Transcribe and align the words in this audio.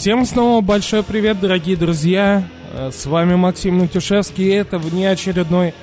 Всем 0.00 0.24
снова 0.24 0.62
большой 0.62 1.02
привет, 1.02 1.40
дорогие 1.40 1.76
друзья. 1.76 2.48
Э, 2.72 2.90
С 2.90 3.04
вами 3.04 3.34
Максим 3.34 3.76
Натюшевский, 3.76 4.46
и 4.46 4.54
это 4.54 4.78
внеочередной 4.78 5.74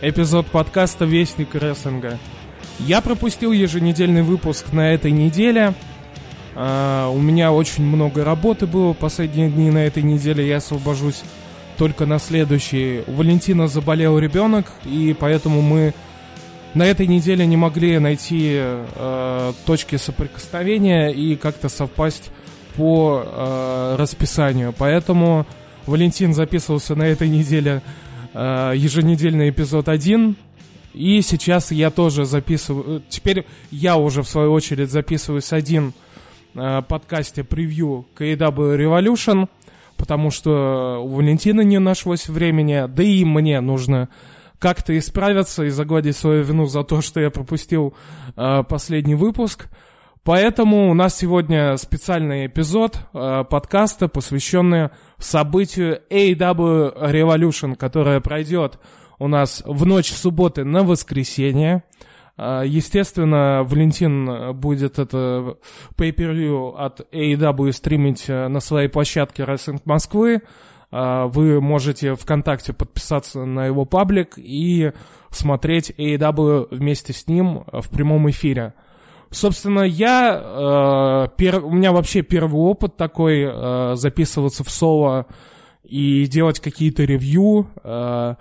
эпизод 0.00 0.46
подкаста 0.46 1.04
«Вестник 1.04 1.54
рестлинга». 1.54 2.18
Я 2.78 3.02
пропустил 3.02 3.52
еженедельный 3.52 4.22
выпуск 4.22 4.72
на 4.72 4.94
этой 4.94 5.10
неделе. 5.10 5.74
Э, 6.54 7.10
У 7.12 7.18
меня 7.18 7.52
очень 7.52 7.84
много 7.84 8.24
работы 8.24 8.66
было 8.66 8.94
последние 8.94 9.50
дни 9.50 9.70
на 9.70 9.84
этой 9.84 10.02
неделе. 10.02 10.48
Я 10.48 10.56
освобожусь 10.56 11.22
только 11.76 12.06
на 12.06 12.18
следующий. 12.18 13.02
У 13.06 13.12
Валентина 13.12 13.68
заболел 13.68 14.18
ребенок, 14.18 14.72
и 14.86 15.14
поэтому 15.20 15.60
мы 15.60 15.92
на 16.72 16.86
этой 16.86 17.06
неделе 17.06 17.44
не 17.44 17.58
могли 17.58 17.98
найти 17.98 18.52
э, 18.54 19.52
точки 19.66 19.96
соприкосновения 19.96 21.08
и 21.10 21.36
как-то 21.36 21.68
совпасть 21.68 22.30
по 22.76 23.22
э, 23.24 23.96
расписанию. 23.98 24.74
Поэтому 24.76 25.46
Валентин 25.86 26.34
записывался 26.34 26.94
на 26.94 27.04
этой 27.04 27.28
неделе 27.28 27.82
э, 28.34 28.72
еженедельный 28.76 29.50
эпизод 29.50 29.88
1. 29.88 30.36
И 30.94 31.22
сейчас 31.22 31.72
я 31.72 31.90
тоже 31.90 32.24
записываю... 32.24 33.02
Теперь 33.08 33.46
я 33.70 33.96
уже, 33.96 34.22
в 34.22 34.28
свою 34.28 34.52
очередь, 34.52 34.90
записываюсь 34.90 35.52
один 35.52 35.92
э, 36.54 36.82
подкасте 36.88 37.44
превью 37.44 38.06
KW 38.18 38.76
Revolution, 38.76 39.48
потому 39.96 40.30
что 40.30 41.02
у 41.04 41.08
Валентина 41.08 41.60
не 41.60 41.78
нашлось 41.78 42.28
времени, 42.28 42.84
да 42.88 43.02
и 43.02 43.24
мне 43.24 43.60
нужно 43.60 44.08
как-то 44.58 44.96
исправиться 44.96 45.64
и 45.64 45.70
загладить 45.70 46.16
свою 46.16 46.42
вину 46.42 46.66
за 46.66 46.82
то, 46.82 47.02
что 47.02 47.20
я 47.20 47.30
пропустил 47.30 47.94
э, 48.36 48.64
последний 48.68 49.14
выпуск. 49.14 49.68
Поэтому 50.26 50.90
у 50.90 50.94
нас 50.94 51.16
сегодня 51.16 51.76
специальный 51.76 52.46
эпизод 52.46 52.98
э, 53.14 53.44
подкаста, 53.48 54.08
посвященный 54.08 54.90
событию 55.18 56.02
AW 56.10 57.00
Revolution, 57.12 57.76
которое 57.76 58.20
пройдет 58.20 58.80
у 59.20 59.28
нас 59.28 59.62
в 59.64 59.86
ночь 59.86 60.10
субботы 60.10 60.64
на 60.64 60.82
воскресенье. 60.82 61.84
Э, 62.36 62.64
естественно, 62.66 63.62
Валентин 63.62 64.52
будет 64.56 64.98
это 64.98 65.58
pay-per-view 65.96 66.74
от 66.76 67.02
AEW 67.14 67.70
стримить 67.70 68.24
э, 68.26 68.48
на 68.48 68.58
своей 68.58 68.88
площадке 68.88 69.44
Wrestling 69.44 69.80
Москвы. 69.84 70.42
Э, 70.90 71.26
Вы 71.26 71.60
можете 71.60 72.16
ВКонтакте 72.16 72.72
подписаться 72.72 73.44
на 73.44 73.66
его 73.66 73.84
паблик 73.84 74.32
и 74.38 74.90
смотреть 75.30 75.90
AEW 75.90 76.66
вместе 76.72 77.12
с 77.12 77.28
ним 77.28 77.62
в 77.72 77.88
прямом 77.90 78.28
эфире. 78.28 78.74
Собственно, 79.30 79.80
я... 79.80 80.40
Э, 80.42 81.28
пер... 81.36 81.64
У 81.64 81.70
меня 81.70 81.92
вообще 81.92 82.22
первый 82.22 82.60
опыт 82.60 82.96
такой, 82.96 83.44
э, 83.44 83.94
записываться 83.96 84.64
в 84.64 84.70
соло 84.70 85.26
и 85.82 86.26
делать 86.26 86.60
какие-то 86.60 87.04
ревью. 87.04 87.68
Э, 87.82 88.36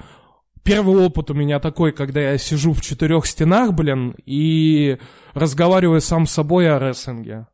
первый 0.64 1.04
опыт 1.04 1.32
у 1.32 1.34
меня 1.34 1.60
такой, 1.60 1.92
когда 1.92 2.22
я 2.22 2.38
сижу 2.38 2.74
в 2.74 2.82
четырех 2.82 3.26
стенах, 3.26 3.74
блин, 3.74 4.16
и 4.26 4.98
разговариваю 5.34 6.02
сам 6.02 6.28
с 6.28 6.32
собой 6.32 6.70
о 6.70 6.80
рестлинге. 6.80 7.48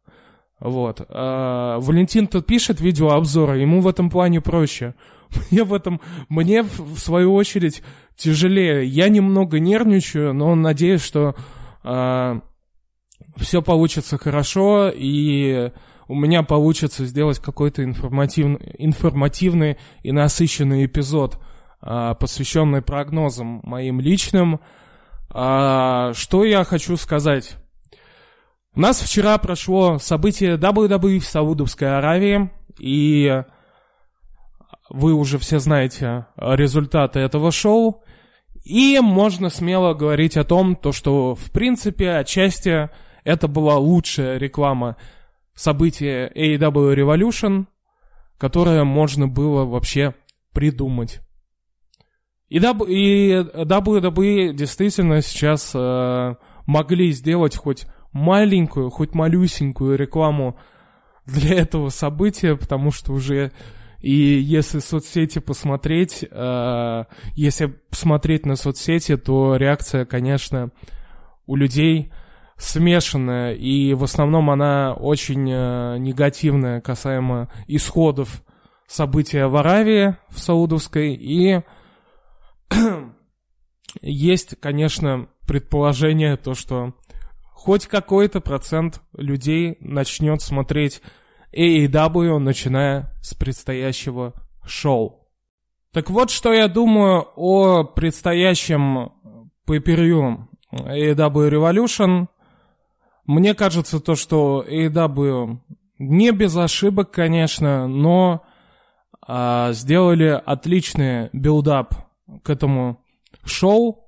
Вот. 0.59 1.01
Э, 1.07 1.77
Валентин 1.79 2.27
тут 2.27 2.45
пишет 2.45 2.81
видеообзоры, 2.81 3.59
ему 3.59 3.81
в 3.81 3.87
этом 3.87 4.09
плане 4.09 4.41
проще. 4.41 4.93
Мне 5.51 5.63
в 5.63 5.73
этом, 5.73 6.01
мне 6.27 6.61
в 6.63 6.97
свою 6.97 7.33
очередь 7.33 7.81
тяжелее. 8.17 8.85
Я 8.85 9.07
немного 9.07 9.59
нервничаю, 9.59 10.33
но 10.33 10.53
надеюсь, 10.55 11.01
что 11.01 11.35
все 13.37 13.61
получится 13.61 14.17
хорошо, 14.17 14.91
и 14.93 15.71
у 16.07 16.15
меня 16.15 16.43
получится 16.43 17.05
сделать 17.05 17.39
какой-то 17.39 17.83
информативный, 17.83 18.59
информативный 18.77 19.77
и 20.03 20.11
насыщенный 20.11 20.85
эпизод, 20.85 21.39
а, 21.81 22.15
посвященный 22.15 22.81
прогнозам 22.81 23.61
моим 23.63 24.01
личным. 24.01 24.59
А, 25.29 26.13
Что 26.13 26.43
я 26.43 26.63
хочу 26.63 26.97
сказать? 26.97 27.55
У 28.73 28.79
нас 28.79 29.01
вчера 29.01 29.37
прошло 29.37 29.97
событие 29.99 30.55
WWE 30.57 31.19
в 31.19 31.25
Саудовской 31.25 31.97
Аравии, 31.97 32.49
и 32.79 33.43
вы 34.89 35.13
уже 35.13 35.37
все 35.39 35.59
знаете 35.59 36.25
результаты 36.37 37.19
этого 37.19 37.51
шоу. 37.51 38.03
И 38.63 38.99
можно 39.01 39.49
смело 39.49 39.93
говорить 39.93 40.37
о 40.37 40.43
том, 40.43 40.75
то, 40.75 40.91
что 40.91 41.35
в 41.35 41.51
принципе 41.51 42.11
отчасти 42.11 42.89
это 43.23 43.47
была 43.47 43.77
лучшая 43.77 44.37
реклама 44.37 44.97
события 45.53 46.31
AEW 46.35 46.95
Revolution, 46.95 47.65
которое 48.37 48.83
можно 48.83 49.27
было 49.27 49.65
вообще 49.65 50.15
придумать. 50.53 51.21
И, 52.49 52.59
W- 52.59 52.89
и 52.89 53.31
WWE 53.33 54.53
действительно 54.53 55.21
сейчас 55.21 55.71
э, 55.73 56.35
могли 56.65 57.11
сделать 57.11 57.55
хоть 57.55 57.85
маленькую, 58.11 58.89
хоть 58.89 59.13
малюсенькую 59.13 59.97
рекламу 59.97 60.59
для 61.25 61.55
этого 61.59 61.89
события, 61.89 62.55
потому 62.57 62.91
что 62.91 63.13
уже 63.13 63.51
и 64.01 64.11
если 64.11 64.79
соцсети 64.79 65.39
посмотреть, 65.39 66.25
э, 66.29 67.03
если 67.35 67.67
посмотреть 67.89 68.45
на 68.45 68.55
соцсети, 68.55 69.15
то 69.15 69.55
реакция, 69.55 70.05
конечно, 70.05 70.71
у 71.45 71.55
людей 71.55 72.11
смешанная, 72.61 73.55
и 73.55 73.93
в 73.95 74.03
основном 74.03 74.51
она 74.51 74.93
очень 74.93 75.49
э, 75.51 75.97
негативная 75.97 76.79
касаемо 76.79 77.49
исходов 77.67 78.43
события 78.87 79.47
в 79.47 79.55
Аравии, 79.55 80.15
в 80.29 80.39
Саудовской, 80.39 81.15
и 81.15 81.61
есть, 84.01 84.59
конечно, 84.59 85.27
предположение, 85.47 86.37
то, 86.37 86.53
что 86.53 86.93
хоть 87.51 87.87
какой-то 87.87 88.41
процент 88.41 89.01
людей 89.17 89.77
начнет 89.79 90.41
смотреть 90.41 91.01
AEW, 91.55 92.37
начиная 92.37 93.11
с 93.21 93.33
предстоящего 93.33 94.33
шоу. 94.63 95.27
Так 95.93 96.11
вот, 96.11 96.29
что 96.29 96.53
я 96.53 96.67
думаю 96.67 97.27
о 97.35 97.83
предстоящем 97.83 99.11
pay-per-view 99.67 100.47
AEW 100.71 101.49
Revolution. 101.49 102.27
Мне 103.25 103.53
кажется 103.53 103.99
то, 103.99 104.15
что 104.15 104.65
AEW 104.67 105.59
не 105.99 106.31
без 106.31 106.55
ошибок, 106.57 107.11
конечно, 107.11 107.87
но 107.87 108.43
а, 109.25 109.71
сделали 109.73 110.41
отличный 110.45 111.29
build-up 111.31 111.93
к 112.43 112.49
этому 112.49 112.99
шоу. 113.45 114.05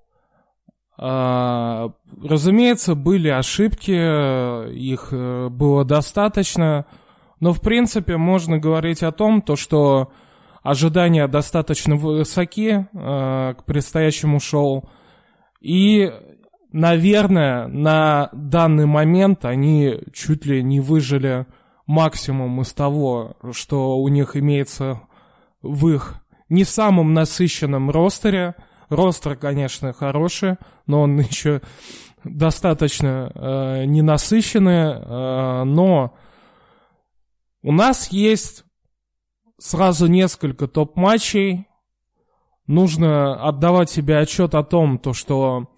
А, 0.97 1.91
разумеется, 2.21 2.95
были 2.95 3.29
ошибки, 3.29 3.91
их 3.91 5.09
э, 5.11 5.49
было 5.49 5.83
достаточно, 5.85 6.85
но 7.39 7.51
в 7.53 7.61
принципе 7.61 8.17
можно 8.17 8.57
говорить 8.57 9.03
о 9.03 9.11
том, 9.11 9.41
то, 9.41 9.55
что 9.55 10.11
ожидания 10.61 11.27
достаточно 11.27 11.95
высоки 11.95 12.87
э, 12.93 13.53
к 13.53 13.63
предстоящему 13.65 14.39
шоу. 14.39 14.89
И, 15.59 16.11
наверное, 16.73 17.67
на 17.67 18.29
данный 18.33 18.85
момент 18.85 19.45
они 19.45 19.99
чуть 20.11 20.45
ли 20.45 20.61
не 20.61 20.81
выжили 20.81 21.45
максимум 21.85 22.59
из 22.61 22.73
того, 22.73 23.37
что 23.51 23.97
у 23.97 24.07
них 24.09 24.35
имеется 24.35 25.01
в 25.61 25.87
их 25.87 26.15
не 26.49 26.65
самом 26.65 27.13
насыщенном 27.13 27.89
ростере. 27.89 28.55
Ростер, 28.89 29.35
конечно, 29.35 29.93
хороший, 29.93 30.57
но 30.85 31.03
он 31.03 31.19
еще 31.19 31.61
достаточно 32.23 33.31
э, 33.33 33.85
ненасыщенный, 33.85 34.93
э, 34.93 35.63
но 35.63 36.15
у 37.61 37.71
нас 37.71 38.11
есть 38.11 38.65
сразу 39.59 40.07
несколько 40.07 40.67
топ-матчей. 40.67 41.67
Нужно 42.65 43.35
отдавать 43.47 43.89
себе 43.89 44.17
отчет 44.17 44.55
о 44.55 44.63
том, 44.63 44.97
то, 44.97 45.13
что 45.13 45.72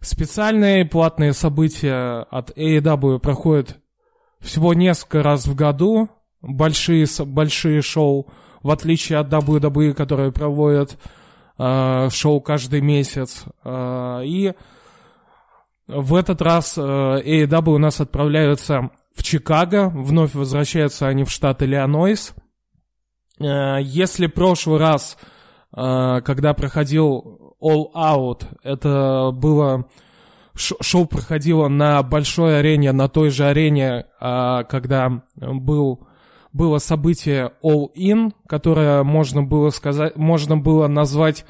специальные 0.00 0.84
платные 0.84 1.32
события 1.32 2.26
от 2.30 2.50
AEW 2.56 3.18
проходят 3.18 3.78
всего 4.40 4.74
несколько 4.74 5.22
раз 5.22 5.46
в 5.46 5.54
году. 5.54 6.08
Большие, 6.40 7.06
большие 7.26 7.82
шоу, 7.82 8.28
в 8.62 8.70
отличие 8.70 9.18
от 9.18 9.28
WWE, 9.28 9.92
которые 9.92 10.30
проводят 10.30 10.96
э, 11.58 12.08
шоу 12.10 12.40
каждый 12.40 12.80
месяц. 12.80 13.44
Э, 13.64 14.20
и 14.24 14.54
в 15.88 16.14
этот 16.14 16.40
раз 16.42 16.78
э, 16.78 16.80
AEW 16.80 17.74
у 17.74 17.78
нас 17.78 18.00
отправляются 18.00 18.90
в 19.14 19.22
Чикаго, 19.24 19.88
вновь 19.88 20.34
возвращаются 20.34 21.08
они 21.08 21.24
в 21.24 21.30
штат 21.30 21.62
Иллинойс. 21.62 22.34
Э, 23.40 23.78
Если 23.80 24.28
прошлый 24.28 24.78
раз, 24.78 25.18
э, 25.76 26.20
когда 26.24 26.54
проходил 26.54 27.47
All 27.62 27.92
Out, 27.94 28.46
это 28.62 29.30
было 29.32 29.86
шоу 30.54 31.06
проходило 31.06 31.68
на 31.68 32.02
большой 32.02 32.58
арене, 32.58 32.92
на 32.92 33.08
той 33.08 33.30
же 33.30 33.44
арене, 33.46 34.06
а, 34.20 34.64
когда 34.64 35.22
был 35.36 36.06
было 36.52 36.78
событие 36.78 37.52
All 37.62 37.88
In, 37.94 38.32
которое 38.46 39.02
можно 39.02 39.42
было 39.42 39.70
сказать, 39.70 40.16
можно 40.16 40.56
было 40.56 40.88
назвать 40.88 41.44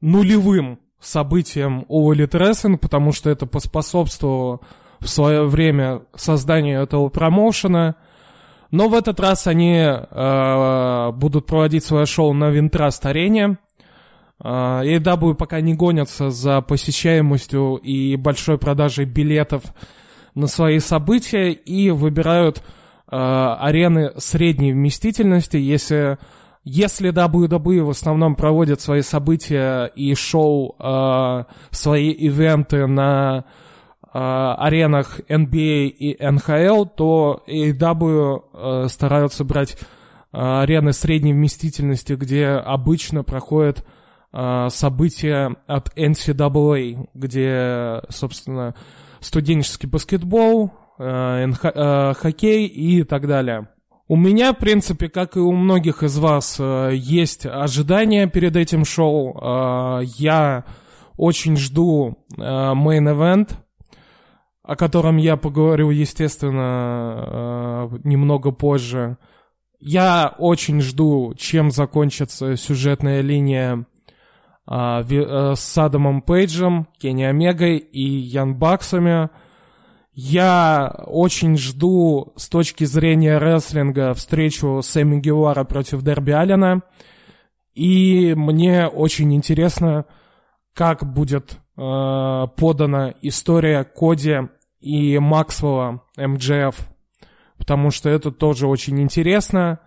нулевым 0.00 0.78
событием 1.00 1.86
All 1.88 2.12
Elite 2.12 2.30
Wrestling, 2.32 2.76
потому 2.76 3.12
что 3.12 3.30
это 3.30 3.46
поспособствовало 3.46 4.60
в 5.00 5.08
свое 5.08 5.44
время 5.44 6.02
созданию 6.14 6.82
этого 6.82 7.08
промоушена. 7.08 7.96
Но 8.70 8.88
в 8.88 8.94
этот 8.94 9.18
раз 9.18 9.46
они 9.46 9.76
э, 9.78 11.12
будут 11.12 11.46
проводить 11.46 11.84
свое 11.84 12.04
шоу 12.04 12.34
на 12.34 12.50
Винтраст 12.50 13.04
Э, 14.42 14.82
AEW 14.84 15.34
пока 15.34 15.60
не 15.60 15.74
гонятся 15.74 16.30
за 16.30 16.60
посещаемостью 16.60 17.76
и 17.76 18.16
большой 18.16 18.58
продажей 18.58 19.04
билетов 19.04 19.62
на 20.34 20.46
свои 20.46 20.78
события 20.78 21.50
и 21.50 21.90
выбирают 21.90 22.58
э, 22.58 23.16
арены 23.16 24.12
средней 24.18 24.72
вместительности. 24.72 25.56
Если, 25.56 26.18
если 26.62 27.10
WWE 27.10 27.82
в 27.82 27.90
основном 27.90 28.36
проводят 28.36 28.80
свои 28.80 29.02
события 29.02 29.86
и 29.86 30.14
шоу, 30.14 30.76
э, 30.78 31.44
свои 31.70 32.10
ивенты 32.10 32.86
на 32.86 33.44
э, 34.04 34.08
аренах 34.12 35.20
NBA 35.28 35.88
и 35.88 36.16
NHL, 36.22 36.88
то 36.96 37.42
AEW 37.48 38.42
э, 38.52 38.88
стараются 38.88 39.42
брать 39.42 39.72
э, 39.74 39.78
арены 40.32 40.92
средней 40.92 41.32
вместительности, 41.32 42.12
где 42.12 42.46
обычно 42.46 43.24
проходят 43.24 43.84
события 44.70 45.56
от 45.66 45.96
NCAA, 45.96 47.08
где, 47.14 48.02
собственно, 48.08 48.74
студенческий 49.20 49.88
баскетбол, 49.88 50.72
э, 50.98 51.46
э, 51.62 52.14
хоккей 52.14 52.66
и 52.66 53.02
так 53.04 53.26
далее. 53.26 53.68
У 54.06 54.16
меня, 54.16 54.52
в 54.52 54.58
принципе, 54.58 55.08
как 55.08 55.36
и 55.36 55.40
у 55.40 55.52
многих 55.52 56.02
из 56.02 56.18
вас, 56.18 56.56
э, 56.58 56.92
есть 56.94 57.46
ожидания 57.46 58.26
перед 58.26 58.56
этим 58.56 58.84
шоу. 58.84 59.38
Э, 59.38 60.02
я 60.16 60.64
очень 61.16 61.56
жду 61.56 62.18
э, 62.36 62.40
main 62.40 63.04
event, 63.04 63.50
о 64.62 64.76
котором 64.76 65.16
я 65.16 65.36
поговорю, 65.36 65.90
естественно, 65.90 67.88
э, 67.92 67.98
немного 68.04 68.50
позже. 68.50 69.18
Я 69.80 70.34
очень 70.38 70.80
жду, 70.80 71.34
чем 71.36 71.70
закончится 71.70 72.56
сюжетная 72.56 73.20
линия 73.20 73.74
а, 73.74 73.80
э, 73.80 73.84
с 74.70 75.60
Садомом 75.60 76.20
Пейджем, 76.20 76.88
Кенни 76.98 77.22
Омегой 77.22 77.78
и 77.78 78.02
Ян 78.02 78.54
Баксами. 78.54 79.30
Я 80.12 81.04
очень 81.06 81.56
жду 81.56 82.32
с 82.36 82.48
точки 82.48 82.84
зрения 82.84 83.38
рестлинга 83.38 84.14
встречу 84.14 84.80
Сэмми 84.82 85.20
Гевара 85.20 85.64
против 85.64 86.02
Дерби 86.02 86.32
Аллена. 86.32 86.82
И 87.74 88.34
мне 88.34 88.88
очень 88.88 89.32
интересно, 89.32 90.06
как 90.74 91.04
будет 91.04 91.52
э, 91.76 92.46
подана 92.56 93.14
история 93.22 93.84
Коди 93.84 94.48
и 94.80 95.18
Максвелла 95.20 96.02
МДФ. 96.16 96.76
Потому 97.56 97.92
что 97.92 98.08
это 98.10 98.32
тоже 98.32 98.66
очень 98.66 99.00
интересно. 99.00 99.78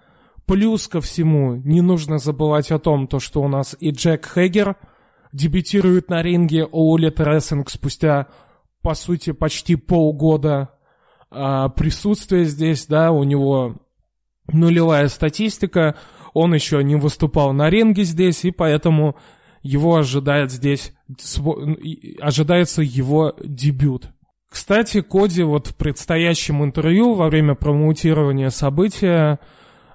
Плюс 0.52 0.90
ко 0.90 1.00
всему, 1.00 1.56
не 1.56 1.80
нужно 1.80 2.18
забывать 2.18 2.72
о 2.72 2.80
том, 2.80 3.08
то, 3.08 3.22
что 3.22 3.42
у 3.42 3.48
нас 3.48 3.74
и 3.80 3.92
Джек 3.92 4.26
Хэггер 4.26 4.76
дебютирует 5.32 6.10
на 6.10 6.22
ринге 6.22 6.68
All 6.70 6.98
Wrestling 6.98 7.64
спустя, 7.70 8.28
по 8.82 8.94
сути, 8.94 9.32
почти 9.32 9.78
полгода 9.78 10.72
а, 11.30 11.70
присутствия 11.70 12.44
здесь, 12.44 12.86
да, 12.86 13.14
у 13.14 13.24
него 13.24 13.78
нулевая 14.52 15.08
статистика, 15.08 15.96
он 16.34 16.54
еще 16.54 16.84
не 16.84 16.98
выступал 16.98 17.54
на 17.54 17.70
ринге 17.70 18.04
здесь, 18.04 18.44
и 18.44 18.52
поэтому 18.52 19.16
его 19.62 19.96
ожидает 19.96 20.52
здесь, 20.52 20.92
ожидается 22.20 22.82
его 22.82 23.36
дебют. 23.42 24.10
Кстати, 24.50 25.00
Коди 25.00 25.44
вот 25.44 25.68
в 25.68 25.76
предстоящем 25.78 26.62
интервью 26.62 27.14
во 27.14 27.30
время 27.30 27.56
промоутирования 27.56 28.50
события 28.50 29.40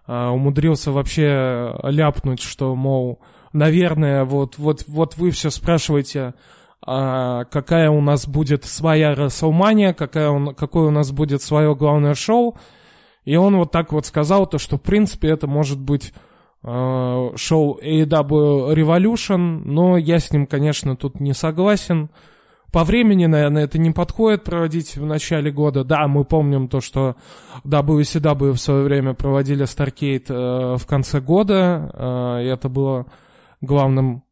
умудрился 0.07 0.93
вообще 0.93 1.75
ляпнуть, 1.83 2.41
что, 2.41 2.75
мол, 2.75 3.21
наверное, 3.53 4.25
вот, 4.25 4.59
вот, 4.59 4.85
вот 4.87 5.17
вы 5.17 5.31
все 5.31 5.51
спрашиваете, 5.51 6.35
а, 6.89 7.45
какая 7.45 7.91
у 7.91 8.01
нас 8.01 8.29
будет 8.29 8.65
своя 8.65 9.15
Расселмания, 9.15 9.93
какая 9.93 10.31
он, 10.31 10.55
какое 10.55 10.89
у 10.89 10.91
нас 10.91 11.11
будет 11.11 11.43
свое 11.43 11.75
главное 11.75 12.15
шоу. 12.15 12.57
И 13.25 13.35
он 13.35 13.57
вот 13.57 13.73
так 13.73 13.93
вот 13.93 14.07
сказал, 14.07 14.47
то, 14.47 14.59
что, 14.59 14.77
в 14.77 14.83
принципе, 14.83 15.29
это 15.29 15.49
может 15.49 15.81
быть 15.81 16.13
э, 16.63 17.31
шоу 17.35 17.81
AEW 17.83 18.73
Revolution, 18.73 19.63
но 19.65 19.97
я 19.97 20.21
с 20.21 20.33
ним, 20.33 20.47
конечно, 20.47 20.97
тут 20.97 21.19
не 21.19 21.35
согласен. 21.35 22.09
По 22.73 22.85
времени, 22.85 23.27
наверное, 23.27 23.65
это 23.65 23.79
не 23.79 23.91
подходит 23.91 24.45
проводить 24.45 24.97
в 24.97 25.05
начале 25.05 25.51
года. 25.51 25.85
Да, 25.85 26.09
мы 26.09 26.25
помним 26.25 26.69
то, 26.69 26.81
что 26.81 27.17
WCW 27.65 28.53
в 28.53 28.59
свое 28.59 28.85
время 28.85 29.15
проводили 29.15 29.65
Starcade 29.65 30.27
э, 30.29 30.77
в 30.77 30.87
конце 30.87 31.21
года, 31.21 31.91
э, 31.93 32.45
и 32.45 32.47
это 32.47 32.69
было 32.69 33.07
главным 33.61 34.25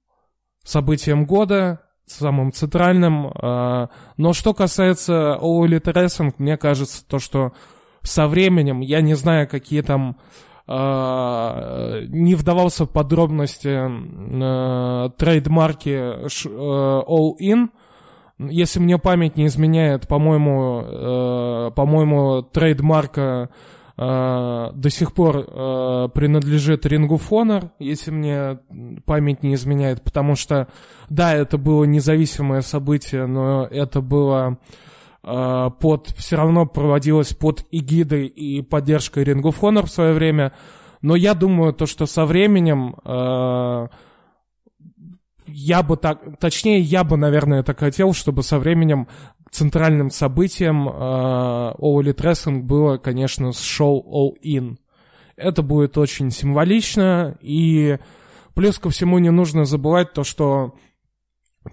событием 0.65 1.27
года, 1.27 1.81
самым 2.07 2.53
центральным. 2.53 3.29
Э, 3.29 3.89
но 4.17 4.33
что 4.33 4.53
касается 4.53 5.39
All 5.41 5.65
Elite 5.67 5.93
Wrestling, 5.93 6.35
мне 6.39 6.57
кажется, 6.57 7.07
то, 7.07 7.19
что 7.19 7.53
со 8.03 8.27
временем, 8.27 8.81
я 8.81 9.01
не 9.01 9.15
знаю, 9.15 9.49
какие 9.49 9.83
там 9.83 10.17
Uh, 10.67 12.07
не 12.07 12.35
вдавался 12.35 12.87
в 12.87 12.89
подробности 12.89 13.69
uh, 13.69 15.13
трейдмарки 15.19 15.91
uh, 15.91 17.05
All 17.07 17.33
In, 17.39 17.69
если 18.39 18.81
мне 18.81 18.99
память 18.99 19.37
не 19.37 19.47
изменяет, 19.47 20.09
по-моему, 20.09 20.83
э, 20.85 21.71
по-моему, 21.75 22.43
трейдмарка 22.43 23.51
э, 23.97 24.71
до 24.75 24.91
сих 24.91 25.13
пор 25.13 25.37
э, 25.37 26.09
принадлежит 26.13 26.85
of 26.87 27.23
Honor, 27.31 27.71
если 27.79 28.11
мне 28.11 28.59
память 29.05 29.43
не 29.43 29.55
изменяет, 29.55 30.03
потому 30.03 30.35
что, 30.35 30.69
да, 31.09 31.35
это 31.35 31.59
было 31.59 31.85
независимое 31.85 32.63
событие, 32.63 33.27
но 33.27 33.67
это 33.71 34.01
было 34.01 34.59
э, 35.23 35.71
под, 35.81 36.09
все 36.17 36.37
равно 36.37 36.67
проводилось 36.67 37.35
под 37.35 37.65
эгидой 37.71 38.27
и 38.27 38.63
поддержкой 38.63 39.25
of 39.25 39.61
Honor 39.61 39.87
в 39.87 39.91
свое 39.91 40.13
время, 40.13 40.53
но 41.03 41.15
я 41.15 41.35
думаю, 41.35 41.73
то, 41.73 41.87
что 41.87 42.07
со 42.07 42.25
временем 42.25 42.97
э, 43.05 43.89
я 45.55 45.85
бы 45.85 45.97
так, 45.97 46.21
точнее, 46.41 46.81
я 46.81 47.05
бы, 47.05 47.17
наверное, 47.17 47.63
так 47.63 47.79
хотел, 47.79 48.13
чтобы 48.13 48.43
со 48.43 48.59
временем 48.59 49.07
центральным 49.53 50.11
событием 50.11 50.89
э, 50.89 50.93
All 50.93 52.01
Elite 52.01 52.17
Wrestling 52.17 52.63
было, 52.63 52.97
конечно, 52.97 53.53
шоу 53.53 54.03
All 54.03 54.37
In. 54.45 54.79
Это 55.37 55.63
будет 55.63 55.97
очень 55.97 56.33
символично, 56.33 57.39
и 57.41 57.99
плюс 58.55 58.81
ко 58.81 58.91
всему 58.91 59.19
не 59.21 59.31
нужно 59.31 59.65
забывать 59.65 60.13
то, 60.13 60.25
что 60.25 60.75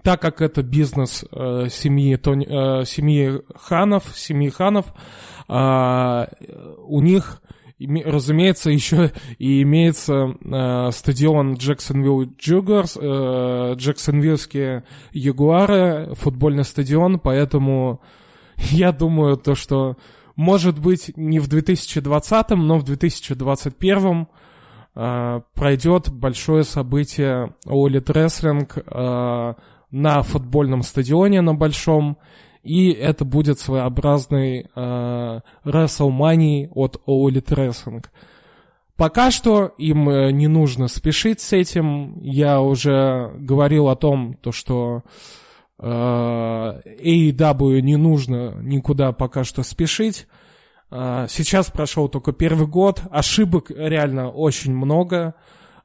так 0.04 0.22
как 0.22 0.42
это 0.42 0.62
бизнес 0.62 1.26
э, 1.32 1.68
семьи, 1.72 2.16
Тони, 2.18 2.46
э, 2.48 2.86
семьи 2.86 3.42
Ханов, 3.56 4.16
семьи 4.16 4.50
Ханов, 4.50 4.94
э, 5.50 6.26
у 6.86 7.02
них 7.02 7.42
разумеется, 8.06 8.70
еще 8.70 9.12
и 9.38 9.62
имеется 9.64 10.36
э, 10.44 10.90
стадион 10.92 11.56
Джексонвилл 11.56 12.26
Джугерс, 12.38 12.98
э, 13.00 13.74
Джексонвиллские 13.76 14.84
Ягуары, 15.12 16.14
футбольный 16.16 16.64
стадион, 16.64 17.20
поэтому 17.20 18.02
я 18.58 18.92
думаю, 18.92 19.38
то, 19.38 19.56
что 19.56 19.98
может 20.36 20.80
быть 20.80 21.12
не 21.16 21.40
в 21.40 21.48
2020, 21.48 22.50
но 22.52 22.78
в 22.78 22.84
2021 22.84 24.28
э, 24.96 25.42
пройдет 25.54 26.10
большое 26.10 26.64
событие 26.64 27.54
All 27.66 27.90
Wrestling 27.90 28.70
э, 28.76 29.54
на 29.92 30.24
футбольном 30.24 30.84
стадионе, 30.84 31.42
на 31.42 31.54
большом, 31.54 32.18
и 32.63 32.91
это 32.91 33.25
будет 33.25 33.60
своеобразный 33.60 34.68
э, 34.75 35.39
WrestleMania 35.65 36.70
от 36.74 37.01
All 37.08 37.27
Elite 37.27 37.56
Wrestling. 37.56 38.06
Пока 38.96 39.32
что 39.32 39.74
им 39.80 40.08
э, 40.10 40.32
не 40.32 40.48
нужно 40.48 40.88
спешить 40.88 41.41
с 41.41 41.53
этим. 41.53 42.20
Я 42.20 42.62
уже 42.62 43.32
говорил 43.39 43.89
о 43.89 43.96
том, 43.96 44.36
то, 44.36 44.51
что 44.51 45.01
э, 45.80 45.86
AEW 45.86 47.82
не 47.82 47.96
нужно 47.96 48.53
никуда 48.62 49.12
пока 49.12 49.44
что 49.44 49.63
спешить. 49.63 50.27
Э, 50.91 51.25
сейчас 51.30 51.72
прошел 51.72 52.10
только 52.10 52.32
первый 52.32 52.68
год. 52.68 53.01
Ошибок 53.10 53.72
реально 53.72 54.30
очень 54.30 54.75
много. 54.75 55.34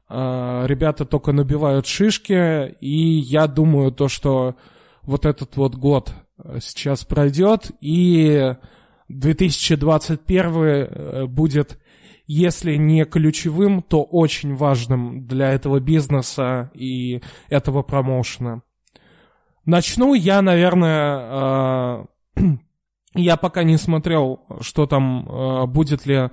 Э, 0.09 0.65
ребята 0.67 1.05
только 1.05 1.31
набивают 1.31 1.87
шишки. 1.87 2.75
И 2.81 3.17
я 3.17 3.47
думаю, 3.47 3.91
то, 3.91 4.09
что 4.09 4.53
вот 5.01 5.25
этот 5.25 5.57
вот 5.57 5.73
год 5.73 6.13
сейчас 6.59 7.05
пройдет, 7.05 7.71
и 7.81 8.55
2021 9.09 10.55
э, 10.55 11.25
будет 11.25 11.79
если 12.27 12.75
не 12.75 13.05
ключевым, 13.05 13.81
то 13.81 14.03
очень 14.03 14.55
важным 14.55 15.25
для 15.25 15.53
этого 15.53 15.79
бизнеса 15.79 16.69
и 16.73 17.21
этого 17.47 17.83
промоушена. 17.83 18.61
Начну 19.65 20.13
я, 20.13 20.41
наверное, 20.41 22.05
э, 22.35 22.41
я 23.15 23.37
пока 23.37 23.63
не 23.63 23.77
смотрел, 23.77 24.45
что 24.61 24.85
там 24.85 25.27
э, 25.27 25.65
будет 25.67 26.05
ли... 26.05 26.29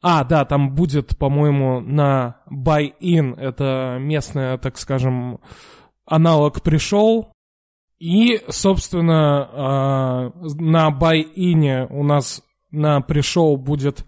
А, 0.00 0.24
да, 0.24 0.44
там 0.44 0.74
будет, 0.74 1.18
по-моему, 1.18 1.80
на 1.80 2.40
Buy-In, 2.50 3.36
это 3.36 3.98
местная, 4.00 4.56
так 4.56 4.78
скажем, 4.78 5.40
аналог 6.06 6.62
pre-show. 6.62 7.32
И, 7.98 8.40
собственно, 8.48 9.48
э, 9.50 10.30
на 10.60 10.90
Buy-In 10.90 11.88
у 11.90 12.04
нас 12.04 12.42
на 12.70 13.00
pre-show 13.00 13.56
будет 13.56 14.04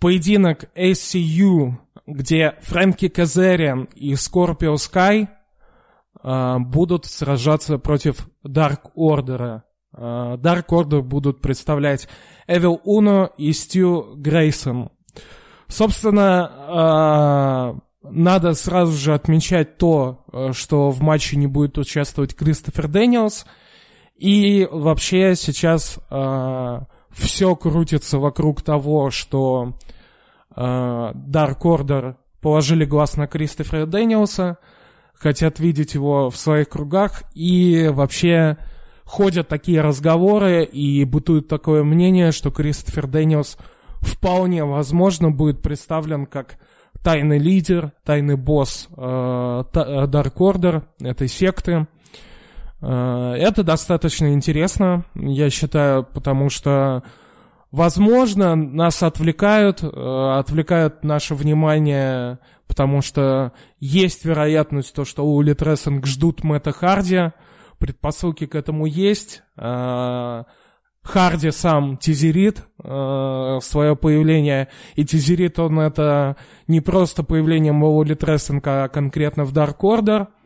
поединок 0.00 0.70
SCU, 0.74 1.72
где 2.06 2.56
Фрэнки 2.62 3.08
Казериан 3.08 3.88
и 3.94 4.14
Скорпио 4.14 4.76
Скай 4.76 5.28
э, 6.22 6.58
будут 6.60 7.04
сражаться 7.04 7.78
против 7.78 8.26
Dark 8.46 8.92
Order. 8.96 9.62
Э, 9.92 10.36
Dark 10.38 10.68
Order 10.70 11.02
будут 11.02 11.42
представлять 11.42 12.08
Эвил 12.46 12.80
Уно 12.84 13.30
и 13.36 13.52
Стю 13.52 14.14
Грейсон. 14.16 14.90
Собственно, 15.68 17.82
надо 18.04 18.54
сразу 18.54 18.92
же 18.92 19.14
отмечать 19.14 19.78
то, 19.78 20.24
э, 20.32 20.52
что 20.52 20.90
в 20.90 21.00
матче 21.00 21.36
не 21.36 21.46
будет 21.46 21.78
участвовать 21.78 22.34
Кристофер 22.34 22.88
Дэниелс. 22.88 23.46
И 24.16 24.68
вообще 24.70 25.34
сейчас 25.34 25.98
э, 26.10 26.80
все 27.10 27.56
крутится 27.56 28.18
вокруг 28.18 28.62
того, 28.62 29.10
что 29.10 29.74
э, 30.54 30.60
Dark 30.60 31.60
Order 31.62 32.16
положили 32.40 32.84
глаз 32.84 33.16
на 33.16 33.26
Кристофера 33.26 33.86
Дэниелса, 33.86 34.58
хотят 35.14 35.58
видеть 35.58 35.94
его 35.94 36.30
в 36.30 36.36
своих 36.36 36.68
кругах, 36.68 37.22
и 37.34 37.88
вообще 37.90 38.58
ходят 39.04 39.48
такие 39.48 39.80
разговоры, 39.80 40.64
и 40.64 41.04
бытует 41.04 41.48
такое 41.48 41.82
мнение, 41.82 42.32
что 42.32 42.50
Кристофер 42.50 43.06
Дэниелс 43.06 43.56
вполне 44.00 44.64
возможно 44.64 45.30
будет 45.30 45.62
представлен 45.62 46.26
как 46.26 46.58
тайный 47.02 47.38
лидер, 47.38 47.92
тайный 48.04 48.36
босс 48.36 48.88
э, 48.96 49.00
Dark 49.00 50.34
Order, 50.36 50.84
этой 51.00 51.28
секты. 51.28 51.86
Э, 52.80 53.34
это 53.36 53.62
достаточно 53.62 54.32
интересно, 54.32 55.04
я 55.14 55.50
считаю, 55.50 56.04
потому 56.04 56.50
что, 56.50 57.02
возможно, 57.70 58.54
нас 58.54 59.02
отвлекают, 59.02 59.82
э, 59.82 60.38
отвлекают 60.38 61.04
наше 61.04 61.34
внимание, 61.34 62.38
потому 62.66 63.02
что 63.02 63.52
есть 63.80 64.24
вероятность 64.24 64.94
то, 64.94 65.04
что 65.04 65.26
у 65.26 65.40
Литресинг 65.40 66.06
ждут 66.06 66.42
Мэтта 66.44 66.72
Харди, 66.72 67.32
предпосылки 67.78 68.46
к 68.46 68.54
этому 68.54 68.86
есть. 68.86 69.42
Харди 71.04 71.52
сам 71.52 71.96
тизерит 71.96 72.64
э, 72.82 73.58
свое 73.62 73.94
появление, 73.94 74.68
и 74.96 75.04
тизерит 75.04 75.58
он 75.60 75.78
это 75.78 76.36
не 76.66 76.80
просто 76.80 77.22
появлением 77.22 77.82
в 77.82 78.02
Литресинга, 78.02 78.84
а 78.84 78.88
конкретно 78.88 79.44
в 79.44 79.52
Dark 79.52 79.78
Order– 79.80 80.26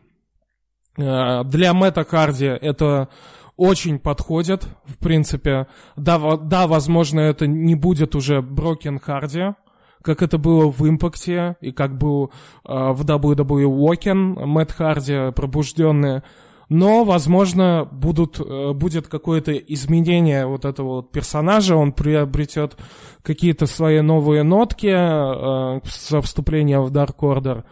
Э, 0.99 1.43
для 1.43 1.73
Мэтта 1.73 2.03
Харди 2.03 2.45
это 2.45 3.09
очень 3.55 3.99
подходит, 3.99 4.67
в 4.85 4.97
принципе. 4.97 5.67
Да, 5.95 6.37
да, 6.37 6.67
возможно, 6.67 7.19
это 7.19 7.47
не 7.47 7.75
будет 7.75 8.15
уже 8.15 8.41
Брокен 8.41 8.99
Харди, 8.99 9.53
как 10.01 10.21
это 10.21 10.37
было 10.37 10.71
в 10.71 10.87
Импакте, 10.87 11.57
и 11.61 11.71
как 11.71 11.97
был 11.97 12.31
э, 12.65 12.91
в 12.91 13.03
WWE 13.03 13.65
Walken, 13.65 14.45
Мэтт 14.45 14.71
Харди 14.73 15.31
пробужденные. 15.33 16.23
Но, 16.69 17.03
возможно, 17.03 17.89
будут, 17.91 18.39
э, 18.39 18.73
будет 18.73 19.07
какое-то 19.07 19.51
изменение 19.53 20.45
вот 20.45 20.65
этого 20.65 20.97
вот 20.97 21.11
персонажа, 21.11 21.75
он 21.75 21.93
приобретет 21.93 22.77
какие-то 23.23 23.65
свои 23.65 24.01
новые 24.01 24.43
нотки 24.43 24.87
э, 24.87 25.81
со 25.83 26.21
вступления 26.21 26.79
в 26.79 26.91
Dark 26.91 27.17
Order. 27.21 27.63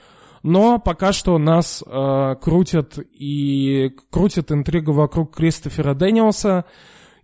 Но 0.41 0.79
пока 0.79 1.13
что 1.13 1.37
нас 1.37 1.83
э, 1.85 2.35
крутят 2.41 2.97
и 2.97 3.91
крутит 4.09 4.51
интрига 4.51 4.89
вокруг 4.89 5.35
Кристофера 5.35 5.93
Дэниелса. 5.93 6.65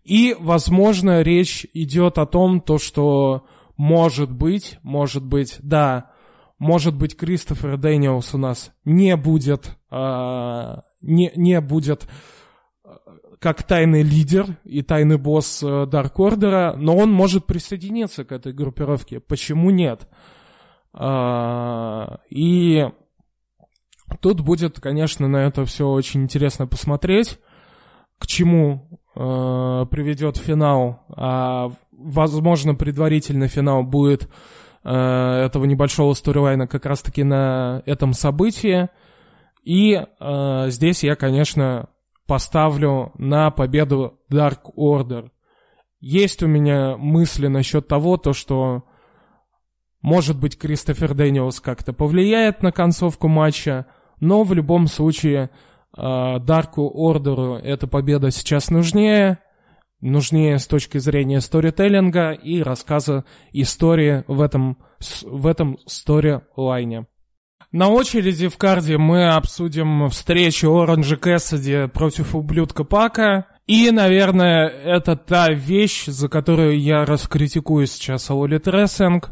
И, 0.04 0.36
возможно, 0.40 1.22
речь 1.22 1.66
идет 1.74 2.18
о 2.20 2.26
том, 2.26 2.62
то, 2.62 2.78
что 2.78 3.46
может 3.78 4.32
быть, 4.32 4.78
может 4.84 5.26
быть, 5.26 5.58
да, 5.62 6.12
может 6.60 6.96
быть, 6.96 7.18
Кристофер 7.18 7.78
Дэниелс 7.78 8.34
у 8.34 8.38
нас 8.38 8.72
не 8.86 9.16
будет, 9.16 9.76
э, 9.90 10.76
не, 11.04 11.32
не 11.36 11.62
будет 11.62 12.08
э, 12.84 12.90
как 13.40 13.64
тайный 13.64 14.02
лидер 14.02 14.48
и 14.64 14.82
тайный 14.82 15.18
босс 15.18 15.62
э, 15.62 15.86
Dark 15.86 16.20
Order 16.20 16.58
а, 16.58 16.74
но 16.78 16.98
он 16.98 17.12
может 17.12 17.46
присоединиться 17.46 18.24
к 18.24 18.32
этой 18.32 18.54
группировке. 18.54 19.20
Почему 19.20 19.70
нет? 19.70 20.08
А, 20.94 22.20
и 22.30 22.88
Тут 24.20 24.42
будет, 24.42 24.80
конечно, 24.80 25.28
на 25.28 25.38
это 25.38 25.66
все 25.66 25.88
очень 25.88 26.24
интересно 26.24 26.68
посмотреть, 26.68 27.40
к 28.20 28.28
чему 28.28 29.02
э, 29.16 29.86
приведет 29.90 30.38
финал. 30.38 31.04
А, 31.10 31.72
возможно, 31.92 32.76
предварительный 32.76 33.48
финал 33.48 33.84
будет 33.84 34.30
этого 34.86 35.64
небольшого 35.64 36.14
сторилайна 36.14 36.68
как 36.68 36.86
раз-таки 36.86 37.24
на 37.24 37.82
этом 37.86 38.12
событии. 38.12 38.90
И 39.64 39.94
э, 39.96 40.66
здесь 40.70 41.04
я, 41.04 41.16
конечно, 41.16 41.90
поставлю 42.28 43.12
на 43.18 43.50
победу 43.50 44.20
Dark 44.32 44.60
Order. 44.78 45.30
Есть 46.00 46.44
у 46.44 46.48
меня 46.48 46.98
мысли 46.98 47.48
насчет 47.48 47.88
того, 47.88 48.18
то, 48.18 48.34
что 48.34 48.84
может 50.02 50.38
быть 50.38 50.58
Кристофер 50.58 51.14
Дэниелс 51.14 51.62
как-то 51.62 51.94
повлияет 51.94 52.62
на 52.62 52.74
концовку 52.74 53.30
матча, 53.30 53.86
но 54.20 54.44
в 54.44 54.54
любом 54.54 54.88
случае 54.88 55.50
э, 55.96 56.00
Ордеру 56.02 57.56
эта 57.56 57.88
победа 57.88 58.32
сейчас 58.32 58.70
нужнее, 58.70 59.40
нужнее 60.02 60.60
с 60.60 60.68
точки 60.68 60.98
зрения 60.98 61.40
сторителлинга 61.40 62.32
и 62.32 62.62
рассказа 62.62 63.24
истории 63.54 64.26
в 64.28 64.42
этом, 64.42 64.78
в 65.24 65.48
этом 65.48 65.78
сторилайне. 65.86 67.08
На 67.74 67.90
очереди 67.90 68.50
в 68.50 68.58
карде 68.58 69.00
мы 69.00 69.30
обсудим 69.30 70.08
встречу 70.12 70.72
Оранжа 70.72 71.18
Кэссиди 71.18 71.88
против 71.88 72.36
ублюдка 72.36 72.84
Пака. 72.84 73.48
И, 73.66 73.90
наверное, 73.90 74.68
это 74.68 75.16
та 75.16 75.50
вещь, 75.50 76.06
за 76.06 76.30
которую 76.30 76.80
я 76.80 77.04
раскритикую 77.04 77.88
сейчас 77.88 78.30
All 78.30 78.48
Wrestling. 78.48 79.26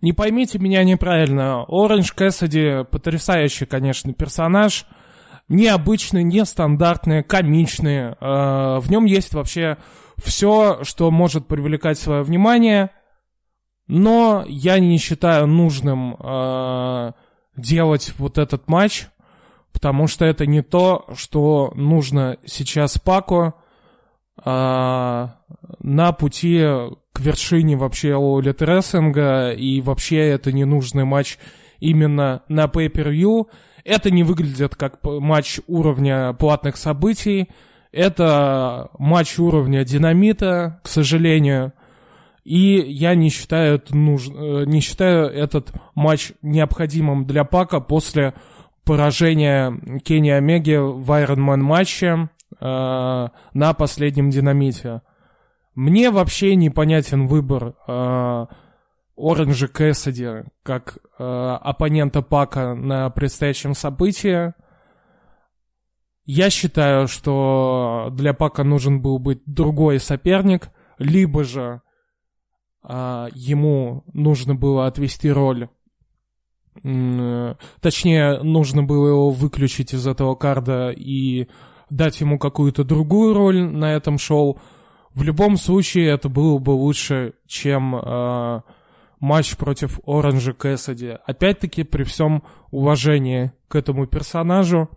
Не 0.00 0.14
поймите 0.14 0.58
меня 0.58 0.84
неправильно, 0.84 1.66
Оранж 1.68 2.12
Кэссиди 2.14 2.86
потрясающий, 2.90 3.66
конечно, 3.66 4.14
персонаж, 4.14 4.86
необычный, 5.48 6.24
нестандартный, 6.24 7.22
комичный. 7.22 8.14
Э, 8.18 8.78
в 8.78 8.86
нем 8.88 9.04
есть 9.04 9.34
вообще 9.34 9.76
все, 10.16 10.82
что 10.82 11.10
может 11.10 11.46
привлекать 11.46 11.98
свое 11.98 12.22
внимание, 12.22 12.88
но 13.86 14.46
я 14.48 14.78
не 14.78 14.96
считаю 14.96 15.46
нужным 15.46 16.16
э, 16.18 17.12
делать 17.56 18.12
вот 18.18 18.38
этот 18.38 18.68
матч, 18.68 19.06
потому 19.72 20.06
что 20.06 20.24
это 20.24 20.46
не 20.46 20.62
то, 20.62 21.06
что 21.14 21.72
нужно 21.74 22.38
сейчас 22.44 22.98
Пако 22.98 23.54
э, 24.44 25.28
на 25.80 26.12
пути 26.12 26.62
к 27.12 27.20
вершине 27.20 27.76
вообще 27.76 28.10
All 28.10 28.42
Рестлинга, 28.42 29.52
и 29.52 29.80
вообще 29.80 30.28
это 30.28 30.52
ненужный 30.52 31.04
матч 31.04 31.38
именно 31.80 32.42
на 32.48 32.64
Pay-Per-View. 32.64 33.46
Это 33.84 34.10
не 34.10 34.22
выглядит 34.22 34.76
как 34.76 34.98
матч 35.02 35.60
уровня 35.66 36.32
платных 36.34 36.76
событий, 36.76 37.48
это 37.92 38.90
матч 38.98 39.38
уровня 39.38 39.84
динамита, 39.84 40.80
к 40.82 40.88
сожалению. 40.88 41.72
И 42.46 42.80
я 42.92 43.16
не 43.16 43.28
считаю, 43.28 43.74
это 43.74 43.96
нуж... 43.96 44.28
Э, 44.28 44.62
не 44.66 44.78
считаю 44.78 45.26
этот 45.26 45.72
матч 45.96 46.30
необходимым 46.42 47.26
для 47.26 47.42
Пака 47.42 47.80
после 47.80 48.34
поражения 48.84 49.76
Кенни 50.04 50.30
Омеги 50.30 50.76
в 50.76 51.10
Iron 51.10 51.38
Man 51.38 51.56
матче 51.56 52.28
э, 52.60 53.28
на 53.52 53.74
последнем 53.74 54.30
динамите. 54.30 55.02
Мне 55.74 56.12
вообще 56.12 56.54
непонятен 56.54 57.26
выбор 57.26 57.74
э, 57.88 58.46
Оранжа 59.16 59.66
Кэссиди 59.66 60.44
как 60.62 60.98
э, 61.18 61.24
оппонента 61.24 62.22
Пака 62.22 62.76
на 62.76 63.10
предстоящем 63.10 63.74
событии. 63.74 64.54
Я 66.24 66.50
считаю, 66.50 67.08
что 67.08 68.10
для 68.12 68.34
Пака 68.34 68.62
нужен 68.62 69.02
был 69.02 69.18
быть 69.18 69.42
другой 69.46 69.98
соперник, 69.98 70.70
либо 70.98 71.42
же 71.42 71.80
ему 72.88 74.04
нужно 74.12 74.54
было 74.54 74.86
отвести 74.86 75.30
роль 75.30 75.68
точнее, 77.80 78.42
нужно 78.42 78.82
было 78.82 79.08
его 79.08 79.30
выключить 79.30 79.94
из 79.94 80.06
этого 80.06 80.34
карда 80.34 80.90
и 80.90 81.48
дать 81.90 82.20
ему 82.20 82.38
какую-то 82.38 82.84
другую 82.84 83.34
роль 83.34 83.62
на 83.62 83.92
этом 83.92 84.18
шоу. 84.18 84.58
В 85.14 85.22
любом 85.22 85.56
случае, 85.56 86.08
это 86.08 86.28
было 86.28 86.58
бы 86.58 86.70
лучше, 86.70 87.34
чем 87.46 87.96
э, 87.96 88.60
матч 89.20 89.56
против 89.56 90.00
Оранжа 90.06 90.52
Кэссиди. 90.52 91.16
Опять-таки, 91.24 91.84
при 91.84 92.04
всем 92.04 92.42
уважении 92.70 93.52
к 93.68 93.76
этому 93.76 94.06
персонажу, 94.06 94.90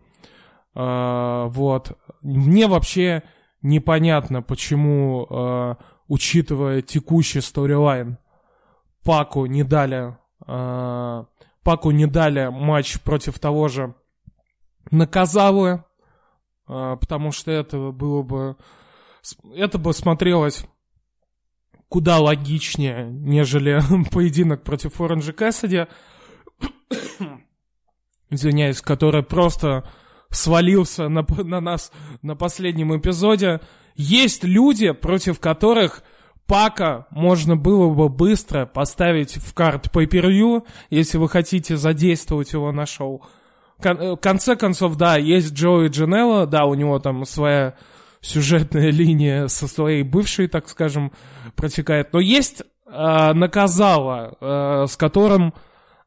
э, 0.75 1.45
вот, 1.47 1.97
мне 2.21 2.67
вообще 2.67 3.23
непонятно, 3.61 4.41
почему, 4.41 5.25
э, 5.29 5.75
учитывая 6.09 6.81
текущий 6.81 7.39
сторилайн, 7.39 8.17
Паку 9.05 9.45
не 9.45 9.63
дали, 9.63 10.17
э, 10.45 11.25
Паку 11.63 11.91
не 11.91 12.05
дали 12.05 12.49
матч 12.49 12.99
против 12.99 13.39
того 13.39 13.69
же 13.69 13.95
Наказавы, 14.91 15.85
э, 16.67 16.97
потому 16.99 17.31
что 17.31 17.51
это 17.51 17.91
было 17.91 18.23
бы, 18.23 18.57
это 19.55 19.77
бы 19.77 19.93
смотрелось 19.93 20.65
куда 21.87 22.19
логичнее, 22.19 23.09
нежели 23.09 23.79
поединок 24.11 24.63
против 24.63 24.99
Оранжа 24.99 25.31
Кэссиди, 25.31 25.87
извиняюсь, 28.29 28.81
который 28.81 29.23
просто 29.23 29.87
свалился 30.31 31.09
на, 31.09 31.25
на 31.43 31.59
нас 31.59 31.91
на 32.21 32.35
последнем 32.35 32.95
эпизоде. 32.97 33.61
Есть 33.95 34.43
люди, 34.43 34.91
против 34.91 35.39
которых 35.39 36.03
Пака 36.45 37.05
можно 37.11 37.55
было 37.55 37.93
бы 37.93 38.09
быстро 38.09 38.65
поставить 38.65 39.35
в 39.35 39.53
карт 39.53 39.91
по 39.91 40.01
если 40.89 41.17
вы 41.17 41.29
хотите 41.29 41.77
задействовать 41.77 42.53
его 42.53 42.71
на 42.71 42.87
шоу. 42.87 43.23
Э, 43.83 44.13
в 44.13 44.17
конце 44.17 44.55
концов, 44.55 44.95
да, 44.95 45.17
есть 45.17 45.53
Джои 45.53 45.89
Джанелло, 45.89 46.47
да, 46.47 46.65
у 46.65 46.73
него 46.73 46.97
там 46.99 47.25
своя 47.25 47.75
сюжетная 48.21 48.89
линия 48.89 49.47
со 49.47 49.67
своей 49.67 50.03
бывшей, 50.03 50.47
так 50.47 50.67
скажем, 50.69 51.11
протекает. 51.55 52.13
Но 52.13 52.19
есть 52.19 52.63
э, 52.87 53.33
Наказала, 53.33 54.35
э, 54.41 54.85
с 54.89 54.97
которым 54.97 55.53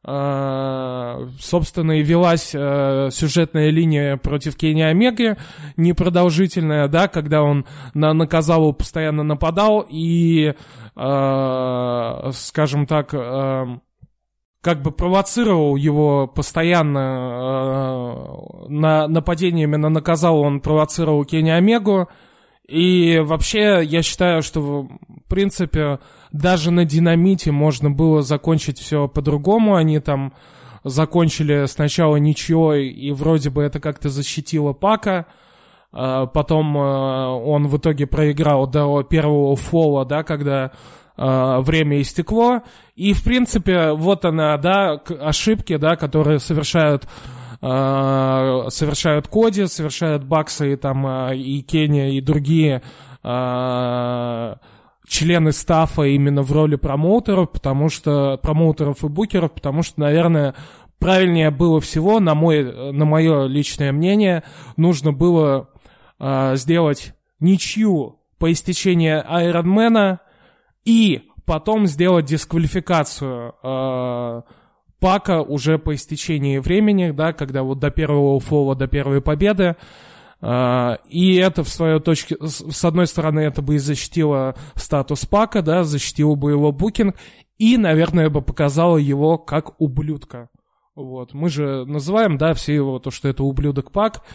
собственно, 0.05 1.93
и 1.93 2.03
велась 2.03 2.53
uh, 2.53 3.09
сюжетная 3.09 3.69
линия 3.69 4.17
против 4.17 4.57
Кенни 4.57 4.81
Омеги, 4.81 5.37
непродолжительная, 5.77 6.89
да, 6.89 7.07
когда 7.07 7.41
он 7.41 7.65
на 7.93 8.13
Наказаву 8.13 8.73
постоянно 8.73 9.23
нападал 9.23 9.85
и, 9.87 10.55
uh, 10.95 12.31
скажем 12.33 12.85
так, 12.85 13.11
как 13.11 14.81
бы 14.81 14.91
провоцировал 14.91 15.77
его 15.77 16.27
постоянно 16.27 16.99
на 18.67 19.07
нападениями 19.07 19.77
на 19.77 19.89
Наказаву, 19.89 20.41
он 20.41 20.59
провоцировал 20.59 21.23
Кенни 21.25 21.49
Омегу, 21.49 22.09
и 22.67 23.19
вообще, 23.19 23.81
я 23.83 24.01
считаю, 24.01 24.41
что, 24.41 24.61
в 24.61 24.89
принципе, 25.27 25.99
даже 26.31 26.71
на 26.71 26.85
динамите 26.85 27.51
можно 27.51 27.91
было 27.91 28.21
закончить 28.21 28.79
все 28.79 29.07
по-другому. 29.07 29.75
Они 29.75 29.99
там 29.99 30.33
закончили 30.83 31.65
сначала 31.65 32.15
ничего, 32.15 32.73
и 32.75 33.11
вроде 33.11 33.49
бы 33.49 33.63
это 33.63 33.79
как-то 33.79 34.09
защитило 34.09 34.73
Пака. 34.73 35.25
А 35.91 36.25
потом 36.25 36.75
а, 36.77 37.35
он 37.35 37.67
в 37.67 37.77
итоге 37.77 38.07
проиграл 38.07 38.65
до 38.65 39.03
первого 39.03 39.55
фола, 39.55 40.05
да, 40.05 40.23
когда 40.23 40.71
а, 41.17 41.61
время 41.61 42.01
истекло. 42.01 42.63
И, 42.95 43.13
в 43.13 43.23
принципе, 43.23 43.91
вот 43.91 44.25
она, 44.25 44.57
да, 44.57 44.93
ошибки, 44.93 45.77
да, 45.77 45.95
которые 45.95 46.39
совершают 46.39 47.07
совершают 47.63 49.27
Коди, 49.29 49.67
совершают 49.67 50.25
Баксы 50.25 50.73
и 50.73 50.75
там 50.75 51.07
э, 51.07 51.37
и 51.37 51.61
Кения 51.61 52.09
и 52.09 52.19
другие 52.19 52.81
э, 53.23 54.55
члены 55.07 55.51
стафа 55.53 56.03
именно 56.03 56.41
в 56.41 56.51
роли 56.51 56.75
промоутеров, 56.75 57.51
потому 57.51 57.89
что 57.89 58.37
промоутеров 58.41 59.03
и 59.03 59.07
букеров, 59.07 59.53
потому 59.53 59.81
что, 59.83 60.01
наверное, 60.01 60.55
правильнее 60.99 61.51
было 61.51 61.79
всего, 61.79 62.19
на, 62.19 62.35
мой, 62.35 62.91
на 62.91 63.05
мое 63.05 63.45
личное 63.45 63.91
мнение, 63.91 64.43
нужно 64.75 65.13
было 65.13 65.69
э, 66.19 66.55
сделать 66.55 67.13
ничью 67.39 68.19
по 68.39 68.51
истечении 68.51 69.23
Айронмена 69.25 70.19
и 70.83 71.29
потом 71.45 71.87
сделать 71.87 72.25
дисквалификацию 72.25 73.55
э, 73.63 74.41
Пака 75.03 75.41
уже 75.41 75.77
по 75.77 75.95
истечении 75.95 76.59
времени, 76.59 77.11
да, 77.11 77.33
когда 77.33 77.63
вот 77.63 77.79
до 77.79 77.91
первого 77.91 78.39
фола, 78.39 78.73
до 78.73 78.87
первой 78.87 79.21
победы, 79.21 79.75
Uh, 80.41 80.99
и 81.07 81.35
это 81.35 81.63
в 81.63 81.69
свою 81.69 82.01
точке, 82.01 82.35
с 82.41 82.83
одной 82.83 83.07
стороны, 83.07 83.39
это 83.39 83.61
бы 83.61 83.75
и 83.75 83.77
защитило 83.77 84.55
статус 84.75 85.25
Пака, 85.25 85.61
да, 85.61 85.85
защитило 85.85 86.35
бы 86.35 86.51
его 86.51 86.73
букинг, 86.73 87.15
и, 87.57 87.77
наверное, 87.77 88.29
бы 88.29 88.41
показало 88.41 88.97
его 88.97 89.37
как 89.37 89.79
ублюдка. 89.79 90.49
Вот, 90.95 91.33
мы 91.33 91.47
же 91.47 91.85
называем, 91.85 92.37
да, 92.37 92.53
все 92.53 92.75
его, 92.75 92.99
то, 92.99 93.09
что 93.09 93.29
это 93.29 93.45
ублюдок 93.45 93.93
Пак, 93.93 94.25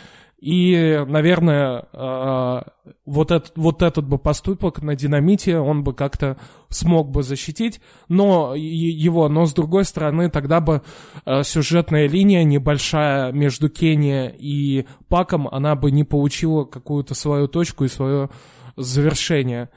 и, 0.40 1.04
наверное, 1.08 1.88
э, 1.92 2.60
вот, 3.04 3.30
этот, 3.32 3.52
вот 3.56 3.82
этот 3.82 4.06
бы 4.06 4.18
поступок 4.18 4.80
на 4.82 4.94
динамите 4.94 5.58
он 5.58 5.82
бы 5.82 5.94
как-то 5.94 6.36
смог 6.68 7.10
бы 7.10 7.24
защитить, 7.24 7.80
но 8.08 8.54
его, 8.54 9.28
но 9.28 9.46
с 9.46 9.52
другой 9.52 9.84
стороны, 9.84 10.30
тогда 10.30 10.60
бы 10.60 10.82
э, 11.26 11.42
сюжетная 11.42 12.06
линия 12.06 12.44
небольшая 12.44 13.32
между 13.32 13.68
Кения 13.68 14.28
и 14.28 14.86
Паком, 15.08 15.48
она 15.48 15.74
бы 15.74 15.90
не 15.90 16.04
получила 16.04 16.64
какую-то 16.64 17.14
свою 17.14 17.48
точку 17.48 17.84
и 17.84 17.88
свое 17.88 18.30
завершение. 18.76 19.70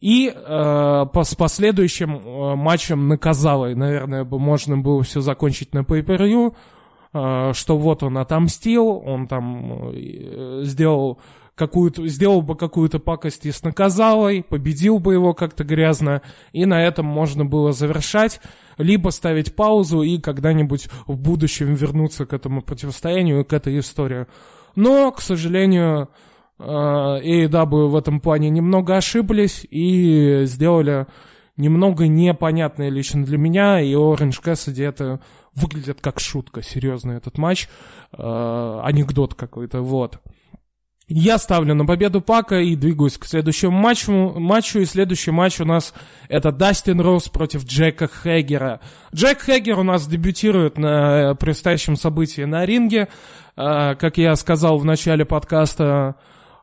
И 0.00 0.28
э, 0.28 1.06
по, 1.10 1.24
с 1.24 1.34
последующим 1.34 2.16
э, 2.16 2.54
матчем 2.54 3.08
на 3.08 3.16
Казалой, 3.16 3.74
наверное, 3.74 4.24
бы 4.24 4.38
можно 4.38 4.76
было 4.76 5.02
все 5.02 5.22
закончить 5.22 5.72
на 5.72 5.78
pay 5.78 6.04
что 7.54 7.78
вот 7.78 8.02
он 8.02 8.18
отомстил, 8.18 9.02
он 9.04 9.26
там 9.26 9.90
э, 9.92 10.60
сделал 10.64 11.18
какую-то, 11.56 12.06
сделал 12.06 12.42
бы 12.42 12.54
какую-то 12.54 12.98
пакость 12.98 13.46
и 13.46 13.50
с 13.50 13.62
наказалой, 13.62 14.42
победил 14.42 14.98
бы 14.98 15.14
его 15.14 15.34
как-то 15.34 15.64
грязно, 15.64 16.20
и 16.52 16.66
на 16.66 16.84
этом 16.84 17.06
можно 17.06 17.44
было 17.44 17.72
завершать, 17.72 18.40
либо 18.76 19.08
ставить 19.08 19.56
паузу 19.56 20.02
и 20.02 20.18
когда-нибудь 20.18 20.88
в 21.06 21.16
будущем 21.16 21.74
вернуться 21.74 22.26
к 22.26 22.34
этому 22.34 22.62
противостоянию 22.62 23.44
к 23.44 23.52
этой 23.52 23.78
истории. 23.78 24.26
Но, 24.74 25.10
к 25.10 25.22
сожалению, 25.22 26.10
э, 26.58 26.62
AEW 26.62 27.88
в 27.88 27.96
этом 27.96 28.20
плане 28.20 28.50
немного 28.50 28.96
ошиблись 28.96 29.66
и 29.70 30.42
сделали 30.44 31.06
немного 31.56 32.06
непонятное 32.06 32.90
лично 32.90 33.24
для 33.24 33.38
меня, 33.38 33.80
и 33.80 33.94
Orange 33.94 34.42
Cassidy 34.44 34.86
это 34.86 35.20
выглядит 35.56 36.00
как 36.00 36.20
шутка, 36.20 36.62
серьезно, 36.62 37.12
этот 37.12 37.38
матч, 37.38 37.68
э, 38.12 38.80
анекдот 38.84 39.34
какой-то, 39.34 39.80
вот. 39.80 40.20
Я 41.08 41.38
ставлю 41.38 41.72
на 41.76 41.86
победу 41.86 42.20
Пака 42.20 42.58
и 42.58 42.74
двигаюсь 42.74 43.16
к 43.16 43.26
следующему 43.26 43.70
матчу, 43.70 44.12
матчу. 44.12 44.80
И 44.80 44.84
следующий 44.84 45.30
матч 45.30 45.60
у 45.60 45.64
нас 45.64 45.94
это 46.28 46.50
Дастин 46.50 47.00
Роуз 47.00 47.28
против 47.28 47.64
Джека 47.64 48.08
Хэггера. 48.08 48.80
Джек 49.14 49.38
Хэггер 49.38 49.78
у 49.78 49.84
нас 49.84 50.08
дебютирует 50.08 50.78
на 50.78 51.36
предстоящем 51.36 51.94
событии 51.94 52.42
на 52.42 52.66
ринге. 52.66 53.06
Э, 53.56 53.94
как 53.94 54.18
я 54.18 54.34
сказал 54.34 54.78
в 54.78 54.84
начале 54.84 55.24
подкаста, 55.24 56.16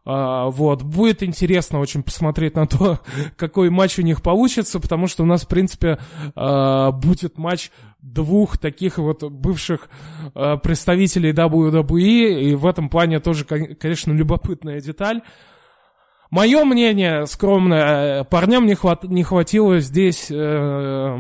а, 0.06 0.48
вот, 0.50 0.84
будет 0.84 1.24
интересно 1.24 1.80
очень 1.80 2.04
посмотреть 2.04 2.56
на 2.56 2.68
то, 2.68 3.00
какой 3.38 3.70
матч 3.70 4.00
у 4.00 4.02
них 4.02 4.22
получится, 4.22 4.80
потому 4.80 5.08
что 5.08 5.24
у 5.24 5.26
нас, 5.26 5.44
в 5.44 5.48
принципе, 5.48 5.98
а, 6.36 6.92
будет 6.92 7.38
матч 7.38 7.72
двух 8.02 8.58
таких 8.58 8.98
вот 8.98 9.24
бывших 9.24 9.89
а, 10.36 10.58
представителей 10.58 11.32
WWE, 11.32 12.42
и 12.42 12.56
в 12.56 12.66
этом 12.66 12.89
плане 12.89 13.20
тоже, 13.20 13.46
конечно, 13.46 14.12
любопытная 14.12 14.82
деталь. 14.82 15.22
Мое 16.34 16.66
мнение 16.66 17.28
скромное, 17.28 18.24
парням 18.24 18.66
не, 18.66 18.74
хват, 18.74 19.04
не 19.04 19.22
хватило 19.22 19.80
здесь 19.80 20.32
э, 20.32 21.18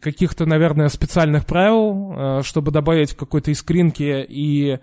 каких-то, 0.00 0.46
наверное, 0.46 0.88
специальных 0.88 1.44
правил, 1.44 2.14
э, 2.16 2.42
чтобы 2.44 2.70
добавить 2.70 3.14
какой-то 3.14 3.50
искринки 3.50 4.24
и 4.26 4.78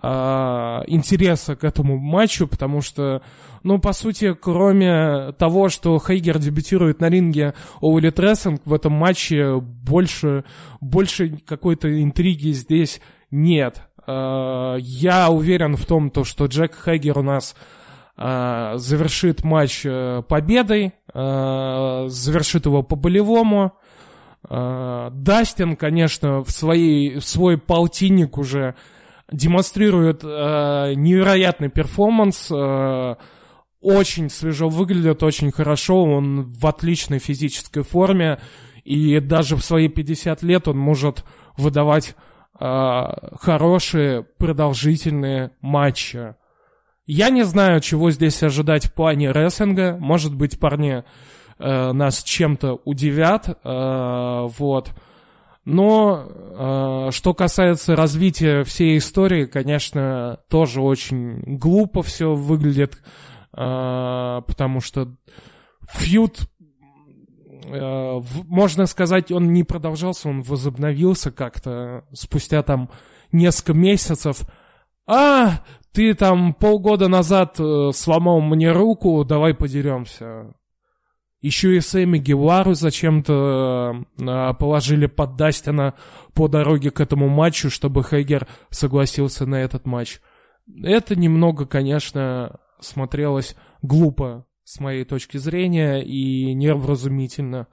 интереса 0.00 1.56
к 1.56 1.64
этому 1.64 1.98
матчу, 1.98 2.46
потому 2.46 2.82
что, 2.82 3.22
ну, 3.64 3.78
по 3.80 3.92
сути, 3.92 4.32
кроме 4.34 5.32
того, 5.32 5.68
что 5.68 5.98
Хейгер 5.98 6.38
дебютирует 6.38 7.00
на 7.00 7.08
ринге 7.08 7.54
All 7.80 8.10
Elite 8.10 8.27
Wrestling, 8.27 8.62
в 8.64 8.72
этом 8.72 8.92
матче 8.92 9.58
больше, 9.58 10.44
больше 10.80 11.38
какой-то 11.44 12.02
интриги 12.02 12.52
здесь 12.52 13.00
нет. 13.32 13.82
А, 14.06 14.76
я 14.76 15.30
уверен 15.30 15.76
в 15.76 15.84
том, 15.84 16.10
то, 16.10 16.22
что 16.22 16.46
Джек 16.46 16.76
Хейгер 16.84 17.18
у 17.18 17.22
нас 17.22 17.56
э, 18.16 18.74
завершит 18.76 19.42
матч 19.42 19.82
э, 19.84 20.22
победой, 20.28 20.92
завершит 21.12 22.66
его 22.66 22.82
по-болевому. 22.82 23.72
Дастин, 24.42 25.74
конечно, 25.74 26.44
в, 26.44 26.50
своей, 26.50 27.18
в 27.18 27.24
свой 27.24 27.58
полтинник 27.58 28.38
уже 28.38 28.76
демонстрирует 29.30 30.22
э, 30.24 30.94
невероятный 30.94 31.68
перформанс, 31.68 32.50
э, 32.50 33.14
очень 33.80 34.30
свежо 34.30 34.68
выглядит, 34.68 35.22
очень 35.22 35.52
хорошо, 35.52 36.02
он 36.02 36.42
в 36.42 36.66
отличной 36.66 37.18
физической 37.18 37.82
форме, 37.82 38.40
и 38.84 39.20
даже 39.20 39.56
в 39.56 39.64
свои 39.64 39.88
50 39.88 40.42
лет 40.42 40.66
он 40.66 40.78
может 40.78 41.24
выдавать 41.56 42.16
э, 42.58 43.06
хорошие, 43.40 44.22
продолжительные 44.22 45.52
матчи. 45.60 46.34
Я 47.06 47.30
не 47.30 47.44
знаю, 47.44 47.80
чего 47.80 48.10
здесь 48.10 48.42
ожидать 48.42 48.86
в 48.86 48.92
плане 48.92 49.30
рестлинга. 49.30 49.96
Может 49.98 50.34
быть, 50.34 50.58
парни 50.58 51.04
э, 51.58 51.92
нас 51.92 52.22
чем-то 52.22 52.80
удивят. 52.84 53.58
Э, 53.64 54.48
вот. 54.58 54.90
Но 55.70 56.24
э, 56.26 57.10
что 57.12 57.34
касается 57.34 57.94
развития 57.94 58.64
всей 58.64 58.96
истории, 58.96 59.44
конечно, 59.44 60.38
тоже 60.48 60.80
очень 60.80 61.42
глупо 61.58 62.02
все 62.02 62.34
выглядит, 62.34 62.94
э, 63.54 64.40
потому 64.46 64.80
что 64.80 65.14
фьюд, 65.90 66.48
э, 67.66 68.20
можно 68.46 68.86
сказать, 68.86 69.30
он 69.30 69.52
не 69.52 69.62
продолжался, 69.62 70.30
он 70.30 70.40
возобновился 70.40 71.30
как-то 71.30 72.02
спустя 72.14 72.62
там 72.62 72.88
несколько 73.30 73.74
месяцев. 73.74 74.40
А, 75.06 75.62
ты 75.92 76.14
там 76.14 76.54
полгода 76.54 77.08
назад 77.08 77.60
э, 77.60 77.90
сломал 77.92 78.40
мне 78.40 78.72
руку, 78.72 79.22
давай 79.22 79.52
подеремся. 79.52 80.54
Еще 81.40 81.76
и 81.76 81.80
Сэмми 81.80 82.18
Гевару 82.18 82.74
зачем-то 82.74 84.04
э, 84.18 84.54
положили 84.58 85.06
под 85.06 85.36
Дастина 85.36 85.94
по 86.34 86.48
дороге 86.48 86.90
к 86.90 87.00
этому 87.00 87.28
матчу, 87.28 87.70
чтобы 87.70 88.02
Хейгер 88.02 88.48
согласился 88.70 89.46
на 89.46 89.56
этот 89.56 89.86
матч. 89.86 90.20
Это 90.82 91.14
немного, 91.14 91.64
конечно, 91.64 92.58
смотрелось 92.80 93.54
глупо 93.82 94.46
с 94.64 94.80
моей 94.80 95.04
точки 95.04 95.36
зрения 95.36 96.00
и 96.02 96.52
невразумительно. 96.54 97.68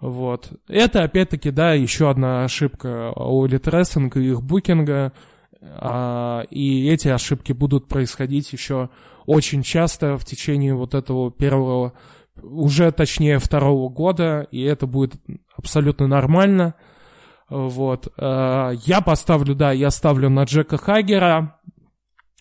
Вот. 0.00 0.52
Это, 0.68 1.02
опять-таки, 1.02 1.50
да, 1.50 1.74
еще 1.74 2.08
одна 2.08 2.44
ошибка 2.44 3.12
Elite 3.16 3.64
Wrestling 3.64 4.12
и 4.18 4.30
их 4.30 4.42
букинга. 4.42 5.12
А, 5.60 6.42
и 6.50 6.88
эти 6.88 7.08
ошибки 7.08 7.52
будут 7.52 7.88
происходить 7.88 8.52
еще 8.52 8.90
очень 9.24 9.62
часто 9.62 10.16
в 10.16 10.24
течение 10.24 10.74
вот 10.74 10.94
этого 10.94 11.32
первого 11.32 11.94
уже 12.42 12.90
точнее 12.92 13.38
второго 13.38 13.88
года, 13.88 14.46
и 14.50 14.62
это 14.62 14.86
будет 14.86 15.14
абсолютно 15.56 16.06
нормально. 16.06 16.74
Вот. 17.48 18.08
Э, 18.18 18.72
я 18.84 19.00
поставлю, 19.00 19.54
да, 19.54 19.72
я 19.72 19.90
ставлю 19.90 20.28
на 20.30 20.44
Джека 20.44 20.76
Хагера. 20.78 21.58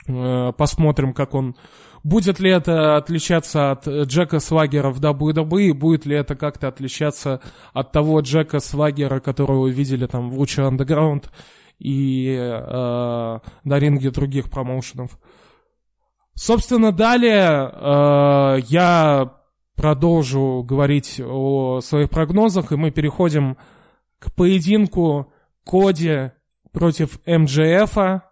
Э, 0.07 0.51
посмотрим, 0.57 1.13
как 1.13 1.33
он... 1.33 1.55
Будет 2.03 2.39
ли 2.39 2.51
это 2.51 2.97
отличаться 2.97 3.71
от 3.71 3.87
Джека 3.87 4.39
Свагера 4.39 4.91
в 4.91 4.99
WWE, 5.01 5.73
будет 5.73 6.05
ли 6.05 6.15
это 6.15 6.35
как-то 6.35 6.67
отличаться 6.67 7.41
от 7.73 7.91
того 7.91 8.19
Джека 8.19 8.59
Свагера, 8.59 9.19
которого 9.19 9.67
видели 9.67 10.05
там 10.05 10.29
в 10.29 10.37
Луче 10.37 10.61
Underground 10.61 11.25
и 11.79 12.35
э, 12.37 13.39
на 13.63 13.79
ринге 13.79 14.11
других 14.11 14.51
промоушенов. 14.51 15.17
Собственно, 16.35 16.91
далее 16.91 17.71
э, 17.71 18.59
я 18.67 19.33
продолжу 19.75 20.63
говорить 20.63 21.21
о 21.23 21.81
своих 21.81 22.09
прогнозах, 22.09 22.71
и 22.71 22.75
мы 22.75 22.91
переходим 22.91 23.57
к 24.19 24.33
поединку 24.33 25.31
Коди 25.65 26.31
против 26.71 27.19
МджФа. 27.25 28.23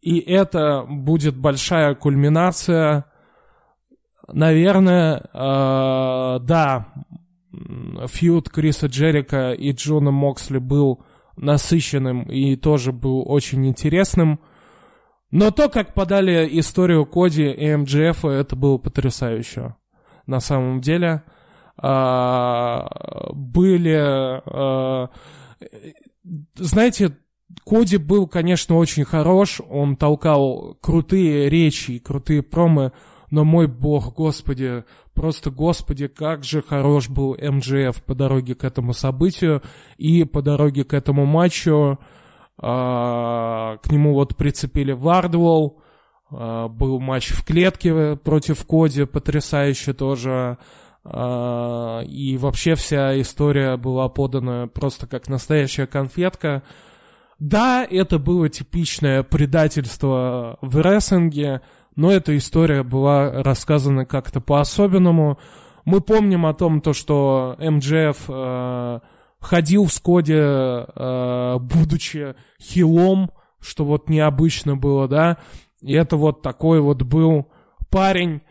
И 0.00 0.18
это 0.18 0.84
будет 0.88 1.36
большая 1.36 1.94
кульминация. 1.94 3.06
Наверное, 4.28 5.22
э, 5.32 6.38
да, 6.42 6.92
фьюд 8.06 8.48
Криса 8.50 8.86
Джерика 8.86 9.52
и 9.52 9.72
Джона 9.72 10.10
Моксли 10.10 10.58
был 10.58 11.02
насыщенным 11.36 12.22
и 12.24 12.56
тоже 12.56 12.92
был 12.92 13.22
очень 13.26 13.66
интересным. 13.66 14.40
Но 15.30 15.50
то, 15.50 15.68
как 15.68 15.92
подали 15.94 16.48
историю 16.60 17.04
Коди 17.04 17.50
и 17.50 17.74
МджФ, 17.74 18.24
это 18.24 18.56
было 18.56 18.78
потрясающе 18.78 19.74
на 20.26 20.40
самом 20.40 20.80
деле. 20.80 21.22
А, 21.78 22.88
были... 23.32 23.96
А, 23.98 25.10
знаете, 26.54 27.16
Коди 27.64 27.96
был, 27.96 28.26
конечно, 28.26 28.76
очень 28.76 29.04
хорош, 29.04 29.60
он 29.68 29.96
толкал 29.96 30.76
крутые 30.80 31.48
речи 31.48 31.92
и 31.92 31.98
крутые 31.98 32.42
промы, 32.42 32.92
но 33.30 33.44
мой 33.44 33.66
бог, 33.66 34.14
господи, 34.14 34.84
просто 35.14 35.50
господи, 35.50 36.06
как 36.06 36.44
же 36.44 36.62
хорош 36.62 37.08
был 37.08 37.36
МЖФ 37.36 38.02
по 38.04 38.14
дороге 38.14 38.54
к 38.54 38.64
этому 38.64 38.92
событию 38.92 39.62
и 39.96 40.24
по 40.24 40.42
дороге 40.42 40.84
к 40.84 40.94
этому 40.94 41.26
матчу. 41.26 41.98
А, 42.58 43.78
к 43.82 43.90
нему 43.90 44.14
вот 44.14 44.36
прицепили 44.36 44.92
Вардвол, 44.92 45.80
а, 45.80 45.85
был 46.30 47.00
матч 47.00 47.30
в 47.30 47.44
клетке 47.44 48.16
против 48.16 48.66
Коди, 48.66 49.04
потрясающе 49.04 49.92
тоже. 49.92 50.58
А, 51.08 52.00
и 52.02 52.36
вообще 52.36 52.74
вся 52.74 53.20
история 53.20 53.76
была 53.76 54.08
подана 54.08 54.66
просто 54.66 55.06
как 55.06 55.28
настоящая 55.28 55.86
конфетка. 55.86 56.62
Да, 57.38 57.86
это 57.88 58.18
было 58.18 58.48
типичное 58.48 59.22
предательство 59.22 60.58
в 60.62 60.80
рестлинге, 60.80 61.60
но 61.94 62.10
эта 62.10 62.36
история 62.36 62.82
была 62.82 63.30
рассказана 63.42 64.04
как-то 64.04 64.40
по-особенному. 64.40 65.38
Мы 65.84 66.00
помним 66.00 66.46
о 66.46 66.54
том, 66.54 66.80
то, 66.80 66.92
что 66.92 67.56
МДФ 67.58 68.24
э, 68.28 69.00
ходил 69.38 69.88
с 69.88 70.00
Коди, 70.00 70.34
э, 70.34 71.58
будучи 71.60 72.34
хилом, 72.60 73.30
что 73.60 73.84
вот 73.84 74.08
необычно 74.08 74.76
было, 74.76 75.06
да, 75.06 75.38
и 75.82 75.92
это 75.92 76.16
вот 76.16 76.42
такой 76.42 76.80
вот 76.80 77.02
был 77.02 77.46
парень, 77.90 78.42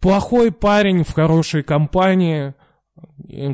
плохой 0.00 0.52
парень 0.52 1.04
в 1.04 1.12
хорошей 1.12 1.62
компании, 1.62 2.54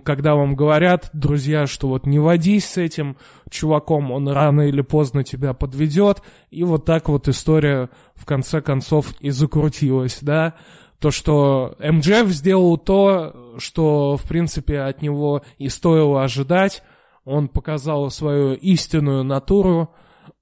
когда 0.05 0.35
вам 0.35 0.55
говорят, 0.55 1.11
друзья, 1.13 1.67
что 1.67 1.89
вот 1.89 2.07
не 2.07 2.19
водись 2.19 2.67
с 2.67 2.77
этим 2.77 3.17
чуваком, 3.51 4.13
он 4.13 4.29
рано 4.29 4.63
или 4.63 4.83
поздно 4.83 5.25
тебя 5.25 5.53
подведет, 5.53 6.23
и 6.51 6.63
вот 6.65 6.85
так 6.85 7.09
вот 7.09 7.29
история 7.29 7.89
в 8.15 8.25
конце 8.25 8.61
концов 8.61 9.13
и 9.21 9.31
закрутилась, 9.31 10.19
да, 10.21 10.55
то, 10.99 11.11
что 11.11 11.75
МДФ 11.81 12.29
сделал 12.29 12.79
то, 12.79 13.57
что, 13.59 14.17
в 14.17 14.29
принципе, 14.29 14.81
от 14.81 15.03
него 15.03 15.43
и 15.59 15.69
стоило 15.69 16.23
ожидать, 16.23 16.83
он 17.25 17.49
показал 17.49 18.11
свою 18.11 18.55
истинную 18.55 19.25
натуру, 19.25 19.91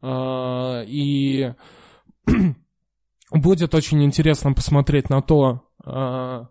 э, 0.03 0.85
и 0.87 1.53
будет 3.31 3.75
очень 3.75 4.03
интересно 4.05 4.53
посмотреть 4.53 5.11
на 5.11 5.23
то, 5.23 5.63
э, 5.85 6.45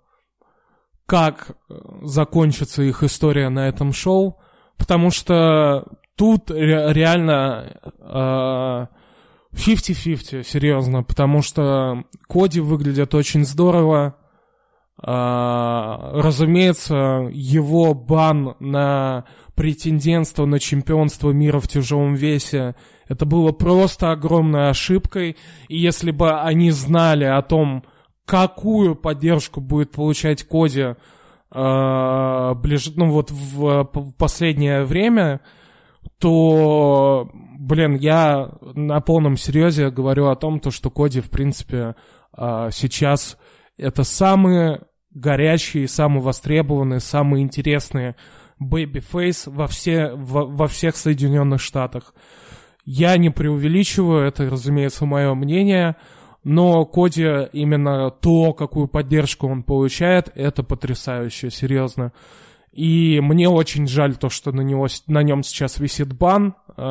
как 1.05 1.57
закончится 2.03 2.83
их 2.83 3.03
история 3.03 3.49
на 3.49 3.67
этом 3.67 3.93
шоу, 3.93 4.39
потому 4.77 5.11
что 5.11 5.85
тут 6.15 6.51
реально 6.51 7.79
50-50, 9.51 10.33
э, 10.33 10.43
серьезно, 10.43 11.03
потому 11.03 11.41
что 11.41 12.03
Коди 12.27 12.59
выглядит 12.59 13.15
очень 13.15 13.45
здорово, 13.45 14.15
разумеется, 15.01 17.29
его 17.31 17.93
бан 17.93 18.55
на 18.59 19.25
претендентство 19.55 20.45
на 20.45 20.59
чемпионство 20.59 21.31
мира 21.31 21.59
в 21.59 21.67
тяжелом 21.67 22.15
весе 22.15 22.75
это 23.09 23.25
было 23.25 23.51
просто 23.51 24.11
огромной 24.11 24.69
ошибкой. 24.69 25.35
И 25.67 25.77
если 25.77 26.11
бы 26.11 26.39
они 26.39 26.71
знали 26.71 27.25
о 27.25 27.41
том, 27.41 27.83
какую 28.25 28.95
поддержку 28.95 29.59
будет 29.59 29.91
получать 29.91 30.43
Коди 30.43 30.95
э, 31.51 32.53
ближ... 32.55 32.93
ну 32.95 33.09
вот 33.09 33.31
в, 33.31 33.89
в 33.91 34.13
последнее 34.13 34.85
время, 34.85 35.41
то, 36.19 37.29
блин, 37.57 37.95
я 37.95 38.51
на 38.61 39.01
полном 39.01 39.35
серьезе 39.35 39.89
говорю 39.89 40.27
о 40.27 40.35
том, 40.35 40.59
то, 40.59 40.69
что 40.69 40.91
Коди, 40.91 41.19
в 41.19 41.31
принципе, 41.31 41.95
э, 42.37 42.69
сейчас 42.71 43.37
это 43.77 44.03
самые 44.03 44.81
горячие, 45.13 45.87
самые 45.87 46.21
востребованные, 46.21 46.99
самые 46.99 47.43
интересные 47.43 48.15
babyface 48.59 49.47
во, 49.47 49.67
все, 49.67 50.11
во, 50.13 50.45
во 50.45 50.67
всех 50.67 50.95
Соединенных 50.95 51.61
Штатах. 51.61 52.13
Я 52.85 53.17
не 53.17 53.29
преувеличиваю, 53.29 54.27
это, 54.27 54.49
разумеется, 54.49 55.05
мое 55.05 55.33
мнение, 55.33 55.95
но 56.43 56.85
Коди 56.85 57.47
именно 57.53 58.09
то, 58.11 58.53
какую 58.53 58.87
поддержку 58.87 59.47
он 59.47 59.63
получает, 59.63 60.31
это 60.35 60.63
потрясающе, 60.63 61.51
серьезно. 61.51 62.13
И 62.71 63.19
мне 63.21 63.49
очень 63.49 63.87
жаль 63.87 64.15
то, 64.15 64.29
что 64.29 64.51
на, 64.51 64.61
него, 64.61 64.87
на 65.07 65.23
нем 65.23 65.43
сейчас 65.43 65.79
висит 65.79 66.13
бан 66.13 66.55
э, 66.77 66.81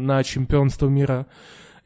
на 0.00 0.22
чемпионство 0.22 0.86
мира 0.86 1.26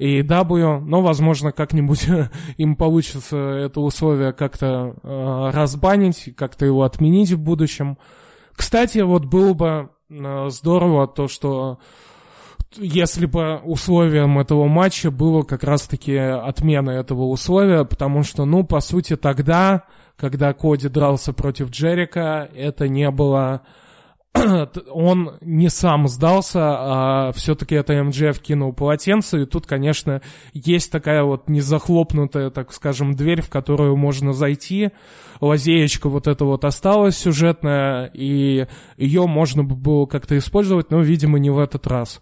AEW, 0.03 0.81
но, 0.81 1.01
возможно, 1.01 1.53
как-нибудь 1.53 2.09
им 2.57 2.75
получится 2.75 3.37
это 3.37 3.81
условие 3.81 4.33
как-то 4.33 4.97
э, 5.01 5.51
разбанить, 5.55 6.35
как-то 6.37 6.67
его 6.67 6.83
отменить 6.83 7.31
в 7.31 7.39
будущем. 7.39 7.97
Кстати, 8.53 8.99
вот 8.99 9.27
было 9.27 9.55
бы 9.55 9.91
э, 10.11 10.49
здорово 10.51 11.07
то, 11.07 11.29
что 11.29 11.79
если 12.77 13.27
бы 13.27 13.59
условием 13.59 14.41
этого 14.41 14.67
матча 14.67 15.13
было 15.13 15.45
как 15.45 15.63
раз-таки 15.63 16.17
отмена 16.17 16.91
этого 16.91 17.29
условия, 17.29 17.85
потому 17.85 18.25
что, 18.25 18.45
ну, 18.45 18.65
по 18.65 18.81
сути, 18.81 19.15
тогда, 19.15 19.85
когда 20.17 20.53
Коди 20.53 20.89
дрался 20.89 21.33
против 21.33 21.71
Джерика, 21.71 22.51
это 22.57 22.89
не 22.89 23.09
было... 23.13 23.63
Он 24.91 25.37
не 25.41 25.69
сам 25.69 26.09
сдался, 26.09 26.61
а 26.63 27.33
все-таки 27.33 27.75
это 27.75 28.03
МДФ 28.03 28.39
кинул 28.41 28.73
полотенце, 28.73 29.43
и 29.43 29.47
тут, 29.47 29.67
конечно, 29.67 30.23
есть 30.55 30.91
такая 30.91 31.23
вот 31.23 31.49
незахлопнутая, 31.49 32.51
так 32.51 32.73
скажем, 32.73 33.15
дверь, 33.15 33.43
в 33.43 33.51
которую 33.51 33.97
можно 33.97 34.33
зайти. 34.33 34.91
Лазеечка 35.41 36.09
вот 36.09 36.27
эта 36.27 36.45
вот 36.45 36.65
осталась 36.65 37.19
сюжетная, 37.19 38.07
и 38.07 38.67
ее 38.97 39.27
можно 39.27 39.65
было 39.65 40.07
как-то 40.07 40.37
использовать, 40.39 40.91
но, 40.91 41.01
видимо, 41.01 41.39
не 41.39 41.51
в 41.51 41.59
этот 41.59 41.87
раз. 41.87 42.21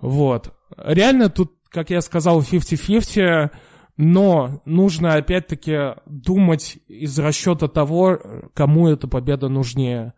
Вот. 0.00 0.52
Реально 0.76 1.30
тут, 1.30 1.52
как 1.70 1.90
я 1.90 2.02
сказал, 2.02 2.40
50-50, 2.40 3.50
но 3.96 4.60
нужно 4.64 5.14
опять-таки 5.14 5.94
думать 6.06 6.78
из 6.88 7.18
расчета 7.18 7.68
того, 7.68 8.18
кому 8.52 8.88
эта 8.88 9.08
победа 9.08 9.48
нужнее. 9.48 10.14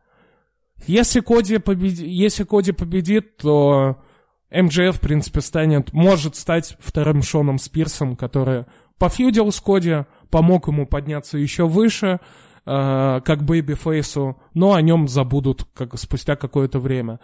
Если 0.87 1.21
Коди, 1.21 1.59
победи... 1.59 2.05
Если 2.05 2.45
Коди 2.45 2.73
победит, 2.73 3.37
то 3.39 4.03
МДФ, 4.51 4.97
в 4.97 5.01
принципе, 5.01 5.41
станет, 5.41 5.93
может 5.93 6.37
стать 6.37 6.77
вторым 6.79 7.23
Шоном 7.23 7.59
Спирсом, 7.59 8.17
который 8.17 8.67
пофьюдил 8.99 9.51
с 9.51 9.61
Коди, 9.61 10.05
помог 10.31 10.69
ему 10.69 10.87
подняться 10.87 11.39
еще 11.39 11.67
выше, 11.67 12.21
э, 12.67 13.21
как 13.25 13.45
Бэйби-фейсу, 13.45 14.37
но 14.55 14.75
о 14.75 14.83
нем 14.83 15.09
забудут 15.09 15.67
как, 15.75 15.99
спустя 15.99 16.37
какое-то 16.37 16.79
время. 16.79 17.21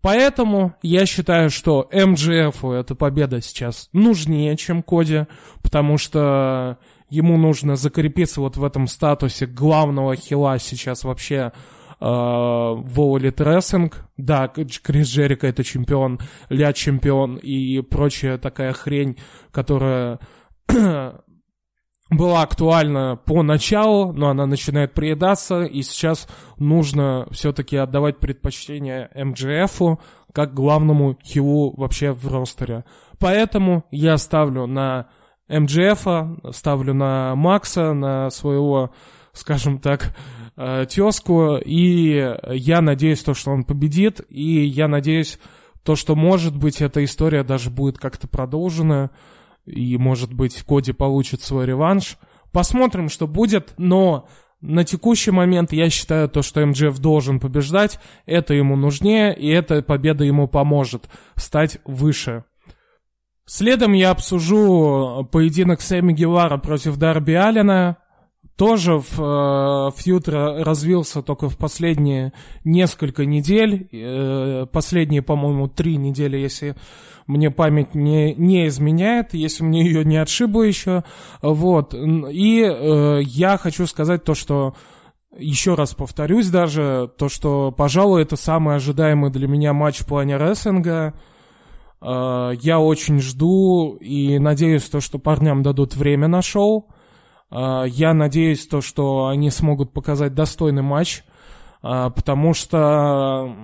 Поэтому 0.00 0.74
я 0.82 1.06
считаю, 1.06 1.50
что 1.50 1.88
MJF 1.92 2.64
эта 2.64 2.94
победа 2.94 3.40
сейчас 3.40 3.88
нужнее, 3.92 4.56
чем 4.56 4.82
Коди, 4.82 5.26
потому 5.62 5.98
что 5.98 6.78
ему 7.10 7.36
нужно 7.36 7.74
закрепиться 7.74 8.40
вот 8.40 8.56
в 8.56 8.64
этом 8.64 8.86
статусе 8.86 9.46
главного 9.46 10.14
хила 10.14 10.58
сейчас 10.58 11.02
вообще 11.02 11.52
э, 12.00 12.04
в 12.04 13.00
All 13.00 13.20
Elite 13.20 13.92
Да, 14.16 14.48
Крис 14.48 15.08
Джерико 15.08 15.46
это 15.46 15.64
чемпион, 15.64 16.20
Ля 16.48 16.72
чемпион 16.72 17.36
и 17.36 17.80
прочая 17.80 18.38
такая 18.38 18.72
хрень, 18.72 19.18
которая 19.50 20.18
была 22.10 22.42
актуальна 22.42 23.16
по 23.16 23.42
началу, 23.42 24.12
но 24.12 24.28
она 24.28 24.46
начинает 24.46 24.94
приедаться, 24.94 25.64
и 25.64 25.82
сейчас 25.82 26.28
нужно 26.56 27.26
все-таки 27.30 27.76
отдавать 27.76 28.18
предпочтение 28.18 29.10
МГФу 29.14 30.00
как 30.32 30.54
главному 30.54 31.16
хилу 31.22 31.74
вообще 31.76 32.12
в 32.12 32.26
ростере. 32.28 32.84
Поэтому 33.18 33.84
я 33.90 34.16
ставлю 34.16 34.66
на 34.66 35.08
МГФа, 35.48 36.36
ставлю 36.52 36.94
на 36.94 37.34
Макса, 37.34 37.92
на 37.92 38.30
своего, 38.30 38.90
скажем 39.32 39.78
так, 39.78 40.14
э, 40.58 40.86
тезку, 40.90 41.56
и 41.56 42.36
я 42.50 42.80
надеюсь 42.80 43.22
то, 43.22 43.32
что 43.32 43.52
он 43.52 43.64
победит, 43.64 44.20
и 44.28 44.64
я 44.64 44.88
надеюсь 44.88 45.38
то, 45.84 45.94
что, 45.94 46.16
может 46.16 46.56
быть, 46.56 46.82
эта 46.82 47.02
история 47.04 47.44
даже 47.44 47.70
будет 47.70 47.98
как-то 47.98 48.26
продолжена, 48.26 49.10
и, 49.64 49.96
может 49.96 50.32
быть, 50.32 50.62
Коди 50.62 50.92
получит 50.92 51.42
свой 51.42 51.66
реванш. 51.66 52.18
Посмотрим, 52.52 53.08
что 53.08 53.26
будет, 53.26 53.74
но 53.78 54.28
на 54.60 54.84
текущий 54.84 55.30
момент 55.30 55.72
я 55.72 55.88
считаю 55.90 56.28
то, 56.28 56.42
что 56.42 56.66
МДФ 56.66 56.98
должен 56.98 57.38
побеждать, 57.38 58.00
это 58.26 58.54
ему 58.54 58.74
нужнее, 58.74 59.34
и 59.34 59.48
эта 59.48 59.82
победа 59.82 60.24
ему 60.24 60.48
поможет 60.48 61.08
стать 61.36 61.78
выше. 61.84 62.44
Следом 63.46 63.92
я 63.92 64.10
обсужу 64.10 65.26
поединок 65.30 65.80
Сэмми 65.80 66.12
Гевара 66.12 66.58
против 66.58 66.96
Дарби 66.96 67.32
Аллена 67.32 67.98
тоже 68.58 68.98
в, 68.98 69.20
э, 69.20 69.90
фьюд 69.96 70.28
развился 70.28 71.22
только 71.22 71.48
в 71.48 71.56
последние 71.56 72.32
несколько 72.64 73.24
недель, 73.24 73.88
э, 73.92 74.66
последние, 74.72 75.22
по-моему, 75.22 75.68
три 75.68 75.96
недели, 75.96 76.36
если 76.36 76.74
мне 77.28 77.52
память 77.52 77.94
не, 77.94 78.34
не 78.34 78.66
изменяет, 78.66 79.32
если 79.32 79.62
мне 79.62 79.84
ее 79.84 80.04
не 80.04 80.16
отшибло 80.16 80.62
еще, 80.62 81.04
вот, 81.40 81.94
и 81.94 82.64
э, 82.68 83.20
я 83.22 83.58
хочу 83.58 83.86
сказать 83.86 84.24
то, 84.24 84.34
что 84.34 84.74
еще 85.38 85.74
раз 85.74 85.94
повторюсь 85.94 86.48
даже, 86.48 87.08
то, 87.16 87.28
что, 87.28 87.70
пожалуй, 87.70 88.22
это 88.22 88.34
самый 88.34 88.74
ожидаемый 88.74 89.30
для 89.30 89.46
меня 89.46 89.72
матч 89.72 89.98
в 89.98 90.06
плане 90.06 90.36
рестлинга, 90.36 91.14
я 92.00 92.78
очень 92.78 93.20
жду 93.20 93.96
и 94.00 94.38
надеюсь 94.38 94.88
то, 94.88 95.00
что 95.00 95.18
парням 95.18 95.64
дадут 95.64 95.96
время 95.96 96.28
на 96.28 96.42
шоу, 96.42 96.88
я 97.50 98.12
надеюсь, 98.14 98.66
то, 98.66 98.80
что 98.80 99.28
они 99.28 99.50
смогут 99.50 99.92
показать 99.92 100.34
достойный 100.34 100.82
матч, 100.82 101.24
а, 101.80 102.10
потому 102.10 102.54
что 102.54 103.54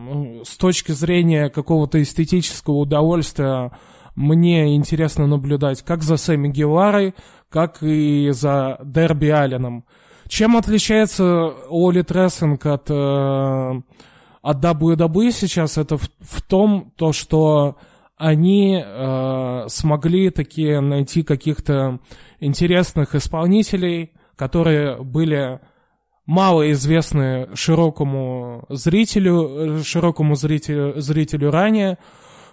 с 0.45 0.57
точки 0.57 0.93
зрения 0.93 1.49
какого-то 1.49 2.01
эстетического 2.01 2.75
удовольствия 2.75 3.73
мне 4.15 4.77
интересно 4.77 5.27
наблюдать 5.27 5.83
как 5.83 6.03
за 6.03 6.17
Сэмми 6.17 6.49
Геварой, 6.49 7.15
как 7.49 7.83
и 7.83 8.31
за 8.31 8.79
Дерби 8.85 9.29
Алленом. 9.29 9.85
Чем 10.29 10.57
отличается 10.57 11.53
Оли 11.69 12.03
Трессинг 12.03 12.65
от, 12.67 12.89
э, 12.89 13.83
от 14.43 14.65
WWE 14.65 15.33
сейчас? 15.33 15.77
Это 15.77 15.99
в, 15.99 16.09
в 16.21 16.43
том, 16.43 16.93
то, 16.97 17.13
что 17.13 17.77
они 18.17 18.83
э, 18.83 19.65
смогли 19.69 20.31
таки 20.31 20.79
найти 20.79 21.25
каких-то 21.25 21.99
интересных 22.45 23.15
исполнителей, 23.15 24.13
которые 24.37 25.03
были 25.03 25.61
мало 26.27 26.71
известны 26.73 27.49
широкому 27.55 28.65
зрителю, 28.69 29.83
широкому 29.85 30.37
зрителю, 30.37 31.01
зрителю 31.01 31.51
ранее, 31.51 31.99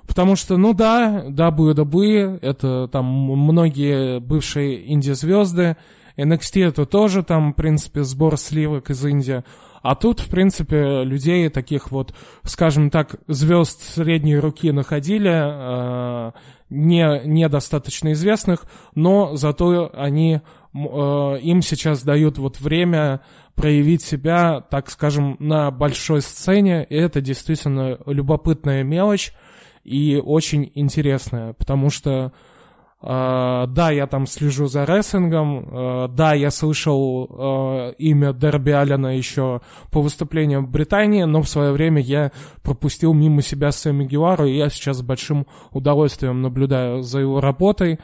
потому 0.08 0.36
что, 0.36 0.58
ну 0.58 0.74
да, 0.74 1.26
WWE, 1.28 2.40
это 2.42 2.88
там 2.92 3.06
многие 3.06 4.20
бывшие 4.20 4.92
инди-звезды, 4.92 5.78
NXT 6.18 6.68
это 6.68 6.86
тоже 6.86 7.24
там, 7.24 7.54
в 7.54 7.56
принципе, 7.56 8.04
сбор 8.04 8.38
сливок 8.38 8.90
из 8.90 9.04
Индии, 9.06 9.44
а 9.82 9.96
тут, 9.96 10.20
в 10.20 10.30
принципе, 10.30 11.04
людей 11.04 11.50
таких 11.50 11.92
вот, 11.92 12.14
скажем 12.44 12.90
так, 12.90 13.16
звезд 13.28 13.82
средней 13.82 14.38
руки 14.38 14.72
находили, 14.72 15.32
э, 15.34 16.32
не, 16.70 17.22
недостаточно 17.26 18.14
известных, 18.14 18.66
но 18.96 19.36
зато 19.36 19.90
они, 19.94 20.42
э, 20.74 20.80
им 21.42 21.62
сейчас 21.62 22.04
дают 22.04 22.38
вот 22.38 22.60
время 22.60 23.22
проявить 23.56 24.04
себя, 24.04 24.62
так 24.62 24.90
скажем, 24.90 25.36
на 25.40 25.72
большой 25.72 26.22
сцене, 26.22 26.86
и 26.88 26.96
это 26.96 27.20
действительно 27.20 27.98
любопытная 28.06 28.84
мелочь 28.84 29.34
и 29.84 30.22
очень 30.24 30.72
интересная, 30.76 31.54
потому 31.54 31.90
что 31.90 32.34
Uh, 33.02 33.66
да, 33.66 33.90
я 33.90 34.06
там 34.06 34.28
слежу 34.28 34.68
за 34.68 34.84
рестлингом, 34.86 35.60
uh, 35.60 36.08
да, 36.08 36.36
я 36.36 36.52
слышал 36.52 37.26
uh, 37.26 37.96
имя 37.96 38.32
Дерби 38.32 38.70
Аллена 38.70 39.18
еще 39.18 39.62
по 39.90 40.02
выступлениям 40.02 40.68
в 40.68 40.70
Британии, 40.70 41.24
но 41.24 41.42
в 41.42 41.50
свое 41.50 41.72
время 41.72 42.00
я 42.00 42.32
пропустил 42.62 43.14
мимо 43.14 43.42
себя 43.42 43.72
Сэмми 43.72 44.06
Гевару, 44.06 44.46
и 44.46 44.56
я 44.56 44.70
сейчас 44.70 44.98
с 44.98 45.02
большим 45.02 45.48
удовольствием 45.72 46.44
наблюдаю 46.44 47.02
за 47.02 47.22
его 47.22 47.42
работой. 47.42 48.00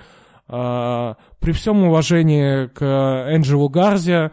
При 0.47 1.51
всем 1.51 1.83
уважении 1.83 2.65
к 2.65 2.81
Энджелу 2.83 3.69
Гарзе, 3.69 4.31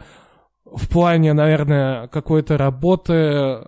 в 0.65 0.89
плане, 0.89 1.33
наверное, 1.33 2.07
какой-то 2.07 2.57
работы, 2.57 3.67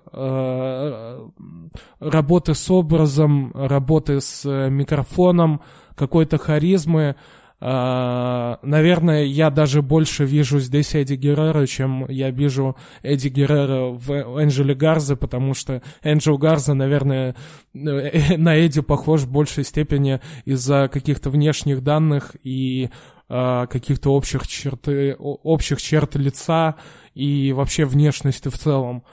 работы 2.00 2.54
с 2.54 2.72
образом, 2.72 3.52
работы 3.54 4.20
с 4.22 4.46
микрофоном, 4.70 5.62
какой-то 5.98 6.38
харизмы. 6.38 7.16
Uh, 7.60 8.60
наверное, 8.62 9.24
я 9.24 9.50
даже 9.50 9.82
больше 9.82 10.26
вижу 10.26 10.60
здесь 10.60 10.94
Эдди 10.94 11.16
Геррера, 11.16 11.66
чем 11.66 12.06
я 12.08 12.30
вижу 12.30 12.76
Эдди 13.02 13.30
Геррера 13.30 13.88
в 13.88 14.12
Энджеле 14.40 14.76
Гарзе, 14.76 15.16
потому 15.16 15.56
что 15.56 15.82
Энджел 16.04 16.38
Гарза, 16.38 16.76
наверное, 16.76 17.36
на 17.74 18.56
Эдди 18.56 18.82
похож 18.82 19.22
в 19.22 19.32
большей 19.32 19.64
степени 19.64 20.22
из-за 20.46 20.88
каких-то 20.88 21.32
внешних 21.32 21.82
данных 21.82 22.36
и 22.44 22.92
uh, 23.28 23.66
каких-то 23.66 24.14
общих 24.14 24.48
черты, 24.48 25.16
общих 25.18 25.82
черт 25.82 26.16
лица 26.16 26.76
и 27.16 27.54
вообще 27.54 27.86
внешности 27.86 28.50
в 28.50 28.58
целом 28.60 29.04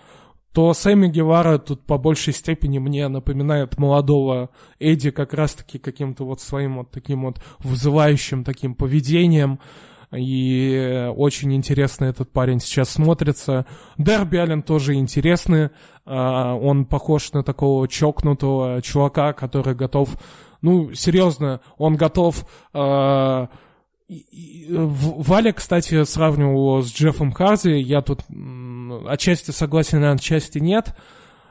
то 0.54 0.72
Сэмми 0.72 1.08
Гевара 1.08 1.58
тут 1.58 1.84
по 1.84 1.98
большей 1.98 2.32
степени 2.32 2.78
мне 2.78 3.08
напоминает 3.08 3.76
молодого 3.76 4.50
Эдди 4.78 5.10
как 5.10 5.34
раз-таки 5.34 5.78
каким-то 5.80 6.24
вот 6.24 6.40
своим 6.40 6.76
вот 6.76 6.92
таким 6.92 7.24
вот 7.24 7.40
вызывающим 7.58 8.44
таким 8.44 8.76
поведением. 8.76 9.58
И 10.16 11.10
очень 11.16 11.52
интересно 11.54 12.04
этот 12.04 12.30
парень 12.30 12.60
сейчас 12.60 12.90
смотрится. 12.90 13.66
Дерби 13.98 14.36
Аллен 14.36 14.62
тоже 14.62 14.94
интересный. 14.94 15.70
А, 16.06 16.54
он 16.54 16.84
похож 16.84 17.32
на 17.32 17.42
такого 17.42 17.88
чокнутого 17.88 18.80
чувака, 18.80 19.32
который 19.32 19.74
готов... 19.74 20.10
Ну, 20.62 20.94
серьезно, 20.94 21.62
он 21.78 21.96
готов 21.96 22.46
а, 22.72 23.48
Валя, 24.68 25.52
кстати, 25.52 26.04
сравнивал 26.04 26.52
его 26.52 26.82
с 26.82 26.92
Джеффом 26.92 27.32
Харди. 27.32 27.78
Я 27.80 28.02
тут 28.02 28.20
отчасти 29.08 29.50
согласен, 29.50 30.02
а 30.04 30.12
отчасти 30.12 30.58
нет. 30.58 30.94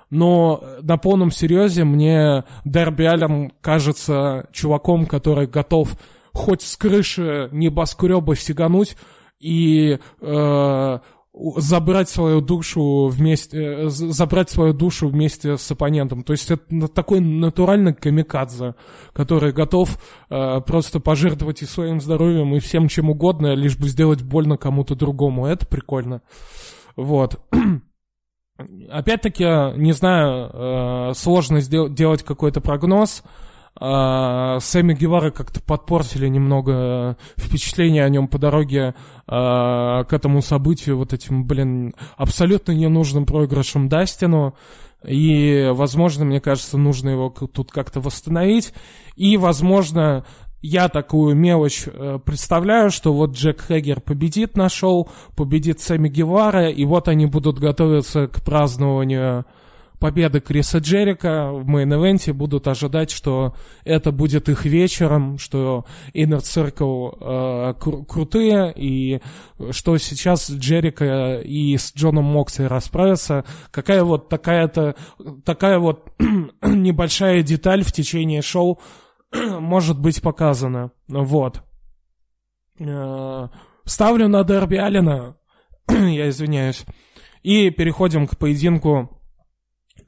Но 0.09 0.63
на 0.81 0.97
полном 0.97 1.31
серьезе 1.31 1.83
мне 1.83 2.43
Дерби 2.65 3.03
Аллен 3.03 3.51
кажется 3.61 4.47
чуваком, 4.51 5.05
который 5.05 5.47
готов 5.47 5.97
хоть 6.33 6.61
с 6.61 6.77
крыши 6.77 7.49
небоскреба 7.51 8.35
сигануть 8.35 8.95
и 9.39 9.99
э, 10.21 10.99
забрать 11.57 12.09
свою 12.09 12.41
душу 12.41 13.07
вместе, 13.07 13.57
э, 13.57 13.89
забрать 13.89 14.49
свою 14.49 14.73
душу 14.73 15.07
вместе 15.07 15.57
с 15.57 15.71
оппонентом. 15.71 16.23
То 16.23 16.33
есть 16.33 16.51
это 16.51 16.87
такой 16.87 17.19
натуральный 17.19 17.93
камикадзе, 17.93 18.75
который 19.13 19.51
готов 19.51 19.97
э, 20.29 20.61
просто 20.61 20.99
пожертвовать 20.99 21.61
и 21.61 21.65
своим 21.65 21.99
здоровьем, 22.01 22.55
и 22.55 22.59
всем 22.59 22.87
чем 22.87 23.09
угодно, 23.09 23.55
лишь 23.55 23.77
бы 23.77 23.87
сделать 23.87 24.21
больно 24.21 24.57
кому-то 24.57 24.95
другому. 24.95 25.47
Это 25.47 25.65
прикольно. 25.65 26.21
Вот. 26.95 27.41
Опять-таки, 28.89 29.43
не 29.77 29.93
знаю, 29.93 30.49
э, 30.53 31.13
сложно 31.15 31.59
сдел- 31.59 31.89
делать 31.89 32.23
какой-то 32.23 32.61
прогноз. 32.61 33.23
Uh, 33.75 34.59
Сэмми 34.59 34.93
Гевара 34.93 35.31
как-то 35.31 35.59
подпортили 35.59 36.27
немного 36.27 37.17
впечатление 37.35 38.05
о 38.05 38.09
нем 38.09 38.27
по 38.27 38.37
дороге 38.37 38.93
к 39.25 40.07
этому 40.11 40.43
событию, 40.43 40.95
вот 40.95 41.11
этим, 41.11 41.47
блин, 41.47 41.95
абсолютно 42.15 42.73
ненужным 42.73 43.25
проигрышем 43.25 43.89
Дастину. 43.89 44.53
И, 45.05 45.69
возможно, 45.73 46.23
мне 46.23 46.39
кажется, 46.39 46.77
нужно 46.77 47.09
его 47.09 47.29
тут 47.29 47.71
как-то 47.71 47.99
восстановить. 47.99 48.73
И, 49.15 49.37
возможно, 49.37 50.25
я 50.63 50.87
такую 50.87 51.35
мелочь 51.35 51.83
э, 51.85 52.19
представляю, 52.23 52.89
что 52.89 53.13
вот 53.13 53.33
Джек 53.33 53.61
Хэггер 53.61 53.99
победит 53.99 54.55
на 54.55 54.69
шоу, 54.69 55.09
победит 55.35 55.81
Сэмми 55.81 56.07
Гевара, 56.07 56.69
и 56.69 56.85
вот 56.85 57.09
они 57.09 57.25
будут 57.25 57.59
готовиться 57.59 58.27
к 58.27 58.41
празднованию 58.41 59.45
победы 59.99 60.41
Криса 60.41 60.79
Джерика 60.79 61.51
в 61.51 61.65
мейн-эвенте 61.69 62.33
будут 62.33 62.67
ожидать, 62.67 63.09
что 63.09 63.55
это 63.85 64.11
будет 64.11 64.49
их 64.49 64.65
вечером, 64.65 65.37
что 65.37 65.85
Inner 66.13 66.39
Circle 66.39 67.17
э, 67.19 67.73
кру- 67.79 68.05
крутые, 68.05 68.73
и 68.75 69.21
что 69.71 69.97
сейчас 69.97 70.49
Джерика 70.49 71.39
и 71.39 71.77
с 71.77 71.93
Джоном 71.95 72.25
Мокси 72.25 72.63
расправятся. 72.63 73.45
Какая 73.71 74.03
вот 74.03 74.27
такая-то, 74.27 74.95
такая 75.45 75.79
вот 75.79 76.11
небольшая 76.61 77.41
деталь 77.41 77.83
в 77.83 77.91
течение 77.91 78.41
шоу 78.41 78.79
может 79.59 79.99
быть 79.99 80.21
показана. 80.21 80.91
Вот. 81.07 81.63
Э, 82.79 83.47
ставлю 83.85 84.27
на 84.27 84.43
Дерби 84.43 84.75
Алина. 84.75 85.37
Я 85.89 86.29
извиняюсь. 86.29 86.85
И 87.41 87.69
переходим 87.71 88.27
к 88.27 88.37
поединку 88.37 89.21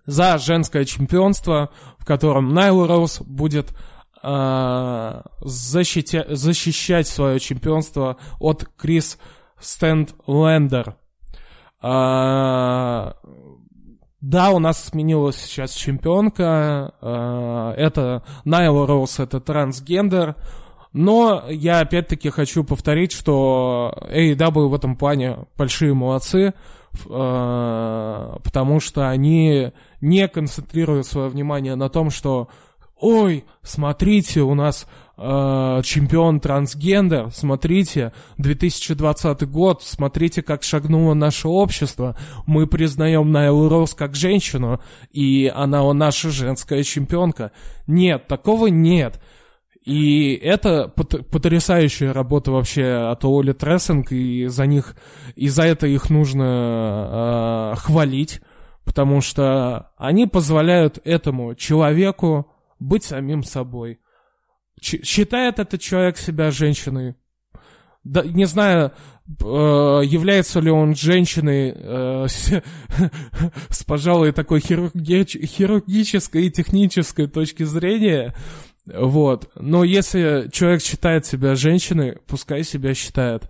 за 0.05 0.37
женское 0.37 0.85
чемпионство, 0.85 1.71
в 1.97 2.05
котором 2.05 2.53
Найл 2.53 2.85
Роуз 2.85 3.21
будет 3.21 3.73
э, 4.23 5.21
защитя, 5.41 6.25
защищать 6.29 7.07
свое 7.07 7.39
чемпионство 7.39 8.17
от 8.39 8.65
Крис 8.77 9.17
Стэндлендер. 9.59 10.97
Э, 11.81 13.11
да, 14.25 14.49
у 14.49 14.57
нас 14.57 14.85
сменилась 14.85 15.35
сейчас 15.35 15.71
чемпионка. 15.71 16.95
Э, 16.99 17.75
это 17.77 18.23
Найл 18.43 18.87
Роуз, 18.87 19.19
это 19.19 19.39
трансгендер. 19.39 20.35
Но 20.93 21.43
я 21.47 21.81
опять-таки 21.81 22.31
хочу 22.31 22.63
повторить, 22.63 23.11
что 23.11 23.93
AEW 24.09 24.67
в 24.67 24.73
этом 24.73 24.95
плане 24.95 25.45
большие 25.55 25.93
молодцы. 25.93 26.55
Э, 27.07 28.37
потому 28.43 28.79
что 28.79 29.07
они 29.07 29.73
не 30.01 30.27
концентрируют 30.27 31.05
свое 31.05 31.29
внимание 31.29 31.75
на 31.75 31.89
том, 31.89 32.09
что 32.09 32.49
ой, 32.99 33.45
смотрите, 33.61 34.41
у 34.41 34.55
нас 34.55 34.87
э, 35.17 35.81
чемпион 35.83 36.39
трансгендер, 36.39 37.31
смотрите, 37.31 38.13
2020 38.37 39.47
год, 39.49 39.83
смотрите, 39.83 40.41
как 40.41 40.63
шагнуло 40.63 41.13
наше 41.13 41.47
общество, 41.47 42.17
мы 42.45 42.67
признаем 42.67 43.31
Найлу 43.31 43.69
Роуз 43.69 43.93
как 43.93 44.15
женщину, 44.15 44.79
и 45.11 45.51
она 45.53 45.91
наша 45.93 46.29
женская 46.29 46.83
чемпионка. 46.83 47.51
Нет, 47.87 48.27
такого 48.27 48.67
нет. 48.67 49.21
И 49.85 50.33
это 50.41 50.87
потрясающая 50.87 52.11
работа 52.11 52.51
вообще 52.51 53.11
от 53.11 53.23
All 53.23 53.53
Elite 53.53 53.72
Wrestling, 53.72 54.11
и 54.11 54.47
за 54.47 54.65
них, 54.65 54.95
и 55.35 55.47
за 55.47 55.61
это 55.63 55.85
их 55.85 56.09
нужно 56.09 57.73
э, 57.73 57.79
хвалить, 57.79 58.41
потому 58.83 59.21
что 59.21 59.91
они 59.97 60.25
позволяют 60.25 60.99
этому 61.03 61.53
человеку 61.53 62.51
быть 62.79 63.03
самим 63.03 63.43
собой. 63.43 63.99
Считает 64.85 65.59
этот 65.59 65.81
человек 65.81 66.17
себя 66.17 66.51
женщиной? 66.51 67.15
Да, 68.03 68.21
не 68.23 68.45
знаю, 68.45 68.91
э, 69.27 69.43
является 69.43 70.59
ли 70.59 70.69
он 70.69 70.95
женщиной 70.95 71.73
э, 71.75 72.27
с, 72.29 72.61
с, 73.69 73.83
пожалуй, 73.83 74.31
такой 74.31 74.59
хирурги- 74.59 75.43
хирургической 75.43 76.45
и 76.45 76.51
технической 76.51 77.25
точки 77.25 77.63
зрения, 77.63 78.35
вот. 78.85 79.49
Но 79.55 79.83
если 79.83 80.49
человек 80.51 80.81
считает 80.81 81.25
себя 81.25 81.55
женщиной, 81.55 82.19
пускай 82.27 82.63
себя 82.63 82.93
считает 82.93 83.49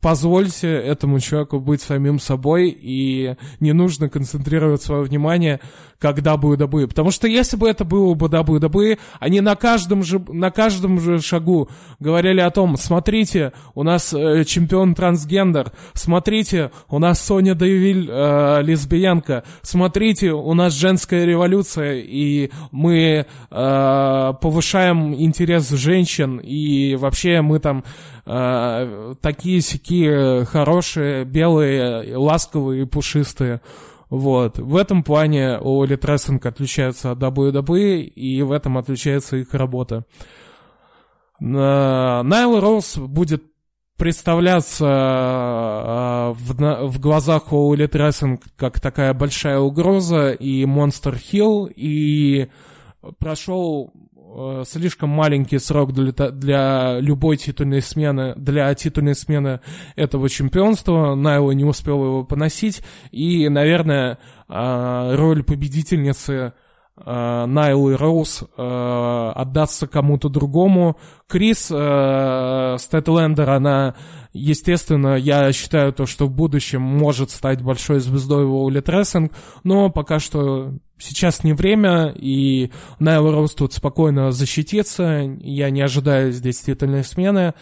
позвольте 0.00 0.68
этому 0.68 1.20
человеку 1.20 1.60
быть 1.60 1.82
самим 1.82 2.18
собой, 2.18 2.76
и 2.80 3.36
не 3.60 3.72
нужно 3.72 4.08
концентрировать 4.08 4.82
свое 4.82 5.02
внимание 5.02 5.60
как 5.98 6.18
WWE. 6.18 6.88
Потому 6.88 7.10
что 7.10 7.28
если 7.28 7.56
бы 7.56 7.68
это 7.68 7.84
было 7.84 8.14
бы 8.14 8.26
WWE, 8.26 8.98
они 9.18 9.40
на 9.40 9.54
каждом 9.56 10.02
же, 10.02 10.18
на 10.28 10.50
каждом 10.50 10.98
же 11.00 11.20
шагу 11.20 11.68
говорили 11.98 12.40
о 12.40 12.50
том, 12.50 12.76
смотрите, 12.76 13.52
у 13.74 13.82
нас 13.82 14.14
э, 14.14 14.44
чемпион 14.44 14.94
трансгендер, 14.94 15.72
смотрите, 15.92 16.70
у 16.88 16.98
нас 16.98 17.22
Соня 17.22 17.54
Дейвиль 17.54 18.08
э, 18.10 18.62
лесбиянка, 18.62 19.44
смотрите, 19.62 20.32
у 20.32 20.54
нас 20.54 20.72
женская 20.72 21.26
революция, 21.26 21.96
и 21.96 22.50
мы 22.70 23.26
э, 23.50 24.32
повышаем 24.40 25.14
интерес 25.14 25.68
женщин, 25.70 26.38
и 26.42 26.94
вообще 26.94 27.42
мы 27.42 27.58
там 27.58 27.84
э, 28.24 29.14
такие 29.90 30.44
хорошие, 30.44 31.24
белые, 31.24 32.16
ласковые 32.16 32.86
пушистые. 32.86 33.60
Вот. 34.08 34.56
В 34.58 34.76
этом 34.76 35.02
плане 35.02 35.58
Elite 35.60 35.98
Wrestling 35.98 36.46
отличается 36.46 37.10
от 37.10 37.18
WWE, 37.18 38.02
и 38.02 38.40
в 38.42 38.52
этом 38.52 38.78
отличается 38.78 39.36
их 39.36 39.52
работа. 39.52 40.04
Найл 41.40 42.60
Роуз 42.60 42.98
будет 42.98 43.42
представляться 43.96 44.86
в, 46.36 46.86
в 46.86 47.00
глазах 47.00 47.48
Elite 47.50 47.90
Wrestling 47.90 48.40
как 48.54 48.78
такая 48.78 49.12
большая 49.12 49.58
угроза 49.58 50.30
и 50.30 50.62
Monster 50.66 51.18
Hill, 51.18 51.68
и 51.74 52.48
прошел 53.18 53.92
слишком 54.64 55.10
маленький 55.10 55.58
срок 55.58 55.92
для, 55.92 56.30
для 56.30 56.98
любой 57.00 57.36
титульной 57.36 57.82
смены, 57.82 58.34
для 58.36 58.74
титульной 58.74 59.14
смены 59.14 59.60
этого 59.96 60.28
чемпионства. 60.28 61.14
Найла 61.14 61.52
не 61.52 61.64
успел 61.64 62.04
его 62.04 62.24
поносить. 62.24 62.82
И, 63.10 63.48
наверное, 63.48 64.18
э, 64.48 65.14
роль 65.16 65.42
победительницы 65.42 66.52
э, 67.04 67.46
Найл 67.46 67.90
и 67.90 67.94
Роуз 67.94 68.42
э, 68.42 69.32
отдастся 69.34 69.86
кому-то 69.86 70.28
другому. 70.28 70.96
Крис 71.28 71.70
э, 71.70 72.76
Стэтлендер, 72.78 73.50
она, 73.50 73.94
естественно, 74.32 75.16
я 75.16 75.52
считаю 75.52 75.92
то, 75.92 76.06
что 76.06 76.26
в 76.26 76.30
будущем 76.30 76.82
может 76.82 77.30
стать 77.30 77.62
большой 77.62 78.00
звездой 78.00 78.44
в 78.46 78.66
Олит 78.66 78.88
Рестлинг, 78.88 79.32
но 79.64 79.90
пока 79.90 80.18
что 80.18 80.72
сейчас 80.98 81.44
не 81.44 81.52
время, 81.52 82.12
и 82.14 82.70
Найл 82.98 83.30
Роуз 83.30 83.54
тут 83.54 83.72
спокойно 83.72 84.32
защитится, 84.32 85.36
я 85.40 85.70
не 85.70 85.80
ожидаю 85.80 86.32
здесь 86.32 86.60
титульной 86.60 87.04
смены. 87.04 87.54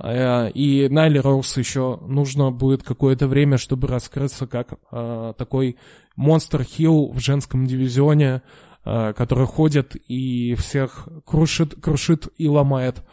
Э, 0.00 0.50
и 0.50 0.88
Найли 0.88 1.18
Роуз 1.18 1.56
еще 1.56 1.98
нужно 2.06 2.50
будет 2.50 2.82
какое-то 2.82 3.26
время, 3.26 3.58
чтобы 3.58 3.88
раскрыться 3.88 4.46
как 4.46 4.74
э, 4.90 5.32
такой 5.36 5.76
монстр 6.16 6.62
heel 6.62 7.10
в 7.12 7.18
женском 7.20 7.66
дивизионе, 7.66 8.26
э, 8.36 8.40
который 8.84 9.46
ходит 9.46 9.96
и 10.08 10.54
всех 10.54 11.08
крушит, 11.24 11.74
крушит 11.80 12.28
и 12.38 12.48
ломает. 12.48 13.04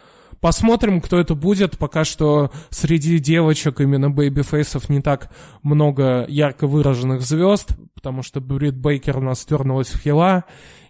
Посмотрим, 0.45 1.01
кто 1.01 1.19
это 1.19 1.33
будет. 1.33 1.77
Пока 1.77 2.03
что 2.03 2.51
среди 2.69 3.17
девочек 3.17 3.81
именно 3.81 4.11
бэйби-фейсов 4.11 4.89
не 4.89 5.01
так 5.01 5.31
много 5.63 6.25
ярко 6.27 6.67
выраженных 6.67 7.21
звезд, 7.21 7.69
потому 7.95 8.21
что 8.21 8.41
Брит 8.41 8.77
Бейкер 8.77 9.17
у 9.17 9.21
нас 9.21 9.43
тернулась 9.43 9.87
в 9.87 9.99
хила, 9.99 10.43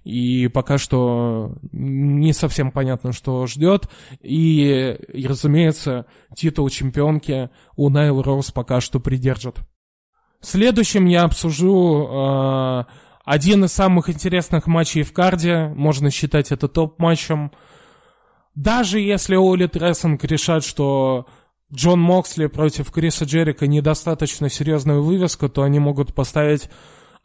и 0.04 0.50
пока 0.50 0.78
что 0.78 1.56
не 1.72 2.34
совсем 2.34 2.72
понятно, 2.72 3.14
что 3.14 3.48
ждет. 3.48 3.90
И, 4.22 4.98
и 5.14 5.26
разумеется, 5.26 6.06
титул 6.36 6.70
чемпионки 6.70 7.50
у 7.78 7.90
Найл 7.90 8.22
Роуз 8.22 8.52
пока 8.52 8.82
что 8.82 9.00
придержит. 9.00 9.56
Следующим 10.42 11.06
я 11.06 11.24
обсужу 11.24 12.10
э, 12.12 12.84
один 13.26 13.66
из 13.66 13.74
самых 13.74 14.10
интересных 14.10 14.68
матчей 14.68 15.04
в 15.04 15.12
карде. 15.12 15.74
Можно 15.76 16.12
считать 16.12 16.52
это 16.52 16.68
топ-матчем. 16.68 17.52
Даже 18.54 19.00
если 19.00 19.36
All 19.36 19.68
Elite 19.68 19.88
Wrestling 19.88 20.24
решат, 20.24 20.64
что 20.64 21.26
Джон 21.74 22.00
Моксли 22.00 22.46
против 22.46 22.92
Криса 22.92 23.26
Джерика 23.26 23.68
недостаточно 23.68 24.50
серьезная 24.50 25.00
вывеска, 25.00 25.50
то 25.50 25.64
они 25.64 25.80
могут 25.80 26.14
поставить 26.14 26.70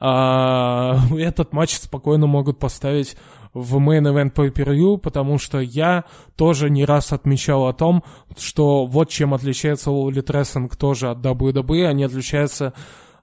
а, 0.01 0.99
этот 1.17 1.53
матч 1.53 1.77
спокойно 1.77 2.27
могут 2.27 2.59
поставить 2.59 3.17
в 3.53 3.77
main 3.77 4.03
event 4.03 4.33
pay 4.33 4.51
per 4.51 4.75
view, 4.75 4.97
потому 4.97 5.39
что 5.39 5.61
я 5.61 6.05
тоже 6.37 6.71
не 6.71 6.85
раз 6.85 7.13
отмечал 7.13 7.67
о 7.67 7.75
том, 7.75 8.03
что 8.39 8.87
вот 8.87 9.11
чем 9.11 9.35
отличается 9.35 9.91
Elite 9.91 10.25
Wrestling 10.25 10.75
тоже 10.77 11.11
от 11.11 11.19
WWE, 11.19 11.87
они 11.87 12.05
отличаются 12.05 12.73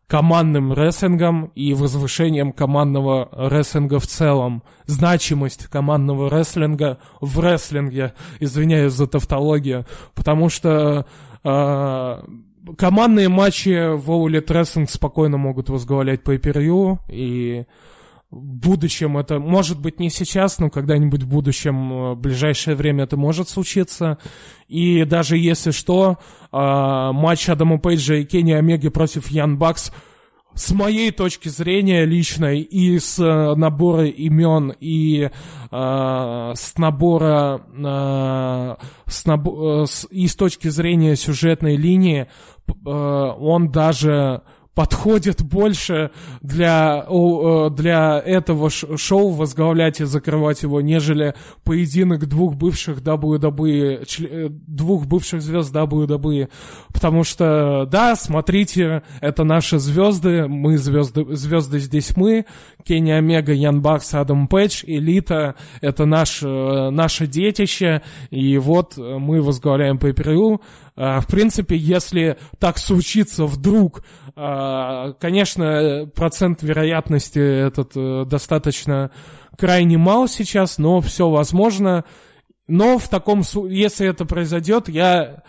командным 0.08 0.74
рестлингом 0.74 1.52
и 1.54 1.74
возвышением 1.74 2.54
командного 2.54 3.30
рестлинга 3.32 4.00
в 4.00 4.08
целом. 4.08 4.64
Значимость 4.86 5.66
командного 5.68 6.30
рестлинга 6.30 6.98
в 7.20 7.40
рестлинге, 7.40 8.14
извиняюсь 8.40 8.94
за 8.94 9.08
тавтологию, 9.08 9.86
потому 10.16 10.50
что 10.50 11.06
э, 11.44 12.22
командные 12.78 13.28
матчи 13.28 13.96
в 13.96 14.10
All 14.10 14.28
Elite 14.28 14.88
спокойно 14.88 15.38
могут 15.38 15.70
возглавлять 15.70 16.22
per 16.22 17.00
и 17.10 17.66
в 18.30 18.44
будущем 18.44 19.18
это, 19.18 19.40
может 19.40 19.80
быть, 19.80 20.00
не 20.00 20.10
сейчас, 20.10 20.60
но 20.60 20.70
когда-нибудь 20.70 21.24
в 21.24 21.28
будущем, 21.28 21.94
э, 21.94 22.14
в 22.14 22.20
ближайшее 22.20 22.76
время 22.76 23.06
это 23.06 23.18
может 23.18 23.50
случиться. 23.50 24.18
И 24.68 25.06
даже 25.06 25.38
если 25.38 25.72
что, 25.72 26.18
э, 26.52 26.58
матч 27.14 27.48
Адама 27.50 27.80
Пейджа 27.80 28.16
и 28.16 28.26
Кенни 28.26 28.52
Омеги 28.52 28.90
против 28.90 29.30
Ян 29.30 29.58
Бакс 29.58 29.92
с 30.58 30.72
моей 30.72 31.12
точки 31.12 31.50
зрения 31.50 32.04
личной 32.04 32.62
и 32.62 32.98
с 32.98 33.20
э, 33.20 33.56
набора 33.56 34.08
имен 34.08 34.74
и 34.80 35.30
э, 35.30 36.52
с 36.56 36.78
набора 36.78 37.62
с 39.06 39.26
наб, 39.26 39.48
э, 39.48 39.86
с, 39.88 40.08
и 40.10 40.28
с 40.28 40.36
точки 40.36 40.68
зрения 40.70 41.16
сюжетной 41.16 41.78
линии 41.78 42.28
он 42.84 43.72
даже 43.72 44.42
подходит 44.78 45.42
больше 45.42 46.12
для, 46.42 47.04
э, 47.10 47.70
для 47.72 48.22
этого 48.24 48.70
шоу 48.70 49.32
возглавлять 49.32 50.02
и 50.02 50.06
закрывать 50.06 50.62
его, 50.62 50.82
нежели 50.82 51.34
поединок 51.64 52.28
двух 52.28 52.54
бывших 52.54 53.00
WWE, 53.00 54.06
э, 54.20 54.50
двух 54.50 55.08
бывших 55.08 55.42
звезд 55.42 55.74
WWE. 55.74 56.50
Потому 56.94 57.24
что, 57.24 57.88
да, 57.92 58.16
смотрите, 58.16 59.02
это 59.20 59.44
наши 59.44 59.80
звезды, 59.80 60.48
мы 60.48 60.78
звезды, 60.78 61.26
звезды 61.36 61.80
здесь 61.80 62.16
мы, 62.16 62.46
Кенни 62.84 63.10
Омега, 63.10 63.54
Ян 63.54 63.82
Бакс, 63.82 64.14
Адам 64.14 64.48
Пэтч, 64.48 64.84
Элита, 64.86 65.56
это 65.82 66.06
наш, 66.06 66.44
э, 66.44 66.90
наше 66.92 67.26
детище, 67.26 68.04
и 68.30 68.60
вот 68.60 68.96
мы 68.98 69.42
возглавляем 69.42 69.98
pay 69.98 70.60
в 70.98 71.28
принципе, 71.28 71.78
если 71.78 72.38
так 72.58 72.80
случится 72.80 73.46
вдруг, 73.46 74.02
а, 74.36 74.67
конечно, 75.20 76.10
процент 76.16 76.64
вероятности 76.64 77.40
этот 77.40 77.92
э, 77.96 78.26
достаточно 78.26 79.12
крайне 79.58 79.98
мал 79.98 80.28
сейчас, 80.28 80.78
но 80.78 81.02
все 81.02 81.30
возможно. 81.30 82.06
Но 82.68 82.98
в 82.98 83.08
таком 83.08 83.42
если 83.70 84.08
это 84.08 84.26
произойдет, 84.26 84.90
я 84.90 85.44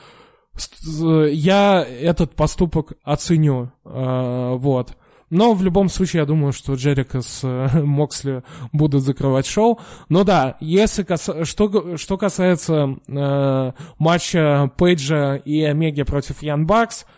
я 0.88 1.84
этот 1.84 2.34
поступок 2.34 2.94
оценю, 3.04 3.72
а, 3.84 4.54
вот. 4.54 4.96
Но 5.30 5.52
в 5.52 5.62
любом 5.62 5.88
случае, 5.88 6.20
я 6.20 6.26
думаю, 6.26 6.52
что 6.52 6.74
Джерика 6.74 7.20
с 7.20 7.40
э, 7.44 7.82
Моксли 7.82 8.42
будут 8.72 9.02
закрывать 9.02 9.46
шоу. 9.46 9.78
Но 10.08 10.24
да, 10.24 10.56
если 10.60 11.02
кас... 11.02 11.28
что, 11.42 11.96
что 11.96 12.16
касается 12.16 12.96
э, 13.06 13.72
матча 13.98 14.70
Пейджа 14.78 15.36
и 15.36 15.62
Омеги 15.62 16.02
против 16.02 16.42
Ян 16.42 16.66
Бакс, 16.66 17.02
э, 17.02 17.17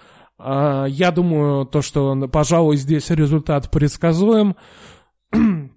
я 0.89 1.11
думаю, 1.11 1.67
то, 1.67 1.83
что, 1.83 2.17
пожалуй, 2.29 2.77
здесь 2.77 3.11
результат 3.11 3.71
предсказуем. 3.71 4.57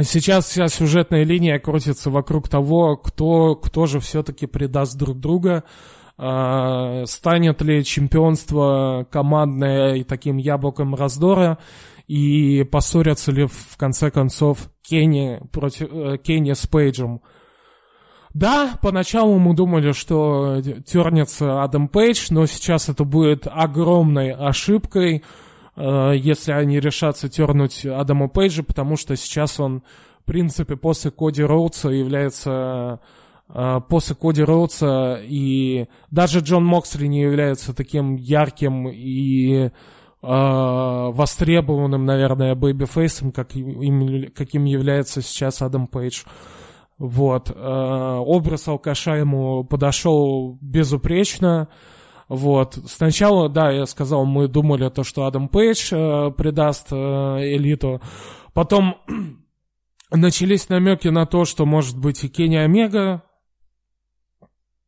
Сейчас 0.00 0.46
вся 0.46 0.68
сюжетная 0.68 1.24
линия 1.24 1.58
крутится 1.58 2.10
вокруг 2.10 2.48
того, 2.48 2.96
кто, 2.96 3.56
кто 3.56 3.86
же 3.86 3.98
все-таки 3.98 4.46
предаст 4.46 4.96
друг 4.96 5.18
друга. 5.18 5.64
А, 6.20 7.04
станет 7.06 7.62
ли 7.62 7.84
чемпионство 7.84 9.06
командное 9.10 9.94
и 9.94 10.04
таким 10.04 10.36
яблоком 10.36 10.96
раздора, 10.96 11.58
и 12.08 12.64
поссорятся 12.64 13.30
ли 13.30 13.46
в 13.46 13.76
конце 13.76 14.10
концов 14.10 14.70
Кенни, 14.82 15.40
против, 15.52 15.88
э, 15.92 16.16
Кенни 16.18 16.54
с 16.54 16.66
Пейджем. 16.66 17.20
Да, 18.34 18.78
поначалу 18.82 19.38
мы 19.38 19.54
думали, 19.54 19.92
что 19.92 20.60
тернется 20.84 21.62
Адам 21.62 21.88
Пейдж, 21.88 22.26
но 22.30 22.46
сейчас 22.46 22.88
это 22.88 23.04
будет 23.04 23.46
огромной 23.50 24.32
ошибкой, 24.32 25.24
э, 25.76 26.12
если 26.16 26.52
они 26.52 26.78
решатся 26.78 27.28
тернуть 27.28 27.86
Адама 27.86 28.28
Пейджа, 28.28 28.62
потому 28.62 28.96
что 28.96 29.16
сейчас 29.16 29.58
он, 29.58 29.82
в 30.22 30.24
принципе, 30.24 30.76
после 30.76 31.10
Коди 31.10 31.42
Роудса 31.42 31.88
является 31.88 33.00
а, 33.50 33.80
после 33.80 34.14
Коди 34.14 34.42
Роудса, 34.42 35.18
и 35.22 35.86
даже 36.10 36.40
Джон 36.40 36.64
Моксли 36.64 37.06
не 37.06 37.22
является 37.22 37.74
таким 37.74 38.16
ярким 38.16 38.88
и 38.88 39.68
э, 39.68 39.70
востребованным, 40.20 42.04
наверное, 42.04 42.54
бэйби-фейсом, 42.54 43.32
как, 43.32 43.56
им, 43.56 44.30
каким 44.34 44.64
является 44.64 45.22
сейчас 45.22 45.62
Адам 45.62 45.86
Пейдж. 45.86 46.24
Вот. 46.98 47.50
Э, 47.50 48.16
образ 48.20 48.68
алкаша 48.68 49.16
ему 49.16 49.64
подошел 49.64 50.58
безупречно. 50.60 51.68
Вот. 52.28 52.78
Сначала, 52.86 53.48
да, 53.48 53.70
я 53.70 53.86
сказал, 53.86 54.26
мы 54.26 54.48
думали 54.48 54.88
то, 54.90 55.04
что 55.04 55.26
Адам 55.26 55.48
Пейдж 55.48 55.92
э, 55.92 56.30
предаст 56.32 56.88
э, 56.90 56.96
элиту. 56.96 58.00
Потом 58.52 58.96
начались 60.10 60.68
намеки 60.68 61.08
на 61.08 61.26
то, 61.26 61.44
что 61.44 61.66
может 61.66 61.98
быть 61.98 62.24
и 62.24 62.28
Кенни 62.28 62.56
Омега 62.56 63.22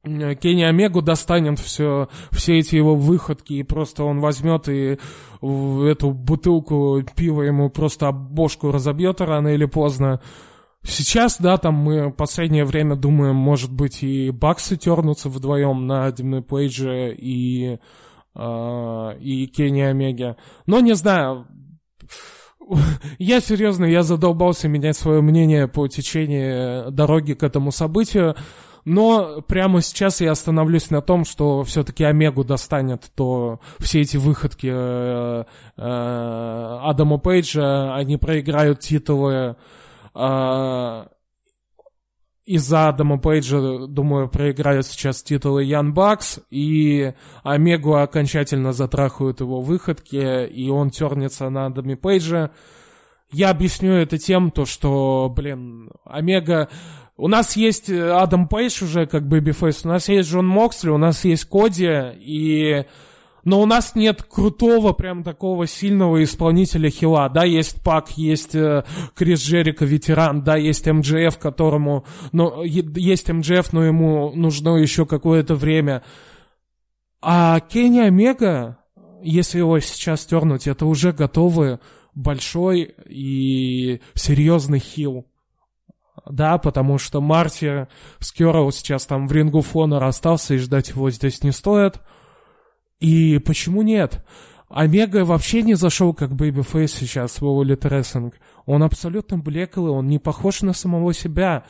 Э, 0.03 0.35
Кенни 0.35 0.63
Омегу 0.63 1.03
достанет 1.03 1.59
все, 1.59 2.09
все 2.31 2.59
эти 2.59 2.77
его 2.77 2.95
выходки, 2.95 3.55
и 3.55 3.63
просто 3.63 4.05
он 4.05 4.21
возьмет 4.21 4.69
и 4.69 4.99
эту 5.43 6.13
бутылку 6.13 7.03
пива 7.17 7.43
ему 7.43 7.71
просто 7.71 8.09
об 8.09 8.33
бошку 8.33 8.71
разобьет 8.71 9.21
рано 9.21 9.49
или 9.49 9.67
поздно. 9.67 10.21
Сейчас, 10.83 11.39
да, 11.39 11.59
там 11.59 11.75
мы 11.75 12.09
в 12.09 12.13
последнее 12.13 12.65
время 12.65 12.97
думаем, 12.97 13.37
может 13.37 13.71
быть, 13.71 14.03
и 14.03 14.31
Баксы 14.31 14.77
тернутся 14.77 15.29
вдвоем 15.29 15.87
на 15.87 16.11
Димны 16.11 16.43
Пейджа 16.43 17.09
и, 17.09 17.79
э, 18.35 19.19
и 19.21 19.47
Кенни 19.47 19.83
Омеге. 19.83 20.37
Но 20.67 20.81
не 20.81 20.95
знаю, 20.95 21.47
я 23.19 23.41
серьезно, 23.41 23.85
я 23.85 24.03
задолбался 24.03 24.69
менять 24.69 24.97
свое 24.97 25.21
мнение 25.21 25.69
по 25.69 25.87
течению 25.89 26.91
дороги 26.91 27.35
к 27.35 27.43
этому 27.43 27.73
событию. 27.73 28.37
Но 28.87 29.43
прямо 29.43 29.83
сейчас 29.83 30.23
я 30.23 30.33
остановлюсь 30.33 30.91
на 30.91 31.03
том, 31.03 31.27
что 31.27 31.63
все-таки 31.65 32.05
Омегу 32.05 32.45
достанет, 32.45 33.11
то 33.15 33.61
все 33.79 34.01
эти 34.01 34.17
выходки 34.17 34.71
э, 34.73 35.45
э, 35.77 36.79
Адама 36.83 37.19
Пейджа, 37.19 37.95
они 37.95 38.17
проиграют 38.17 38.81
титулы 38.81 39.57
из-за 42.45 42.89
Адама 42.89 43.19
Пейджа, 43.19 43.87
думаю, 43.87 44.29
проиграют 44.29 44.87
сейчас 44.87 45.23
титулы 45.23 45.63
Young 45.65 45.95
Bucks, 45.95 46.41
и 46.51 47.13
Омегу 47.45 47.95
окончательно 47.95 48.73
затрахают 48.73 49.41
его 49.41 49.61
выходки, 49.61 50.47
и 50.47 50.69
он 50.69 50.91
тернется 50.91 51.49
на 51.49 51.67
Адаме 51.67 51.97
Пейджа. 51.97 52.51
Я 53.31 53.51
объясню 53.51 53.93
это 53.93 54.19
тем, 54.19 54.51
то, 54.51 54.65
что, 54.65 55.33
блин, 55.35 55.91
Омега... 56.05 56.69
У 57.17 57.29
нас 57.29 57.55
есть 57.55 57.91
Адам 57.91 58.49
Пейдж 58.49 58.83
уже 58.83 59.05
как 59.05 59.29
babyface, 59.29 59.85
у 59.85 59.89
нас 59.89 60.09
есть 60.09 60.31
Джон 60.31 60.49
Моксли, 60.49 60.89
у 60.89 60.97
нас 60.97 61.25
есть 61.27 61.45
Коди, 61.45 61.87
и 62.17 62.87
но 63.45 63.61
у 63.61 63.67
нас 63.67 63.95
нет 63.95 64.23
крутого, 64.23 64.93
прям 64.93 65.23
такого 65.23 65.67
сильного 65.67 66.23
исполнителя 66.23 66.91
хила. 66.91 67.29
Да, 67.29 67.45
есть 67.45 67.83
Пак, 67.83 68.11
есть 68.13 68.55
э, 68.55 68.85
Крис 69.15 69.41
Джерика, 69.41 69.85
ветеран, 69.85 70.43
да, 70.43 70.57
есть 70.57 70.87
МДФ, 70.87 71.39
которому, 71.39 72.05
но 72.33 72.63
есть 72.63 73.31
МДФ, 73.31 73.73
но 73.73 73.85
ему 73.85 74.33
нужно 74.35 74.77
еще 74.77 75.07
какое-то 75.07 75.55
время. 75.55 76.03
А 77.23 77.61
Кенни 77.61 78.01
Омега, 78.01 78.79
если 79.23 79.59
его 79.59 79.79
сейчас 79.81 80.25
тернуть, 80.27 80.67
это 80.67 80.87
уже 80.87 81.13
готовый 81.13 81.79
большой 82.15 82.95
и 83.07 84.01
серьезный 84.15 84.79
хил. 84.79 85.27
Да, 86.29 86.59
потому 86.59 86.99
что 86.99 87.21
Марти 87.21 87.89
Скёрл 88.19 88.71
сейчас 88.73 89.07
там 89.07 89.27
в 89.27 89.33
Ring 89.33 89.63
of 89.63 89.76
Honor 89.76 90.09
остался, 90.09 90.55
и 90.55 90.59
ждать 90.59 90.91
его 90.91 91.11
здесь 91.11 91.43
не 91.43 91.51
стоит. 91.51 92.01
И 93.01 93.39
почему 93.39 93.83
нет? 93.83 94.25
Омега 94.69 95.25
вообще 95.25 95.63
не 95.63 95.75
зашел 95.75 96.15
как 96.15 96.33
babyface 96.33 96.93
сейчас 96.93 97.41
в 97.41 97.45
All 97.45 97.65
Wrestling. 97.65 98.33
Он 98.67 98.85
абсолютно 98.85 99.37
блеклый, 99.37 99.91
он 99.91 100.07
не 100.07 100.21
похож 100.21 100.63
на 100.63 100.73
самого 100.73 101.13
себя. 101.13 101.65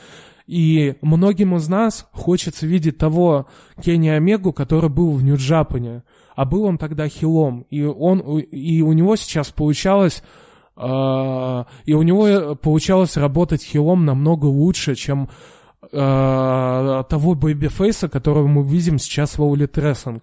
И 0.45 0.95
многим 1.01 1.55
из 1.55 1.67
нас 1.67 2.07
хочется 2.11 2.67
видеть 2.67 2.99
того 2.99 3.47
Кенни 3.81 4.09
Омегу, 4.09 4.53
который 4.53 4.89
был 4.89 5.11
в 5.11 5.23
Нью-Джапане. 5.23 6.03
А 6.35 6.45
был 6.45 6.63
он 6.63 6.77
тогда 6.77 7.07
хилом. 7.07 7.65
И, 7.71 7.81
он, 7.83 8.19
и 8.19 8.81
у 8.81 8.93
него 8.93 9.15
сейчас 9.15 9.49
получалось... 9.49 10.21
Э, 10.77 11.63
и 11.85 11.93
у 11.93 12.03
него 12.03 12.55
получалось 12.55 13.17
работать 13.17 13.63
хилом 13.63 14.05
намного 14.05 14.45
лучше, 14.45 14.93
чем 14.95 15.29
э, 15.91 17.03
того 17.09 17.33
бэйби-фейса, 17.33 18.09
которого 18.09 18.47
мы 18.47 18.63
видим 18.63 18.99
сейчас 18.99 19.37
в 19.37 19.41
All 19.41 19.55
Wrestling 19.55 20.21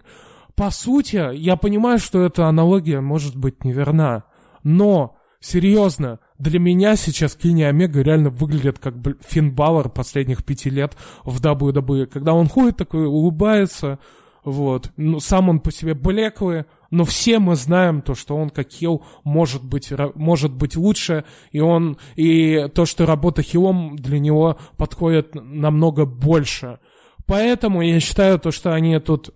по 0.59 0.71
сути, 0.71 1.33
я 1.37 1.55
понимаю, 1.55 1.99
что 1.99 2.21
эта 2.21 2.47
аналогия 2.47 2.99
может 2.99 3.33
быть 3.33 3.63
неверна, 3.63 4.25
но, 4.61 5.15
серьезно, 5.39 6.19
для 6.37 6.59
меня 6.59 6.97
сейчас 6.97 7.35
Кенни 7.35 7.63
Омега 7.63 8.01
реально 8.01 8.29
выглядит 8.29 8.77
как 8.77 8.95
Финн 9.25 9.53
Балор 9.55 9.87
последних 9.89 10.43
пяти 10.43 10.69
лет 10.69 10.97
в 11.23 11.39
WWE, 11.39 12.07
когда 12.07 12.33
он 12.33 12.49
ходит 12.49 12.75
такой, 12.75 13.07
улыбается, 13.07 13.99
вот, 14.43 14.91
ну, 14.97 15.21
сам 15.21 15.47
он 15.47 15.61
по 15.61 15.71
себе 15.71 15.93
блеклый, 15.93 16.65
но 16.91 17.05
все 17.05 17.39
мы 17.39 17.55
знаем 17.55 18.01
то, 18.01 18.13
что 18.13 18.35
он 18.35 18.49
как 18.49 18.69
heel 18.69 19.05
может 19.23 19.63
быть, 19.63 19.93
может 20.15 20.51
быть 20.51 20.75
лучше, 20.75 21.23
и 21.53 21.61
он, 21.61 21.97
и 22.17 22.67
то, 22.75 22.85
что 22.85 23.05
работа 23.05 23.43
хилом 23.43 23.95
для 23.95 24.19
него 24.19 24.57
подходит 24.75 25.35
намного 25.35 26.05
больше. 26.05 26.79
Поэтому 27.25 27.81
я 27.81 28.01
считаю 28.01 28.39
то, 28.39 28.51
что 28.51 28.73
они 28.73 28.99
тут 28.99 29.33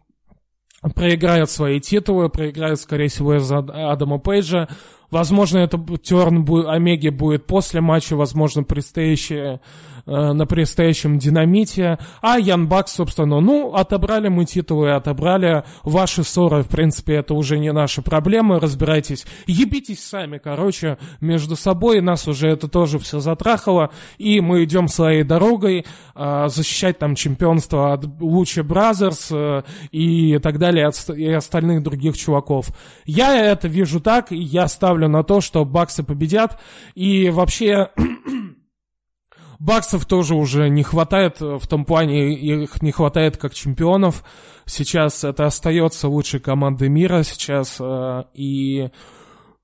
проиграют 0.95 1.49
свои 1.49 1.79
титулы, 1.79 2.29
проиграют, 2.29 2.79
скорее 2.79 3.07
всего, 3.07 3.35
из-за 3.35 3.59
Адама 3.59 4.19
Пейджа. 4.19 4.67
Возможно, 5.09 5.59
это 5.59 5.77
терн 6.01 6.45
Омеги 6.67 7.09
будет 7.09 7.45
после 7.45 7.81
матча, 7.81 8.15
возможно, 8.15 8.63
предстоящее 8.63 9.61
Э, 10.05 10.33
на 10.33 10.45
предстоящем 10.45 11.17
динамите. 11.17 11.97
А 12.21 12.37
Ян 12.37 12.67
Бакс, 12.67 12.91
собственно, 12.91 13.39
ну, 13.39 13.73
отобрали 13.73 14.27
мы 14.27 14.43
титулы, 14.43 14.91
отобрали 14.91 15.63
ваши 15.83 16.25
ссоры, 16.25 16.63
в 16.63 16.67
принципе, 16.67 17.15
это 17.15 17.33
уже 17.33 17.57
не 17.57 17.71
наши 17.71 18.01
проблемы, 18.01 18.59
разбирайтесь, 18.59 19.25
ебитесь 19.47 20.03
сами, 20.03 20.39
короче, 20.39 20.97
между 21.21 21.55
собой, 21.55 22.01
нас 22.01 22.27
уже 22.27 22.49
это 22.49 22.67
тоже 22.67 22.99
все 22.99 23.21
затрахало, 23.21 23.91
и 24.17 24.41
мы 24.41 24.65
идем 24.65 24.89
своей 24.89 25.23
дорогой, 25.23 25.85
э, 26.15 26.45
защищать 26.49 26.99
там 26.99 27.15
чемпионство 27.15 27.93
от 27.93 28.05
Lucha 28.19 28.61
Brothers 28.61 29.29
э, 29.31 29.63
и 29.91 30.37
так 30.39 30.59
далее, 30.59 30.91
и 31.15 31.31
остальных 31.31 31.81
других 31.81 32.17
чуваков. 32.17 32.67
Я 33.05 33.39
это 33.39 33.69
вижу 33.69 34.01
так, 34.01 34.31
я 34.31 34.67
ставлю 34.67 35.07
на 35.07 35.23
то, 35.23 35.39
что 35.39 35.63
Баксы 35.63 36.03
победят, 36.03 36.59
и 36.93 37.29
вообще 37.29 37.87
Баксов 39.59 40.05
тоже 40.05 40.35
уже 40.35 40.69
не 40.69 40.83
хватает 40.83 41.41
э, 41.41 41.57
в 41.57 41.67
том 41.67 41.85
плане, 41.85 42.33
их 42.33 42.81
не 42.81 42.91
хватает 42.91 43.37
как 43.37 43.53
чемпионов. 43.53 44.23
Сейчас 44.65 45.23
это 45.23 45.45
остается 45.45 46.07
лучшей 46.07 46.39
командой 46.39 46.89
мира 46.89 47.23
сейчас, 47.23 47.77
э, 47.79 48.23
и 48.33 48.89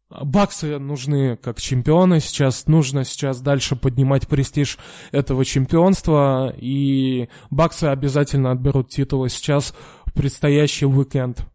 Баксы 0.09 0.79
нужны 0.79 1.37
как 1.37 1.61
чемпионы 1.61 2.19
сейчас, 2.19 2.65
нужно 2.65 3.05
сейчас 3.05 3.41
дальше 3.41 3.75
поднимать 3.75 4.27
престиж 4.27 4.79
этого 5.11 5.45
чемпионства, 5.45 6.51
и 6.57 7.29
Баксы 7.51 7.85
обязательно 7.85 8.51
отберут 8.51 8.89
титулы 8.89 9.29
сейчас 9.29 9.75
в 10.05 10.13
предстоящий 10.13 10.87
уикенд. 10.87 11.45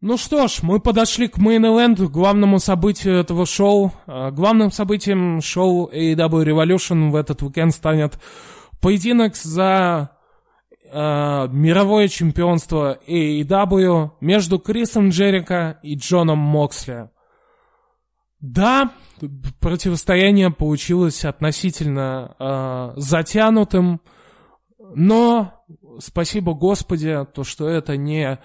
Ну 0.00 0.16
что 0.16 0.46
ж, 0.46 0.60
мы 0.62 0.78
подошли 0.78 1.26
к 1.26 1.38
мейн-эвенту, 1.38 2.08
главному 2.08 2.60
событию 2.60 3.16
этого 3.16 3.46
шоу. 3.46 3.92
А, 4.06 4.30
главным 4.30 4.70
событием 4.70 5.40
шоу 5.42 5.90
AEW 5.92 6.44
Revolution 6.44 7.10
в 7.10 7.16
этот 7.16 7.42
уикенд 7.42 7.74
станет 7.74 8.20
поединок 8.80 9.34
за 9.34 10.10
э, 10.84 11.48
мировое 11.50 12.06
чемпионство 12.06 13.00
AEW 13.08 14.12
между 14.20 14.60
Крисом 14.60 15.08
Джерика 15.08 15.80
и 15.82 15.96
Джоном 15.96 16.38
Моксли. 16.38 17.10
Да, 18.40 18.92
противостояние 19.58 20.50
получилось 20.50 21.24
относительно 21.24 22.36
э, 22.38 22.92
затянутым, 23.00 24.00
но 24.94 25.64
спасибо 25.98 26.54
Господи, 26.54 27.26
то 27.34 27.42
что 27.42 27.68
это 27.68 27.96
не 27.96 28.38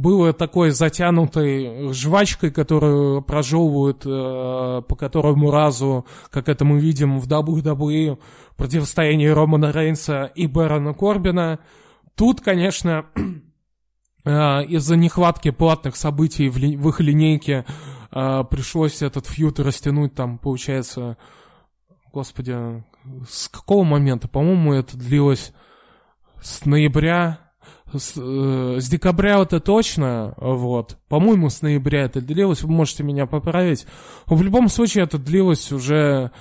было 0.00 0.32
такой 0.32 0.70
затянутой 0.70 1.92
жвачкой, 1.92 2.50
которую 2.50 3.22
прожевывают 3.22 4.02
э, 4.04 4.82
по 4.86 4.96
которому 4.96 5.50
разу, 5.50 6.06
как 6.30 6.48
это 6.48 6.64
мы 6.64 6.80
видим 6.80 7.18
в 7.18 7.26
WWE, 7.26 8.18
противостоянии 8.56 9.26
Романа 9.26 9.72
Рейнса 9.72 10.24
и 10.34 10.46
Бэрона 10.46 10.94
Корбина. 10.94 11.58
Тут, 12.14 12.40
конечно, 12.40 13.06
э, 14.24 14.30
из-за 14.64 14.96
нехватки 14.96 15.50
платных 15.50 15.96
событий 15.96 16.48
в 16.48 16.88
их 16.88 17.00
линейке 17.00 17.64
э, 18.12 18.44
пришлось 18.50 19.02
этот 19.02 19.26
фьют 19.26 19.60
растянуть 19.60 20.14
там, 20.14 20.38
получается, 20.38 21.16
господи, 22.12 22.84
с 23.28 23.48
какого 23.48 23.84
момента? 23.84 24.28
По-моему, 24.28 24.72
это 24.74 24.96
длилось 24.96 25.52
с 26.42 26.64
ноября 26.64 27.45
с, 27.98 28.14
э, 28.16 28.80
с 28.80 28.88
декабря 28.88 29.40
это 29.42 29.60
точно, 29.60 30.34
вот. 30.36 30.98
По-моему, 31.08 31.50
с 31.50 31.62
ноября 31.62 32.04
это 32.04 32.20
длилось, 32.20 32.62
вы 32.62 32.72
можете 32.72 33.02
меня 33.02 33.26
поправить. 33.26 33.86
В 34.26 34.42
любом 34.42 34.68
случае, 34.68 35.04
это 35.04 35.18
длилось 35.18 35.72
уже 35.72 36.32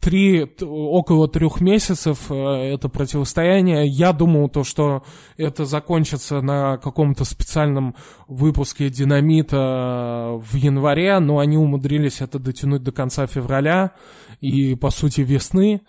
три, 0.00 0.46
около 0.62 1.28
трех 1.28 1.60
месяцев 1.60 2.30
э, 2.30 2.34
это 2.34 2.88
противостояние. 2.88 3.86
Я 3.86 4.12
думал 4.12 4.48
то, 4.48 4.64
что 4.64 5.04
это 5.36 5.64
закончится 5.66 6.40
на 6.40 6.78
каком-то 6.78 7.24
специальном 7.24 7.94
выпуске 8.26 8.88
«Динамита» 8.88 10.40
в 10.40 10.54
январе, 10.54 11.18
но 11.18 11.38
они 11.38 11.58
умудрились 11.58 12.22
это 12.22 12.38
дотянуть 12.38 12.82
до 12.82 12.92
конца 12.92 13.26
февраля 13.26 13.92
и, 14.40 14.74
по 14.76 14.90
сути, 14.90 15.20
весны. 15.20 15.82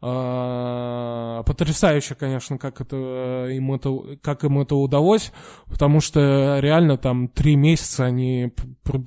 А, 0.00 1.42
потрясающе, 1.42 2.14
конечно, 2.14 2.56
как 2.56 2.80
это 2.80 3.48
им 3.50 3.72
это, 3.72 4.16
как 4.22 4.44
им 4.44 4.60
это 4.60 4.76
удалось, 4.76 5.32
потому 5.66 6.00
что 6.00 6.58
реально 6.60 6.96
там 6.96 7.26
три 7.28 7.56
месяца 7.56 8.04
они 8.04 8.52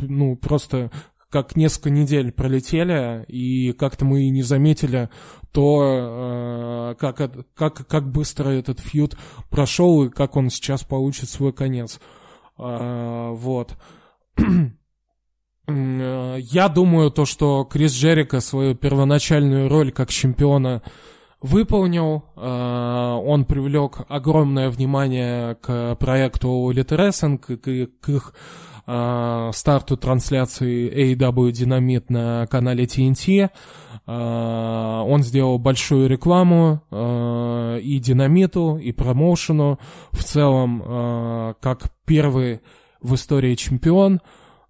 ну 0.01 0.35
просто 0.35 0.91
как 1.29 1.55
несколько 1.55 1.89
недель 1.89 2.33
пролетели, 2.33 3.23
и 3.29 3.71
как-то 3.71 4.03
мы 4.03 4.23
и 4.23 4.29
не 4.29 4.41
заметили 4.41 5.09
то, 5.53 6.91
э, 6.91 6.95
как, 6.99 7.31
как, 7.55 7.87
как 7.87 8.11
быстро 8.11 8.49
этот 8.49 8.81
фьюд 8.81 9.17
прошел, 9.49 10.03
и 10.03 10.09
как 10.09 10.35
он 10.35 10.49
сейчас 10.49 10.83
получит 10.83 11.29
свой 11.29 11.53
конец. 11.53 12.01
Э, 12.57 13.29
вот. 13.31 13.77
Э, 15.67 16.37
я 16.39 16.69
думаю, 16.69 17.11
то, 17.11 17.25
что 17.25 17.63
Крис 17.63 17.93
Джерика 17.93 18.39
свою 18.39 18.75
первоначальную 18.75 19.69
роль 19.69 19.91
как 19.91 20.09
чемпиона 20.09 20.81
выполнил. 21.41 22.25
Э, 22.35 23.19
он 23.23 23.45
привлек 23.45 23.99
огромное 24.07 24.69
внимание 24.69 25.55
к 25.55 25.95
проекту 25.95 26.71
Elite 26.71 26.97
Wrestling, 26.97 27.37
к, 27.37 28.09
их 28.09 28.33
э, 28.87 29.51
старту 29.53 29.97
трансляции 29.97 31.13
AEW 31.13 31.51
Dynamite 31.51 32.05
на 32.09 32.47
канале 32.47 32.85
TNT. 32.85 33.49
он 34.07 35.23
сделал 35.23 35.59
большую 35.59 36.09
рекламу 36.09 36.81
и 36.91 37.99
динамиту, 38.03 38.77
и 38.77 38.91
промоушену. 38.91 39.79
В 40.11 40.23
целом, 40.23 41.55
как 41.61 41.91
первый 42.05 42.61
в 43.01 43.13
истории 43.13 43.55
чемпион. 43.55 44.19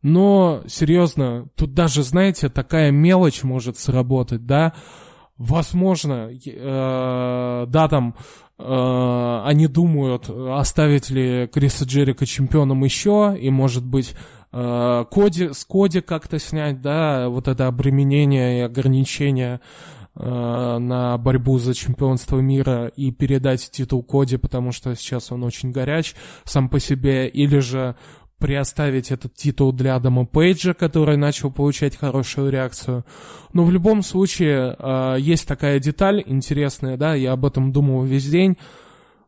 Но, 0.02 0.64
серьезно, 0.68 1.48
тут 1.56 1.74
даже, 1.74 2.04
знаете, 2.04 2.50
такая 2.50 2.92
мелочь 2.92 3.44
может 3.44 3.78
сработать, 3.78 4.46
да? 4.46 4.74
Возможно, 5.38 6.30
э, 6.32 7.66
да, 7.68 7.88
там 7.88 8.16
э, 8.58 9.42
они 9.46 9.68
думают, 9.68 10.30
оставить 10.30 11.10
ли 11.10 11.48
Криса 11.48 11.86
Джерика 11.86 12.26
чемпионом 12.26 12.84
еще, 12.84 13.36
и, 13.40 13.50
может 13.50 13.86
быть, 13.86 14.16
э, 14.52 15.06
Коди, 15.12 15.50
с 15.54 15.66
Коди 15.66 16.02
как-то 16.02 16.40
снять, 16.40 16.82
да, 16.82 17.30
вот 17.30 17.48
это 17.48 17.68
обременение 17.68 18.60
и 18.60 18.62
ограничение 18.62 19.62
э, 20.16 20.78
на 20.80 21.18
борьбу 21.18 21.58
за 21.58 21.74
чемпионство 21.74 22.40
мира 22.40 22.88
и 22.88 23.12
передать 23.12 23.70
титул 23.72 24.04
Коди, 24.04 24.38
потому 24.38 24.72
что 24.72 24.96
сейчас 24.96 25.32
он 25.32 25.44
очень 25.44 25.72
горяч 25.72 26.16
сам 26.44 26.70
по 26.70 26.80
себе, 26.80 27.28
или 27.28 27.60
же 27.60 27.96
приоставить 28.42 29.12
этот 29.12 29.36
титул 29.36 29.72
для 29.72 29.96
Адама 29.96 30.26
Пейджа, 30.26 30.74
который 30.74 31.16
начал 31.16 31.52
получать 31.52 31.96
хорошую 31.96 32.52
реакцию. 32.52 33.06
Но 33.54 33.64
в 33.64 33.72
любом 33.72 34.02
случае 34.02 34.76
э, 34.78 35.18
есть 35.20 35.48
такая 35.48 35.80
деталь 35.80 36.24
интересная, 36.26 36.98
да, 36.98 37.14
я 37.14 37.34
об 37.34 37.46
этом 37.46 37.72
думал 37.72 38.04
весь 38.04 38.28
день. 38.28 38.58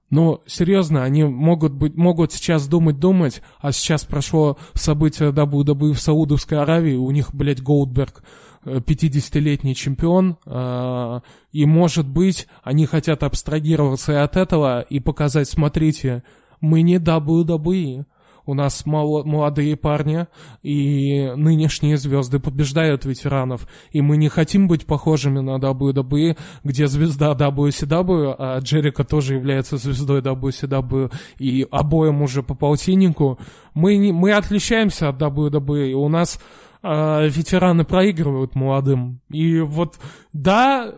Но 0.09 0.41
серьезно, 0.45 1.03
они 1.03 1.23
могут 1.23 1.73
быть, 1.73 1.95
могут 1.95 2.33
сейчас 2.33 2.67
думать-думать, 2.67 3.41
а 3.59 3.71
сейчас 3.71 4.03
прошло 4.03 4.57
событие 4.73 5.31
WWE 5.31 5.93
в 5.93 5.99
Саудовской 5.99 6.59
Аравии, 6.59 6.95
у 6.95 7.09
них, 7.11 7.33
блядь, 7.33 7.61
Голдберг 7.61 8.23
50-летний 8.65 9.75
чемпион, 9.75 10.37
э, 10.45 11.19
и, 11.51 11.65
может 11.65 12.07
быть, 12.07 12.47
они 12.63 12.85
хотят 12.85 13.23
абстрагироваться 13.23 14.13
и 14.13 14.15
от 14.15 14.37
этого 14.37 14.81
и 14.81 14.99
показать, 14.99 15.49
смотрите, 15.49 16.23
мы 16.61 16.81
не 16.81 16.95
WWE, 16.95 18.05
у 18.45 18.53
нас 18.53 18.85
мало, 18.85 19.23
молодые 19.23 19.75
парни 19.75 20.27
и 20.61 21.31
нынешние 21.35 21.97
звезды 21.97 22.39
побеждают 22.39 23.05
ветеранов. 23.05 23.67
И 23.91 24.01
мы 24.01 24.17
не 24.17 24.29
хотим 24.29 24.67
быть 24.67 24.85
похожими 24.85 25.39
на 25.39 25.57
WWE, 25.57 26.37
где 26.63 26.87
звезда 26.87 27.31
WCW, 27.31 28.35
а 28.37 28.59
Джерика 28.59 29.03
тоже 29.03 29.35
является 29.35 29.77
звездой 29.77 30.21
WCW, 30.21 31.11
и 31.37 31.65
обоим 31.71 32.21
уже 32.21 32.43
по 32.43 32.55
полтиннику. 32.55 33.39
Мы, 33.73 33.97
не, 33.97 34.11
мы 34.11 34.33
отличаемся 34.33 35.09
от 35.09 35.21
WWE, 35.21 35.91
и 35.91 35.93
у 35.93 36.09
нас 36.09 36.39
э, 36.83 37.27
ветераны 37.29 37.85
проигрывают 37.85 38.55
молодым. 38.55 39.21
И 39.29 39.59
вот, 39.59 39.99
да, 40.33 40.93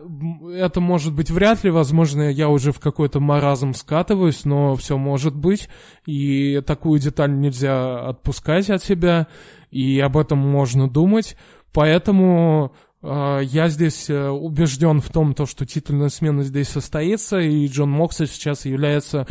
это 0.52 0.80
может 0.80 1.14
быть 1.14 1.30
вряд 1.30 1.64
ли, 1.64 1.70
возможно, 1.70 2.30
я 2.30 2.48
уже 2.48 2.72
в 2.72 2.80
какой-то 2.80 3.20
маразм 3.20 3.72
скатываюсь, 3.72 4.44
но 4.44 4.74
все 4.74 4.98
может 4.98 5.34
быть, 5.34 5.68
и 6.04 6.60
такую 6.66 7.00
деталь 7.00 7.38
нельзя 7.38 8.00
отпускать 8.08 8.68
от 8.68 8.82
себя, 8.82 9.28
и 9.70 10.00
об 10.00 10.16
этом 10.16 10.38
можно 10.38 10.88
думать, 10.88 11.36
поэтому 11.72 12.72
э, 13.02 13.40
я 13.44 13.68
здесь 13.68 14.10
э, 14.10 14.28
убежден 14.28 15.00
в 15.00 15.10
том, 15.10 15.34
то, 15.34 15.46
что 15.46 15.64
титульная 15.64 16.08
смена 16.08 16.42
здесь 16.42 16.68
состоится, 16.68 17.38
и 17.38 17.66
Джон 17.68 17.90
Моксли 17.90 18.26
сейчас 18.26 18.64
является 18.64 19.26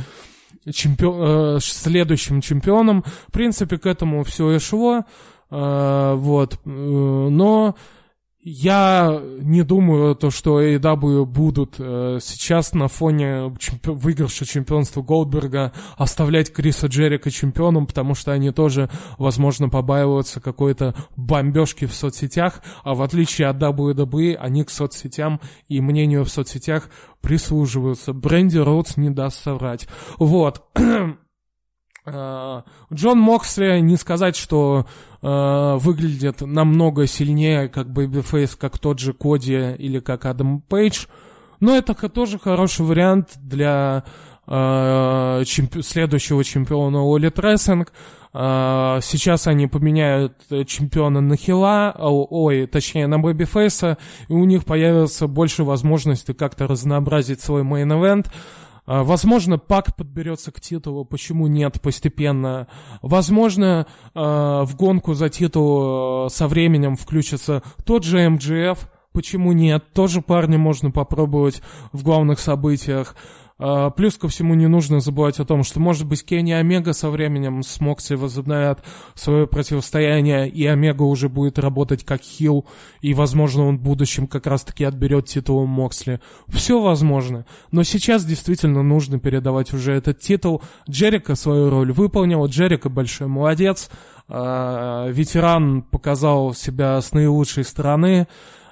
чемпион, 0.74 1.58
э, 1.58 1.60
следующим 1.62 2.42
чемпионом. 2.42 3.04
В 3.28 3.32
принципе, 3.32 3.78
к 3.78 3.86
этому 3.86 4.24
все 4.24 4.52
и 4.52 4.60
шло. 4.60 5.04
Э, 5.52 6.16
вот. 6.16 6.60
Э, 6.66 6.70
но 6.70 7.76
я 8.48 9.20
не 9.40 9.64
думаю, 9.64 10.14
то, 10.14 10.30
что 10.30 10.62
AEW 10.62 11.26
будут 11.26 11.78
э, 11.80 12.20
сейчас 12.22 12.74
на 12.74 12.88
фоне 12.88 13.52
чемпи- 13.58 13.92
выигрыша 13.92 14.46
чемпионства 14.46 15.02
Голдберга 15.02 15.74
оставлять 15.98 16.54
Криса 16.54 16.86
Джерика 16.86 17.32
чемпионом, 17.32 17.88
потому 17.88 18.14
что 18.14 18.34
они 18.34 18.52
тоже, 18.52 18.88
возможно, 19.18 19.68
побаиваются 19.68 20.42
какой-то 20.42 20.94
бомбежки 21.16 21.86
в 21.86 21.96
соцсетях, 21.96 22.62
а 22.84 22.94
в 22.94 23.02
отличие 23.02 23.48
от 23.48 23.58
WWE, 23.58 24.36
они 24.36 24.64
к 24.64 24.70
соцсетям 24.70 25.42
и 25.68 25.82
мнению 25.82 26.24
в 26.24 26.30
соцсетях 26.30 26.92
прислуживаются. 27.22 28.14
Бренди 28.14 28.60
Роудс 28.60 28.96
не 28.96 29.10
даст 29.10 29.42
соврать. 29.42 29.88
Вот. 30.20 30.62
Э, 32.06 32.62
Джон 32.94 33.20
Моксли, 33.20 33.80
не 33.80 33.98
сказать, 33.98 34.36
что 34.36 34.86
э, 35.22 35.78
выглядит 35.80 36.42
намного 36.42 37.08
сильнее, 37.08 37.68
как 37.68 37.92
babyface, 37.92 38.56
как 38.56 38.78
тот 38.78 39.00
же 39.00 39.14
Коди 39.14 39.74
или 39.78 40.00
как 40.00 40.26
Адам 40.26 40.62
Пейдж, 40.62 41.06
но 41.60 41.76
это 41.76 41.94
тоже 42.10 42.38
хороший 42.38 42.86
вариант 42.86 43.32
для 43.38 44.04
э, 44.46 44.52
чемпи- 45.46 45.82
следующего 45.82 46.44
чемпиона 46.44 47.02
Оли 47.04 47.30
Трессинг. 47.30 47.92
Uh, 48.38 49.00
сейчас 49.02 49.48
они 49.48 49.66
поменяют 49.66 50.34
чемпиона 50.68 51.22
на 51.22 51.38
Хила, 51.38 51.96
ой, 51.98 52.68
точнее 52.68 53.08
на 53.08 53.18
Бэбифейса, 53.18 53.98
и 54.28 54.34
у 54.34 54.44
них 54.44 54.66
появится 54.66 55.28
больше 55.28 55.64
возможностей 55.64 56.34
как-то 56.34 56.68
разнообразить 56.68 57.40
свой 57.40 57.64
main 57.64 57.89
event. 57.89 58.28
А, 58.28 58.32
возможно, 58.86 59.58
Пак 59.58 59.96
подберется 59.96 60.52
к 60.52 60.62
титулу, 60.62 61.06
почему 61.06 61.48
нет, 61.48 61.82
постепенно. 61.82 62.68
Возможно, 63.02 63.88
а, 64.14 64.64
в 64.64 64.76
гонку 64.76 65.14
за 65.14 65.30
титул 65.30 66.26
а, 66.26 66.30
со 66.30 66.48
временем 66.48 66.96
включится 66.96 67.64
тот 67.86 68.04
же 68.04 68.30
MJF, 68.30 68.90
почему 69.12 69.54
нет, 69.54 69.94
тоже 69.94 70.22
парня 70.22 70.58
можно 70.58 70.92
попробовать 70.92 71.62
в 71.94 72.04
главных 72.04 72.40
событиях. 72.40 73.16
А, 73.58 73.90
плюс 73.90 74.18
ко 74.18 74.28
всему 74.28 74.54
не 74.54 74.68
нужно 74.68 75.00
забывать 75.00 75.40
о 75.40 75.46
том, 75.46 75.64
что, 75.64 75.80
может 75.80 76.06
быть, 76.06 76.26
Кенни 76.26 76.52
Омега 76.52 76.92
со 76.92 77.10
временем 77.10 77.64
с 77.64 77.80
Моксли 77.80 78.14
возобновят 78.14 78.84
свое 79.14 79.48
противостояние, 79.48 80.50
и 80.50 80.66
Омега 80.66 81.04
уже 81.04 81.30
будет 81.30 81.58
работать 81.58 82.04
как 82.04 82.22
heel, 82.22 82.66
и, 83.02 83.14
возможно, 83.14 83.66
он 83.68 83.78
в 83.78 83.82
будущем 83.82 84.28
как 84.28 84.46
раз-таки 84.46 84.84
отберет 84.84 85.28
титул 85.28 85.66
Моксли. 85.66 86.20
Все 86.48 86.82
возможно. 86.82 87.46
Но 87.72 87.84
сейчас 87.84 88.26
действительно 88.26 88.84
нужно 88.84 89.20
передавать 89.20 89.74
уже 89.74 89.94
этот 89.94 90.20
титул. 90.20 90.62
Джерика 90.90 91.36
свою 91.36 91.70
роль 91.70 91.94
выполнил, 91.94 92.46
Джерика 92.48 92.90
большой 92.90 93.28
молодец, 93.28 93.90
а, 94.28 95.08
ветеран 95.08 95.82
показал 95.82 96.54
себя 96.54 97.00
с 97.00 97.14
наилучшей 97.14 97.64
стороны, 97.64 98.28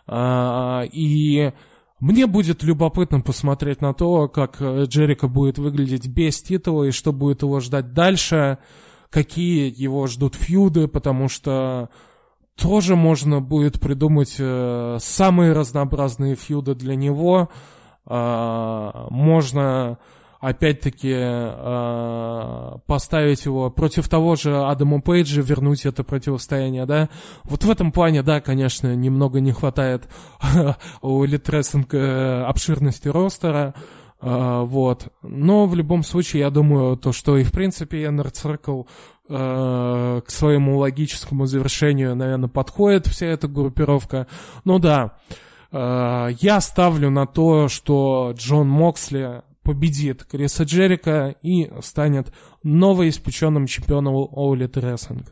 а, 0.08 0.84
и 0.92 1.54
мне 2.04 2.28
будет 2.28 2.64
любопытно 2.64 3.22
посмотреть 3.22 3.80
на 3.80 3.94
то, 3.94 4.28
как 4.28 4.58
э, 4.60 4.84
Джерика 4.88 5.30
будет 5.30 5.58
выглядеть 5.58 6.10
без 6.10 6.42
титула 6.42 6.84
и 6.84 6.92
что 6.92 7.14
будет 7.14 7.44
его 7.44 7.62
ждать 7.62 7.94
дальше, 7.94 8.58
какие 9.10 9.74
его 9.74 10.08
ждут 10.08 10.36
фьюды, 10.36 10.90
потому 10.90 11.30
что 11.30 11.90
тоже 12.58 12.98
можно 12.98 13.40
будет 13.40 13.80
придумать 13.80 14.36
э, 14.38 14.98
самые 15.00 15.54
разнообразные 15.54 16.36
фьюды 16.36 16.76
для 16.76 16.96
него. 16.96 17.48
Э, 18.06 19.08
можно 19.10 19.98
опять-таки 20.44 21.14
э, 21.16 22.78
поставить 22.86 23.46
его 23.46 23.70
против 23.72 24.10
того 24.10 24.36
же 24.36 24.58
Адама 24.58 25.00
Пейджа, 25.00 25.42
вернуть 25.42 25.86
это 25.86 26.04
противостояние, 26.04 26.86
да. 26.86 27.08
Вот 27.46 27.64
в 27.64 27.72
этом 27.72 27.94
плане, 27.94 28.24
да, 28.24 28.42
конечно, 28.42 28.94
немного 28.94 29.40
не 29.40 29.54
хватает 29.54 30.10
у 31.02 31.24
Литресинг 31.24 31.94
э, 31.94 32.44
обширности 32.44 33.08
ростера, 33.08 33.74
э, 34.22 34.64
вот. 34.66 35.08
Но 35.22 35.66
в 35.66 35.76
любом 35.76 36.04
случае, 36.04 36.42
я 36.42 36.50
думаю, 36.50 36.98
то, 36.98 37.14
что 37.14 37.38
и 37.38 37.46
в 37.46 37.54
принципе 37.54 38.04
Inner 38.04 38.30
Circle 38.34 38.86
э, 39.30 40.22
к 40.26 40.30
своему 40.30 40.78
логическому 40.78 41.46
завершению, 41.46 42.18
наверное, 42.18 42.50
подходит 42.50 43.08
вся 43.08 43.28
эта 43.28 43.48
группировка. 43.48 44.28
Ну 44.66 44.78
да, 44.78 45.14
э, 45.72 46.32
я 46.42 46.60
ставлю 46.60 47.10
на 47.10 47.28
то, 47.28 47.70
что 47.70 48.34
Джон 48.36 48.68
Моксли 48.68 49.42
победит 49.64 50.24
Криса 50.26 50.64
Джерика 50.64 51.36
и 51.42 51.70
станет 51.82 52.34
новоиспеченным 52.64 53.66
чемпионом 53.66 54.16
All 54.16 54.54
Elite 54.54 54.74
Wrestling. 54.74 55.28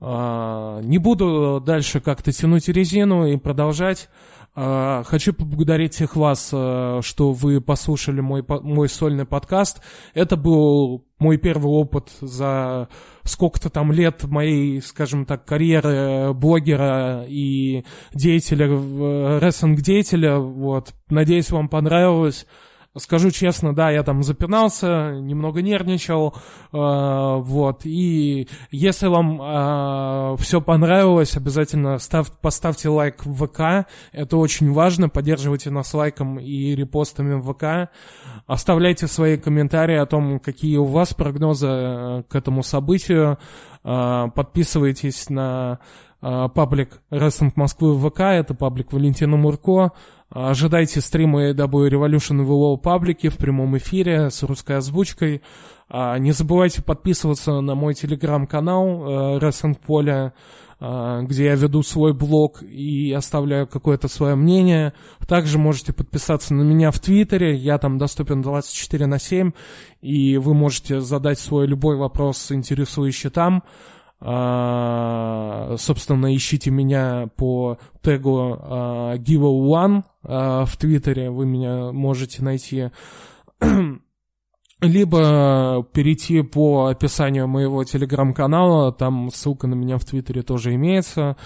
А, 0.00 0.80
не 0.82 0.98
буду 0.98 1.60
дальше 1.64 2.00
как-то 2.00 2.30
тянуть 2.32 2.68
резину 2.68 3.26
и 3.26 3.36
продолжать. 3.36 4.08
А, 4.54 5.02
хочу 5.04 5.32
поблагодарить 5.32 5.94
всех 5.94 6.14
вас, 6.14 6.50
а, 6.52 7.00
что 7.02 7.32
вы 7.32 7.60
послушали 7.60 8.20
мой, 8.20 8.44
мой 8.48 8.88
сольный 8.88 9.24
подкаст. 9.24 9.82
Это 10.14 10.36
был 10.36 11.04
мой 11.18 11.36
первый 11.36 11.70
опыт 11.70 12.10
за 12.20 12.88
сколько-то 13.24 13.70
там 13.70 13.90
лет 13.90 14.22
моей, 14.24 14.80
скажем 14.82 15.26
так, 15.26 15.44
карьеры 15.44 16.32
блогера 16.32 17.24
и 17.28 17.84
деятеля, 18.14 18.68
рестлинг-деятеля. 19.40 20.38
Вот. 20.38 20.94
Надеюсь, 21.10 21.50
вам 21.50 21.68
понравилось. 21.68 22.46
Скажу 22.96 23.30
честно, 23.30 23.74
да, 23.74 23.90
я 23.90 24.02
там 24.02 24.22
запинался, 24.22 25.12
немного 25.12 25.60
нервничал, 25.60 26.34
э, 26.34 26.36
вот, 26.72 27.82
и 27.84 28.48
если 28.70 29.06
вам 29.08 29.40
э, 29.40 30.36
все 30.38 30.60
понравилось, 30.62 31.36
обязательно 31.36 31.98
став, 31.98 32.32
поставьте 32.40 32.88
лайк 32.88 33.26
в 33.26 33.46
ВК, 33.46 33.86
это 34.12 34.38
очень 34.38 34.72
важно, 34.72 35.10
поддерживайте 35.10 35.70
нас 35.70 35.92
лайком 35.92 36.40
и 36.40 36.74
репостами 36.74 37.34
в 37.34 37.52
ВК, 37.52 37.92
оставляйте 38.46 39.06
свои 39.06 39.36
комментарии 39.36 39.96
о 39.96 40.06
том, 40.06 40.40
какие 40.40 40.78
у 40.78 40.84
вас 40.84 41.12
прогнозы 41.12 41.68
э, 41.68 42.22
к 42.26 42.34
этому 42.34 42.62
событию, 42.62 43.38
э, 43.84 44.24
подписывайтесь 44.34 45.28
на 45.28 45.78
э, 46.22 46.48
паблик 46.54 47.02
Wrestling 47.10 47.52
Москвы 47.54 47.94
в 47.94 48.08
ВК, 48.08 48.20
это 48.20 48.54
паблик 48.54 48.92
Валентина 48.92 49.36
Мурко, 49.36 49.92
Ожидайте 50.30 51.00
стримы 51.00 51.52
AW 51.52 51.88
Revolution 51.88 52.38
в 52.38 52.50
его 52.50 52.76
паблике 52.76 53.30
в 53.30 53.38
прямом 53.38 53.78
эфире 53.78 54.30
с 54.30 54.42
русской 54.42 54.76
озвучкой. 54.76 55.40
А, 55.88 56.18
не 56.18 56.32
забывайте 56.32 56.82
подписываться 56.82 57.60
на 57.60 57.74
мой 57.74 57.94
телеграм-канал 57.94 59.38
Wrestling 59.38 59.78
Поле, 59.86 60.34
где 60.80 61.44
я 61.46 61.54
веду 61.54 61.82
свой 61.82 62.12
блог 62.12 62.62
и 62.62 63.10
оставляю 63.12 63.66
какое-то 63.66 64.06
свое 64.08 64.34
мнение. 64.34 64.92
Также 65.26 65.58
можете 65.58 65.94
подписаться 65.94 66.52
на 66.52 66.62
меня 66.62 66.90
в 66.90 67.00
Твиттере, 67.00 67.56
я 67.56 67.78
там 67.78 67.96
доступен 67.96 68.42
24 68.42 69.06
на 69.06 69.18
7, 69.18 69.52
и 70.02 70.36
вы 70.36 70.54
можете 70.54 71.00
задать 71.00 71.38
свой 71.38 71.66
любой 71.66 71.96
вопрос, 71.96 72.52
интересующий 72.52 73.30
там. 73.30 73.64
Uh, 74.20 75.76
собственно, 75.78 76.34
ищите 76.34 76.72
меня 76.72 77.28
по 77.36 77.78
тегу 78.02 78.58
uh, 78.58 79.16
Give 79.18 80.02
uh, 80.24 80.64
в 80.66 80.76
Твиттере, 80.76 81.30
вы 81.30 81.46
меня 81.46 81.92
можете 81.92 82.42
найти. 82.42 82.90
Либо 84.80 85.86
перейти 85.92 86.42
по 86.42 86.86
описанию 86.86 87.46
моего 87.48 87.84
телеграм-канала, 87.84 88.92
там 88.92 89.30
ссылка 89.32 89.66
на 89.68 89.74
меня 89.74 89.98
в 89.98 90.04
Твиттере 90.04 90.42
тоже 90.42 90.74
имеется. 90.74 91.36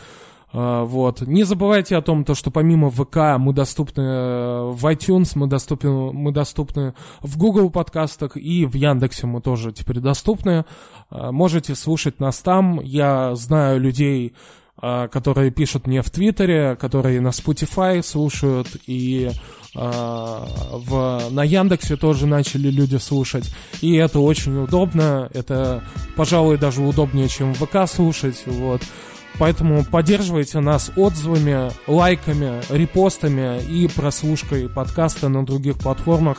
Uh, 0.52 0.84
вот. 0.84 1.22
Не 1.22 1.44
забывайте 1.44 1.96
о 1.96 2.02
том, 2.02 2.24
то, 2.24 2.34
что 2.34 2.50
помимо 2.50 2.90
ВК 2.90 3.38
мы 3.38 3.54
доступны 3.54 4.02
э, 4.02 4.70
в 4.70 4.84
iTunes, 4.84 5.32
мы 5.34 5.46
доступны, 5.46 6.12
мы 6.12 6.30
доступны 6.30 6.92
в 7.22 7.38
Google 7.38 7.70
подкастах 7.70 8.36
и 8.36 8.66
в 8.66 8.74
Яндексе 8.74 9.26
мы 9.26 9.40
тоже 9.40 9.72
теперь 9.72 10.00
доступны. 10.00 10.66
А, 11.08 11.32
можете 11.32 11.74
слушать 11.74 12.20
нас 12.20 12.38
там. 12.40 12.80
Я 12.82 13.34
знаю 13.34 13.80
людей, 13.80 14.34
а, 14.76 15.08
которые 15.08 15.50
пишут 15.50 15.86
мне 15.86 16.02
в 16.02 16.10
Твиттере, 16.10 16.76
которые 16.76 17.20
на 17.20 17.28
Spotify 17.28 18.02
слушают, 18.02 18.68
и 18.86 19.30
а, 19.74 20.46
в, 20.72 21.30
на 21.30 21.44
Яндексе 21.44 21.96
тоже 21.96 22.26
начали 22.26 22.68
люди 22.68 22.96
слушать. 22.96 23.54
И 23.80 23.94
это 23.94 24.20
очень 24.20 24.56
удобно. 24.58 25.30
Это, 25.32 25.82
пожалуй, 26.16 26.58
даже 26.58 26.82
удобнее, 26.82 27.28
чем 27.28 27.54
ВК 27.54 27.86
слушать. 27.86 28.42
Вот. 28.46 28.82
Поэтому 29.38 29.84
поддерживайте 29.84 30.60
нас 30.60 30.90
отзывами, 30.96 31.70
лайками, 31.86 32.60
репостами 32.70 33.62
и 33.62 33.88
прослушкой 33.88 34.68
подкаста 34.68 35.28
на 35.28 35.44
других 35.44 35.78
платформах. 35.78 36.38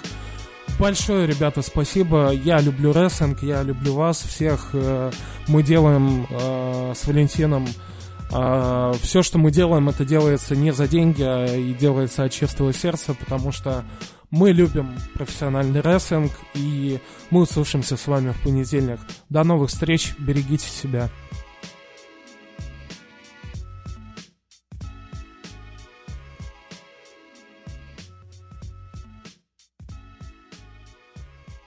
Большое, 0.80 1.28
ребята, 1.28 1.62
спасибо. 1.62 2.32
Я 2.32 2.60
люблю 2.60 2.94
рестлинг, 2.94 3.44
я 3.44 3.64
люблю 3.64 3.94
вас 3.94 4.22
всех. 4.22 4.70
Э, 4.74 5.12
мы 5.48 5.62
делаем 5.62 6.26
э, 6.30 6.94
с 6.96 7.06
Валентином 7.06 7.68
э, 8.32 8.94
все, 9.02 9.22
что 9.22 9.38
мы 9.38 9.52
делаем, 9.52 9.89
это 9.89 10.06
делается 10.06 10.56
не 10.56 10.72
за 10.72 10.88
деньги, 10.88 11.24
а 11.24 11.46
и 11.46 11.74
делается 11.74 12.24
от 12.24 12.32
чистого 12.32 12.74
сердца, 12.74 13.14
потому 13.14 13.52
что 13.52 13.84
мы 14.32 14.52
любим 14.52 14.96
профессиональный 15.14 15.82
рестлинг, 15.82 16.32
и 16.56 17.00
мы 17.30 17.41
услышимся 17.41 17.98
с 17.98 18.08
вами 18.08 18.32
в 18.32 18.41
понедельник. 18.41 19.00
До 19.30 19.44
новых 19.44 19.70
встреч, 19.70 20.16
берегите 20.18 20.68
себя. 20.68 21.12